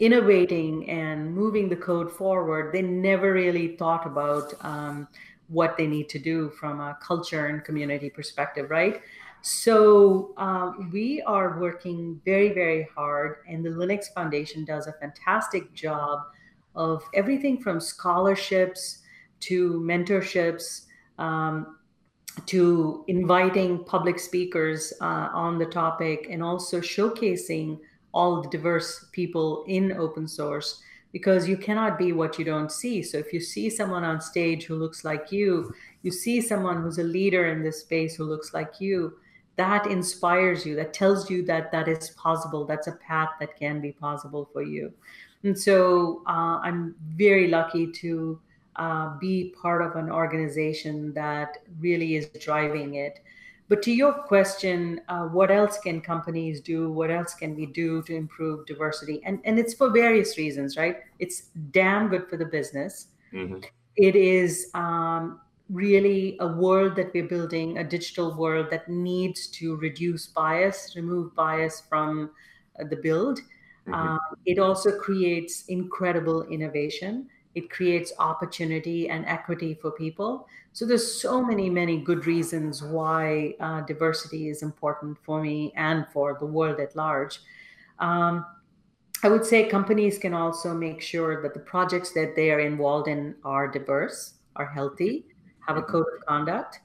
innovating 0.00 0.88
and 0.90 1.34
moving 1.34 1.66
the 1.70 1.76
code 1.76 2.12
forward. 2.12 2.74
They 2.74 2.82
never 2.82 3.32
really 3.32 3.76
thought 3.76 4.06
about 4.06 4.52
um, 4.60 5.08
what 5.48 5.78
they 5.78 5.86
need 5.86 6.10
to 6.10 6.18
do 6.18 6.50
from 6.50 6.78
a 6.78 6.98
culture 7.02 7.46
and 7.46 7.64
community 7.64 8.10
perspective, 8.10 8.68
right? 8.70 9.00
So 9.40 10.34
uh, 10.36 10.72
we 10.92 11.22
are 11.22 11.58
working 11.58 12.20
very, 12.26 12.52
very 12.52 12.86
hard, 12.94 13.36
and 13.48 13.64
the 13.64 13.70
Linux 13.70 14.12
Foundation 14.14 14.66
does 14.66 14.88
a 14.88 14.92
fantastic 14.92 15.72
job 15.72 16.24
of 16.76 17.02
everything 17.14 17.62
from 17.62 17.80
scholarships 17.80 18.98
to 19.40 19.80
mentorships, 19.80 20.86
um, 21.18 21.78
to 22.46 23.04
inviting 23.08 23.84
public 23.84 24.18
speakers 24.18 24.92
uh, 25.00 25.28
on 25.32 25.58
the 25.58 25.66
topic, 25.66 26.28
and 26.30 26.42
also 26.42 26.80
showcasing 26.80 27.78
all 28.12 28.42
the 28.42 28.48
diverse 28.48 29.06
people 29.12 29.64
in 29.68 29.92
open 29.92 30.26
source 30.26 30.82
because 31.12 31.48
you 31.48 31.56
cannot 31.56 31.98
be 31.98 32.12
what 32.12 32.38
you 32.38 32.44
don't 32.44 32.70
see. 32.70 33.02
So 33.02 33.18
if 33.18 33.32
you 33.32 33.40
see 33.40 33.70
someone 33.70 34.04
on 34.04 34.20
stage 34.20 34.64
who 34.64 34.76
looks 34.76 35.04
like 35.04 35.32
you, 35.32 35.72
you 36.02 36.10
see 36.10 36.40
someone 36.40 36.82
who's 36.82 36.98
a 36.98 37.04
leader 37.04 37.46
in 37.46 37.62
this 37.62 37.80
space 37.80 38.14
who 38.14 38.24
looks 38.24 38.52
like 38.52 38.80
you, 38.80 39.14
that 39.56 39.86
inspires 39.86 40.64
you, 40.64 40.76
that 40.76 40.92
tells 40.92 41.30
you 41.30 41.44
that 41.46 41.72
that 41.72 41.88
is 41.88 42.10
possible. 42.10 42.64
That's 42.64 42.86
a 42.86 42.92
path 42.92 43.30
that 43.40 43.58
can 43.58 43.80
be 43.80 43.92
possible 43.92 44.48
for 44.52 44.62
you. 44.62 44.92
And 45.42 45.58
so 45.58 46.22
uh, 46.26 46.60
I'm 46.62 46.94
very 47.00 47.48
lucky 47.48 47.90
to 47.92 48.40
uh, 48.78 49.18
be 49.18 49.54
part 49.60 49.82
of 49.82 49.96
an 49.96 50.10
organization 50.10 51.12
that 51.14 51.58
really 51.80 52.16
is 52.16 52.28
driving 52.40 52.94
it. 52.94 53.20
But 53.68 53.82
to 53.82 53.92
your 53.92 54.12
question, 54.12 55.02
uh, 55.08 55.24
what 55.24 55.50
else 55.50 55.78
can 55.78 56.00
companies 56.00 56.60
do? 56.60 56.90
What 56.90 57.10
else 57.10 57.34
can 57.34 57.54
we 57.54 57.66
do 57.66 58.02
to 58.04 58.14
improve 58.14 58.66
diversity? 58.66 59.20
And 59.24 59.40
and 59.44 59.58
it's 59.58 59.74
for 59.74 59.90
various 59.90 60.38
reasons, 60.38 60.76
right? 60.76 60.98
It's 61.18 61.50
damn 61.72 62.08
good 62.08 62.28
for 62.30 62.38
the 62.38 62.46
business. 62.46 63.08
Mm-hmm. 63.32 63.58
It 63.96 64.16
is 64.16 64.70
um, 64.72 65.40
really 65.68 66.38
a 66.40 66.46
world 66.46 66.96
that 66.96 67.12
we're 67.12 67.28
building, 67.28 67.76
a 67.76 67.84
digital 67.84 68.34
world 68.34 68.68
that 68.70 68.88
needs 68.88 69.48
to 69.48 69.76
reduce 69.76 70.28
bias, 70.28 70.94
remove 70.96 71.34
bias 71.34 71.82
from 71.88 72.30
uh, 72.80 72.84
the 72.88 72.96
build. 72.96 73.40
Mm-hmm. 73.40 73.94
Um, 73.94 74.20
it 74.46 74.58
also 74.58 74.98
creates 74.98 75.64
incredible 75.66 76.44
innovation 76.44 77.28
it 77.58 77.70
creates 77.70 78.12
opportunity 78.18 79.08
and 79.10 79.26
equity 79.26 79.74
for 79.74 79.90
people. 79.90 80.48
So 80.72 80.86
there's 80.86 81.20
so 81.20 81.44
many 81.44 81.68
many 81.68 81.98
good 81.98 82.26
reasons 82.26 82.82
why 82.82 83.54
uh, 83.60 83.80
diversity 83.82 84.48
is 84.48 84.62
important 84.62 85.18
for 85.24 85.42
me 85.42 85.72
and 85.76 86.06
for 86.12 86.36
the 86.38 86.46
world 86.46 86.80
at 86.80 86.96
large. 86.96 87.40
Um, 87.98 88.46
i 89.24 89.28
would 89.28 89.44
say 89.44 89.68
companies 89.68 90.16
can 90.16 90.32
also 90.32 90.72
make 90.72 91.00
sure 91.00 91.42
that 91.42 91.52
the 91.52 91.64
projects 91.70 92.12
that 92.12 92.36
they 92.36 92.52
are 92.52 92.60
involved 92.60 93.08
in 93.08 93.34
are 93.42 93.66
diverse 93.66 94.34
are 94.54 94.68
healthy 94.78 95.24
have 95.68 95.76
a 95.76 95.82
code 95.82 96.06
of 96.16 96.24
conduct. 96.26 96.80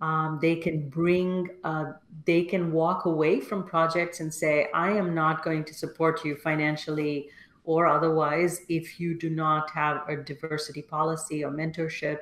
Um, 0.00 0.38
they 0.40 0.54
can 0.54 0.88
bring, 0.88 1.48
uh, 1.64 1.92
they 2.24 2.44
can 2.44 2.70
walk 2.70 3.06
away 3.06 3.40
from 3.40 3.64
projects 3.64 4.20
and 4.20 4.32
say, 4.32 4.68
I 4.72 4.90
am 4.90 5.14
not 5.14 5.42
going 5.42 5.64
to 5.64 5.74
support 5.74 6.24
you 6.24 6.36
financially 6.36 7.30
or 7.68 7.86
otherwise 7.86 8.62
if 8.70 8.98
you 8.98 9.12
do 9.14 9.28
not 9.28 9.70
have 9.70 10.00
a 10.08 10.16
diversity 10.16 10.80
policy 10.80 11.44
or 11.44 11.50
mentorship. 11.50 12.20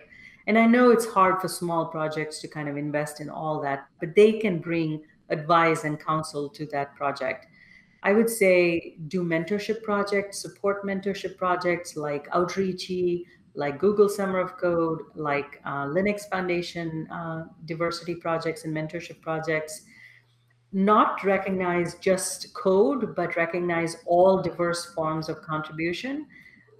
And 0.48 0.58
I 0.58 0.66
know 0.66 0.90
it's 0.90 1.06
hard 1.06 1.40
for 1.40 1.46
small 1.46 1.86
projects 1.86 2.40
to 2.40 2.48
kind 2.48 2.68
of 2.68 2.76
invest 2.76 3.20
in 3.20 3.30
all 3.30 3.60
that, 3.60 3.86
but 4.00 4.16
they 4.16 4.32
can 4.40 4.58
bring 4.58 5.02
advice 5.28 5.84
and 5.84 6.04
counsel 6.04 6.48
to 6.48 6.66
that 6.66 6.96
project. 6.96 7.46
I 8.02 8.12
would 8.12 8.28
say 8.28 8.96
do 9.06 9.22
mentorship 9.22 9.84
projects, 9.84 10.42
support 10.42 10.84
mentorship 10.84 11.36
projects 11.36 11.96
like 11.96 12.28
Outreachy, 12.30 13.26
like 13.54 13.78
Google 13.78 14.08
Summer 14.08 14.40
of 14.40 14.56
Code, 14.56 15.02
like 15.14 15.60
uh, 15.64 15.84
Linux 15.86 16.28
Foundation 16.28 17.06
uh, 17.08 17.44
diversity 17.66 18.16
projects 18.16 18.64
and 18.64 18.76
mentorship 18.76 19.20
projects. 19.20 19.82
Not 20.76 21.24
recognize 21.24 21.94
just 21.94 22.52
code, 22.52 23.16
but 23.16 23.34
recognize 23.34 23.96
all 24.04 24.42
diverse 24.42 24.84
forms 24.92 25.30
of 25.30 25.40
contribution. 25.40 26.26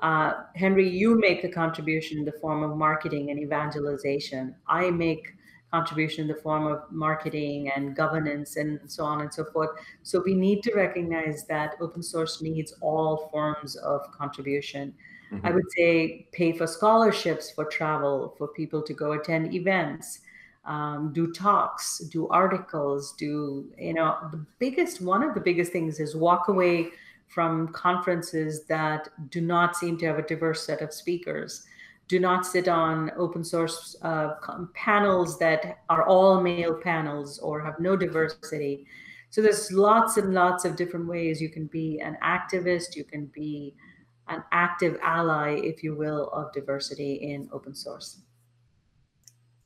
Uh, 0.01 0.35
Henry, 0.55 0.87
you 0.87 1.19
make 1.19 1.45
a 1.45 1.49
contribution 1.49 2.19
in 2.19 2.27
the 2.27 2.33
form 2.33 2.63
of 2.63 2.77
marketing 2.77 3.31
and 3.31 3.41
evangelization. 3.41 4.55
I 4.69 4.91
make 4.91 5.29
contribution 5.73 6.23
in 6.23 6.29
the 6.29 6.43
form 6.43 6.67
of 6.67 6.83
marketing 6.91 7.71
and 7.75 7.97
governance 7.97 8.57
and 8.57 8.81
so 8.87 9.03
on 9.03 9.23
and 9.23 9.33
so 9.33 9.47
forth. 9.47 9.71
So 10.03 10.23
we 10.23 10.35
need 10.35 10.63
to 10.65 10.75
recognize 10.75 11.47
that 11.47 11.77
open 11.81 12.03
source 12.03 12.43
needs 12.43 12.75
all 12.83 13.31
forms 13.33 13.77
of 13.77 14.13
contribution. 14.13 14.93
Mm-hmm. 15.33 15.47
I 15.47 15.51
would 15.53 15.71
say 15.75 16.29
pay 16.33 16.53
for 16.53 16.67
scholarships 16.67 17.51
for 17.51 17.65
travel, 17.65 18.35
for 18.37 18.49
people 18.49 18.83
to 18.83 18.93
go 18.93 19.13
attend 19.13 19.55
events, 19.55 20.21
um, 20.67 21.13
do 21.13 21.33
talks, 21.33 21.99
do 22.11 22.29
articles, 22.29 23.13
do, 23.13 23.73
you 23.79 23.95
know, 23.95 24.17
the 24.33 24.45
biggest, 24.59 25.01
one 25.01 25.23
of 25.23 25.35
the 25.35 25.41
biggest 25.41 25.73
things 25.73 26.01
is 26.01 26.17
walk 26.17 26.49
away 26.49 26.91
from 27.29 27.69
conferences 27.69 28.65
that 28.67 29.09
do 29.31 29.41
not 29.41 29.77
seem 29.77 29.97
to 29.99 30.07
have 30.07 30.19
a 30.19 30.23
diverse 30.23 30.65
set 30.67 30.83
of 30.83 30.93
speakers. 30.93 31.67
Do 32.09 32.21
not 32.21 32.47
sit 32.47 32.69
on 32.69 33.11
open 33.17 33.43
source 33.43 33.97
uh, 34.03 34.35
panels 34.75 35.39
that 35.39 35.79
are 35.89 36.05
all 36.05 36.41
male 36.41 36.75
panels 36.75 37.39
or 37.39 37.61
have 37.61 37.81
no 37.81 37.97
diversity. 37.97 38.87
So 39.31 39.43
there's 39.43 39.73
lots 39.73 40.17
and 40.17 40.33
lots 40.33 40.65
of 40.65 40.77
different 40.77 41.09
ways 41.09 41.41
you 41.41 41.49
can 41.49 41.67
be 41.67 42.01
an 42.01 42.17
activist, 42.23 42.95
you 42.95 43.05
can 43.05 43.27
be 43.27 43.75
an 44.29 44.43
active 44.53 44.99
ally, 45.03 45.61
if 45.63 45.83
you 45.83 45.95
will, 45.95 46.29
of 46.31 46.53
diversity 46.53 47.15
in 47.15 47.49
open 47.53 47.75
source. 47.75 48.21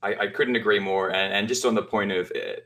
I, 0.03 0.15
I 0.15 0.27
couldn't 0.29 0.57
agree 0.57 0.79
more. 0.79 1.11
And, 1.11 1.33
and, 1.33 1.49
just 1.49 1.65
on 1.65 1.75
the 1.75 1.83
point 1.83 2.13
of 2.13 2.33
uh, 2.35 2.61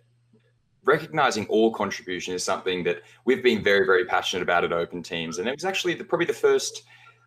recognizing 0.85 1.47
all 1.47 1.73
contribution 1.73 2.35
is 2.35 2.45
something 2.45 2.85
that 2.85 3.03
we've 3.25 3.43
been 3.43 3.63
very, 3.63 3.87
very 3.87 4.05
passionate 4.05 4.43
about 4.43 4.65
at 4.65 4.73
Open 4.73 5.03
Teams. 5.03 5.39
And 5.39 5.49
it 5.49 5.55
was 5.55 5.65
actually 5.65 5.95
the, 5.95 6.05
probably 6.05 6.27
the 6.27 6.33
first, 6.33 6.83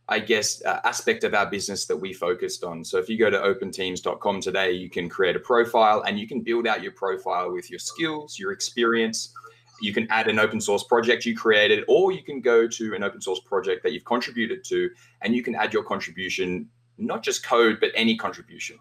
I 0.07 0.19
guess, 0.19 0.63
uh, 0.63 0.79
aspect 0.83 1.23
of 1.23 1.33
our 1.33 1.49
business 1.49 1.85
that 1.85 1.97
we 1.97 2.13
focused 2.13 2.63
on. 2.63 2.83
So 2.83 2.97
if 2.97 3.09
you 3.09 3.17
go 3.17 3.29
to 3.29 3.37
openteams.com 3.37 4.41
today, 4.41 4.71
you 4.71 4.89
can 4.89 5.09
create 5.09 5.35
a 5.35 5.39
profile 5.39 6.03
and 6.07 6.19
you 6.19 6.27
can 6.27 6.41
build 6.41 6.67
out 6.67 6.81
your 6.81 6.93
profile 6.93 7.51
with 7.51 7.69
your 7.69 7.79
skills, 7.79 8.39
your 8.39 8.51
experience, 8.51 9.33
you 9.81 9.93
can 9.93 10.07
add 10.09 10.27
an 10.27 10.39
open 10.39 10.59
source 10.59 10.83
project 10.83 11.25
you 11.25 11.35
created, 11.35 11.83
or 11.87 12.11
you 12.11 12.23
can 12.23 12.41
go 12.41 12.67
to 12.67 12.95
an 12.95 13.03
open 13.03 13.21
source 13.21 13.39
project 13.39 13.83
that 13.83 13.93
you've 13.93 14.05
contributed 14.05 14.63
to, 14.65 14.89
and 15.21 15.35
you 15.35 15.43
can 15.43 15.55
add 15.55 15.73
your 15.73 15.83
contribution, 15.83 16.67
not 16.97 17.23
just 17.23 17.45
code, 17.45 17.79
but 17.79 17.91
any 17.95 18.17
contribution. 18.17 18.79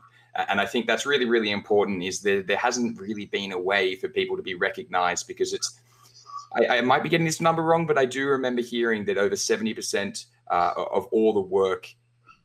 And 0.49 0.61
I 0.61 0.67
think 0.67 0.87
that's 0.87 1.07
really, 1.07 1.25
really 1.25 1.51
important. 1.51 2.03
Is 2.03 2.21
there 2.21 2.43
there 2.43 2.57
hasn't 2.57 3.01
really 3.01 3.27
been 3.27 3.53
a 3.53 3.59
way 3.59 3.97
for 3.97 4.09
people 4.09 4.37
to 4.37 4.43
be 4.43 4.55
recognized 4.55 5.27
because 5.27 5.53
it's. 5.53 5.81
I, 6.55 6.79
I 6.79 6.81
might 6.81 7.03
be 7.03 7.09
getting 7.09 7.27
this 7.27 7.41
number 7.41 7.63
wrong, 7.63 7.87
but 7.87 7.99
I 7.99 8.05
do 8.05 8.27
remember 8.27 8.63
hearing 8.63 9.05
that 9.07 9.19
over 9.19 9.37
seventy 9.37 9.75
percent 9.75 10.27
uh, 10.51 10.73
of 10.77 11.07
all 11.07 11.33
the 11.33 11.41
work 11.41 11.89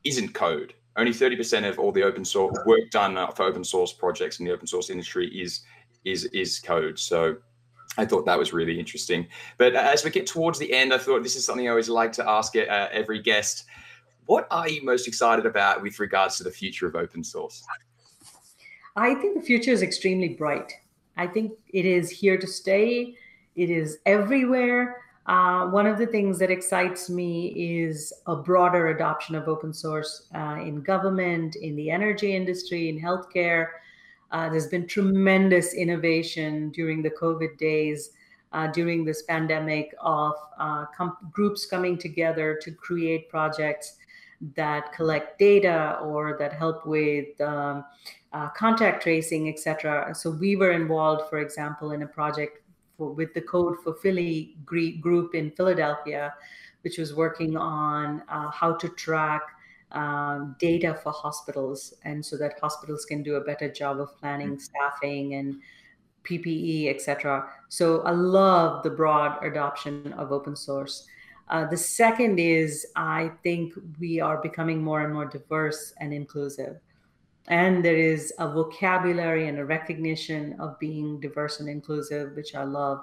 isn't 0.04 0.34
code. 0.34 0.74
Only 0.96 1.12
thirty 1.12 1.36
percent 1.36 1.66
of 1.66 1.78
all 1.78 1.92
the 1.92 2.02
open 2.02 2.24
source 2.24 2.56
work 2.66 2.90
done 2.90 3.14
for 3.34 3.44
open 3.44 3.64
source 3.64 3.92
projects 3.92 4.40
in 4.40 4.46
the 4.46 4.52
open 4.52 4.66
source 4.66 4.90
industry 4.90 5.28
is 5.28 5.60
is 6.04 6.24
is 6.26 6.58
code. 6.58 6.98
So 6.98 7.36
I 7.98 8.06
thought 8.06 8.24
that 8.26 8.38
was 8.38 8.52
really 8.52 8.78
interesting. 8.78 9.26
But 9.58 9.74
as 9.74 10.04
we 10.04 10.10
get 10.10 10.26
towards 10.26 10.58
the 10.58 10.72
end, 10.72 10.92
I 10.92 10.98
thought 10.98 11.22
this 11.22 11.36
is 11.36 11.44
something 11.44 11.66
I 11.66 11.70
always 11.70 11.88
like 11.88 12.12
to 12.12 12.28
ask 12.28 12.56
uh, 12.56 12.88
every 12.90 13.20
guest. 13.20 13.66
What 14.26 14.46
are 14.50 14.68
you 14.68 14.84
most 14.84 15.08
excited 15.08 15.46
about 15.46 15.82
with 15.82 15.98
regards 15.98 16.36
to 16.38 16.44
the 16.44 16.50
future 16.50 16.86
of 16.86 16.94
open 16.94 17.24
source? 17.24 17.62
I 18.96 19.14
think 19.14 19.40
the 19.40 19.44
future 19.44 19.72
is 19.72 19.82
extremely 19.82 20.30
bright. 20.30 20.72
I 21.16 21.26
think 21.26 21.52
it 21.68 21.84
is 21.84 22.10
here 22.10 22.38
to 22.38 22.46
stay. 22.46 23.16
It 23.56 23.70
is 23.70 23.98
everywhere. 24.06 25.02
Uh, 25.26 25.66
one 25.66 25.86
of 25.86 25.98
the 25.98 26.06
things 26.06 26.38
that 26.38 26.50
excites 26.50 27.08
me 27.08 27.48
is 27.84 28.12
a 28.26 28.34
broader 28.34 28.88
adoption 28.88 29.34
of 29.34 29.48
open 29.48 29.72
source 29.72 30.28
uh, 30.34 30.58
in 30.60 30.82
government, 30.82 31.56
in 31.56 31.76
the 31.76 31.90
energy 31.90 32.34
industry, 32.34 32.88
in 32.88 33.00
healthcare. 33.00 33.68
Uh, 34.30 34.48
there's 34.48 34.66
been 34.66 34.86
tremendous 34.86 35.74
innovation 35.74 36.70
during 36.70 37.02
the 37.02 37.10
COVID 37.10 37.56
days, 37.58 38.10
uh, 38.52 38.66
during 38.68 39.04
this 39.04 39.22
pandemic, 39.22 39.94
of 40.00 40.32
uh, 40.58 40.86
com- 40.96 41.16
groups 41.30 41.66
coming 41.66 41.96
together 41.96 42.58
to 42.60 42.72
create 42.72 43.28
projects 43.28 43.98
that 44.56 44.92
collect 44.92 45.38
data 45.38 45.98
or 46.02 46.36
that 46.38 46.52
help 46.52 46.84
with 46.86 47.40
um, 47.40 47.84
uh, 48.32 48.48
contact 48.50 49.02
tracing, 49.02 49.48
etc. 49.48 50.12
So 50.14 50.30
we 50.30 50.56
were 50.56 50.72
involved, 50.72 51.28
for 51.28 51.38
example, 51.38 51.92
in 51.92 52.02
a 52.02 52.06
project 52.06 52.58
for, 52.96 53.12
with 53.12 53.32
the 53.34 53.40
Code 53.42 53.76
for 53.82 53.94
Philly 53.94 54.56
group 54.64 55.34
in 55.34 55.50
Philadelphia, 55.52 56.34
which 56.82 56.98
was 56.98 57.14
working 57.14 57.56
on 57.56 58.22
uh, 58.28 58.50
how 58.50 58.74
to 58.74 58.88
track 58.90 59.42
um, 59.92 60.56
data 60.58 60.98
for 61.02 61.12
hospitals, 61.12 61.94
and 62.04 62.24
so 62.24 62.36
that 62.38 62.58
hospitals 62.60 63.04
can 63.04 63.22
do 63.22 63.34
a 63.34 63.40
better 63.40 63.70
job 63.70 64.00
of 64.00 64.16
planning 64.18 64.56
mm-hmm. 64.56 64.58
staffing 64.58 65.34
and 65.34 65.56
PPE, 66.24 66.88
etc. 66.88 67.48
So 67.68 68.00
I 68.02 68.12
love 68.12 68.82
the 68.82 68.90
broad 68.90 69.44
adoption 69.44 70.12
of 70.14 70.32
open 70.32 70.56
source. 70.56 71.06
Uh, 71.48 71.66
the 71.66 71.76
second 71.76 72.38
is 72.38 72.86
I 72.96 73.30
think 73.42 73.74
we 74.00 74.20
are 74.20 74.40
becoming 74.40 74.82
more 74.82 75.02
and 75.02 75.12
more 75.12 75.26
diverse 75.26 75.92
and 75.98 76.12
inclusive. 76.12 76.78
And 77.48 77.84
there 77.84 77.96
is 77.96 78.32
a 78.38 78.48
vocabulary 78.48 79.48
and 79.48 79.58
a 79.58 79.64
recognition 79.64 80.56
of 80.60 80.78
being 80.78 81.20
diverse 81.20 81.60
and 81.60 81.68
inclusive, 81.68 82.36
which 82.36 82.54
I 82.54 82.62
love. 82.62 83.02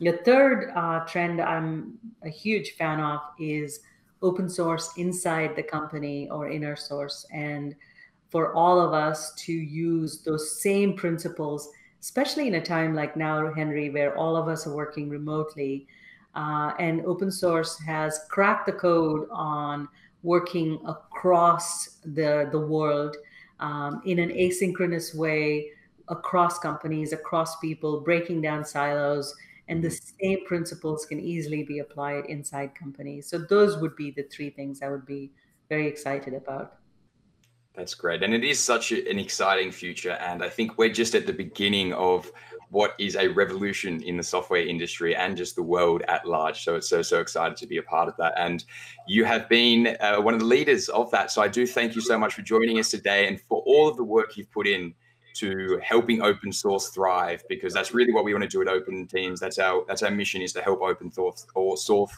The 0.00 0.18
third 0.24 0.72
uh, 0.74 1.00
trend 1.00 1.40
I'm 1.40 1.98
a 2.22 2.28
huge 2.28 2.72
fan 2.72 3.00
of 3.00 3.20
is 3.38 3.80
open 4.24 4.48
source 4.48 4.90
inside 4.96 5.54
the 5.54 5.62
company 5.62 6.28
or 6.30 6.48
inner 6.48 6.74
source 6.74 7.26
and 7.32 7.76
for 8.30 8.54
all 8.54 8.80
of 8.80 8.92
us 8.92 9.34
to 9.34 9.52
use 9.52 10.22
those 10.22 10.60
same 10.60 10.94
principles 10.94 11.68
especially 12.00 12.48
in 12.48 12.54
a 12.54 12.60
time 12.60 12.94
like 12.94 13.16
now 13.16 13.52
henry 13.52 13.90
where 13.90 14.16
all 14.16 14.34
of 14.34 14.48
us 14.48 14.66
are 14.66 14.74
working 14.74 15.10
remotely 15.10 15.86
uh, 16.34 16.72
and 16.78 17.04
open 17.06 17.30
source 17.30 17.78
has 17.78 18.20
cracked 18.28 18.66
the 18.66 18.72
code 18.72 19.28
on 19.30 19.88
working 20.22 20.80
across 20.86 21.98
the, 22.04 22.48
the 22.50 22.58
world 22.58 23.16
um, 23.60 24.02
in 24.04 24.18
an 24.18 24.30
asynchronous 24.30 25.14
way 25.14 25.70
across 26.08 26.58
companies 26.58 27.12
across 27.12 27.58
people 27.60 28.00
breaking 28.00 28.40
down 28.42 28.64
silos 28.64 29.34
and 29.68 29.82
the 29.82 29.90
same 29.90 30.44
principles 30.44 31.06
can 31.06 31.18
easily 31.18 31.62
be 31.62 31.78
applied 31.78 32.26
inside 32.26 32.74
companies. 32.74 33.26
So 33.26 33.38
those 33.38 33.78
would 33.78 33.96
be 33.96 34.10
the 34.10 34.24
three 34.24 34.50
things 34.50 34.82
i 34.82 34.88
would 34.88 35.06
be 35.06 35.30
very 35.68 35.86
excited 35.86 36.34
about. 36.34 36.76
That's 37.74 37.94
great. 37.94 38.22
And 38.22 38.34
it 38.34 38.44
is 38.44 38.60
such 38.60 38.92
an 38.92 39.18
exciting 39.18 39.72
future. 39.72 40.12
And 40.12 40.42
i 40.42 40.48
think 40.48 40.78
we're 40.78 40.92
just 40.92 41.14
at 41.14 41.26
the 41.26 41.32
beginning 41.32 41.92
of 41.94 42.30
what 42.74 42.94
is 42.98 43.14
a 43.14 43.28
revolution 43.28 44.02
in 44.02 44.16
the 44.16 44.22
software 44.22 44.66
industry 44.66 45.14
and 45.14 45.36
just 45.36 45.54
the 45.54 45.62
world 45.62 46.02
at 46.08 46.26
large 46.26 46.64
so 46.64 46.74
it's 46.74 46.88
so 46.88 47.00
so 47.02 47.20
excited 47.20 47.56
to 47.56 47.66
be 47.66 47.78
a 47.78 47.82
part 47.82 48.08
of 48.08 48.16
that 48.16 48.34
and 48.36 48.64
you 49.06 49.24
have 49.24 49.48
been 49.48 49.96
uh, 50.00 50.16
one 50.16 50.34
of 50.34 50.40
the 50.40 50.46
leaders 50.46 50.88
of 50.88 51.10
that 51.10 51.30
so 51.30 51.40
i 51.40 51.48
do 51.48 51.66
thank 51.66 51.94
you 51.94 52.00
so 52.00 52.18
much 52.18 52.34
for 52.34 52.42
joining 52.42 52.78
us 52.78 52.90
today 52.90 53.28
and 53.28 53.40
for 53.40 53.62
all 53.64 53.86
of 53.88 53.96
the 53.96 54.04
work 54.04 54.36
you've 54.36 54.50
put 54.50 54.66
in 54.66 54.92
to 55.34 55.80
helping 55.82 56.22
open 56.22 56.52
source 56.52 56.88
thrive 56.88 57.42
because 57.48 57.74
that's 57.74 57.92
really 57.92 58.12
what 58.12 58.24
we 58.24 58.32
want 58.32 58.42
to 58.42 58.48
do 58.48 58.62
at 58.62 58.68
Open 58.68 59.06
Teams. 59.06 59.40
That's 59.40 59.58
our 59.58 59.84
that's 59.88 60.02
our 60.02 60.10
mission 60.10 60.40
is 60.40 60.52
to 60.52 60.62
help 60.62 60.80
open 60.80 61.10
source 61.10 61.44
or 61.56 61.76
source 61.76 62.12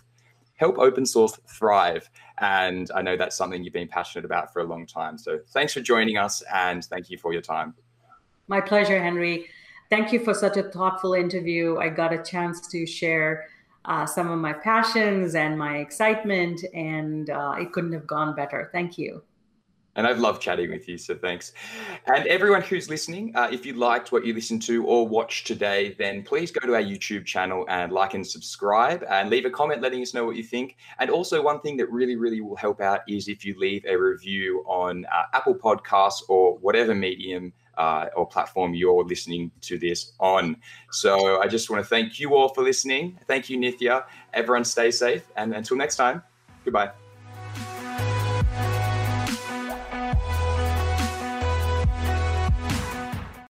help 0.57 0.79
open 0.79 1.05
source 1.05 1.39
thrive. 1.49 2.09
And 2.39 2.91
I 2.95 3.03
know 3.03 3.17
that's 3.17 3.37
something 3.37 3.63
you've 3.63 3.73
been 3.73 3.89
passionate 3.89 4.25
about 4.25 4.53
for 4.53 4.61
a 4.61 4.65
long 4.65 4.87
time. 4.87 5.19
So 5.19 5.39
thanks 5.49 5.73
for 5.73 5.81
joining 5.81 6.19
us 6.19 6.43
and 6.53 6.85
thank 6.85 7.11
you 7.11 7.19
for 7.19 7.33
your 7.33 7.43
time. 7.43 7.75
My 8.49 8.61
pleasure, 8.61 9.03
Henry. 9.03 9.49
Thank 9.89 10.13
you 10.13 10.21
for 10.21 10.35
such 10.35 10.57
a 10.57 10.65
thoughtful 10.65 11.15
interview. 11.15 11.77
I 11.79 11.89
got 11.89 12.13
a 12.13 12.23
chance 12.23 12.67
to 12.69 12.87
share 12.87 13.47
uh, 13.85 14.05
some 14.05 14.31
of 14.31 14.39
my 14.39 14.53
passions 14.53 15.35
and 15.35 15.57
my 15.57 15.79
excitement, 15.79 16.65
and 16.75 17.31
uh, 17.31 17.55
it 17.59 17.73
couldn't 17.73 17.93
have 17.93 18.07
gone 18.07 18.35
better. 18.35 18.69
Thank 18.73 18.99
you. 18.99 19.23
And 19.97 20.07
I've 20.07 20.19
loved 20.19 20.43
chatting 20.43 20.71
with 20.71 20.89
you, 20.89 20.99
so 20.99 21.15
thanks. 21.15 21.53
And 22.07 22.27
everyone 22.27 22.61
who's 22.61 22.91
listening, 22.91 23.35
uh, 23.35 23.49
if 23.51 23.65
you 23.65 23.73
liked 23.73 24.13
what 24.13 24.27
you 24.27 24.35
listened 24.35 24.61
to 24.63 24.85
or 24.85 25.09
watched 25.09 25.47
today, 25.47 25.95
then 25.99 26.23
please 26.23 26.51
go 26.51 26.67
to 26.67 26.75
our 26.75 26.83
YouTube 26.83 27.25
channel 27.25 27.65
and 27.71 27.91
like 27.91 28.13
and 28.13 28.27
subscribe 28.27 29.05
and 29.09 29.31
leave 29.31 29.47
a 29.47 29.51
comment 29.51 29.81
letting 29.81 30.03
us 30.03 30.13
know 30.13 30.27
what 30.27 30.37
you 30.37 30.43
think. 30.43 30.77
And 30.99 31.09
also, 31.09 31.43
one 31.43 31.61
thing 31.61 31.79
that 31.79 31.91
really, 31.91 32.17
really 32.17 32.43
will 32.43 32.57
help 32.57 32.83
out 32.83 33.01
is 33.09 33.27
if 33.27 33.43
you 33.43 33.59
leave 33.59 33.87
a 33.87 33.97
review 33.97 34.63
on 34.67 35.07
uh, 35.07 35.23
Apple 35.33 35.55
Podcasts 35.55 36.23
or 36.29 36.59
whatever 36.59 36.95
medium 36.95 37.55
uh, 37.77 38.07
or 38.17 38.27
platform 38.27 38.75
you're 38.75 39.05
listening 39.05 39.51
to 39.63 39.79
this 39.79 40.13
on. 40.19 40.57
So 40.91 41.41
I 41.41 41.47
just 41.47 41.71
want 41.71 41.83
to 41.83 41.89
thank 41.89 42.19
you 42.19 42.35
all 42.35 42.49
for 42.49 42.63
listening. 42.63 43.19
Thank 43.27 43.51
you, 43.51 43.59
Nithya. 43.59 44.05
Everyone 44.33 44.65
stay 44.65 44.91
safe. 44.91 45.25
And 45.37 45.55
until 45.55 45.77
next 45.77 45.97
time, 45.97 46.23
goodbye. 46.65 47.06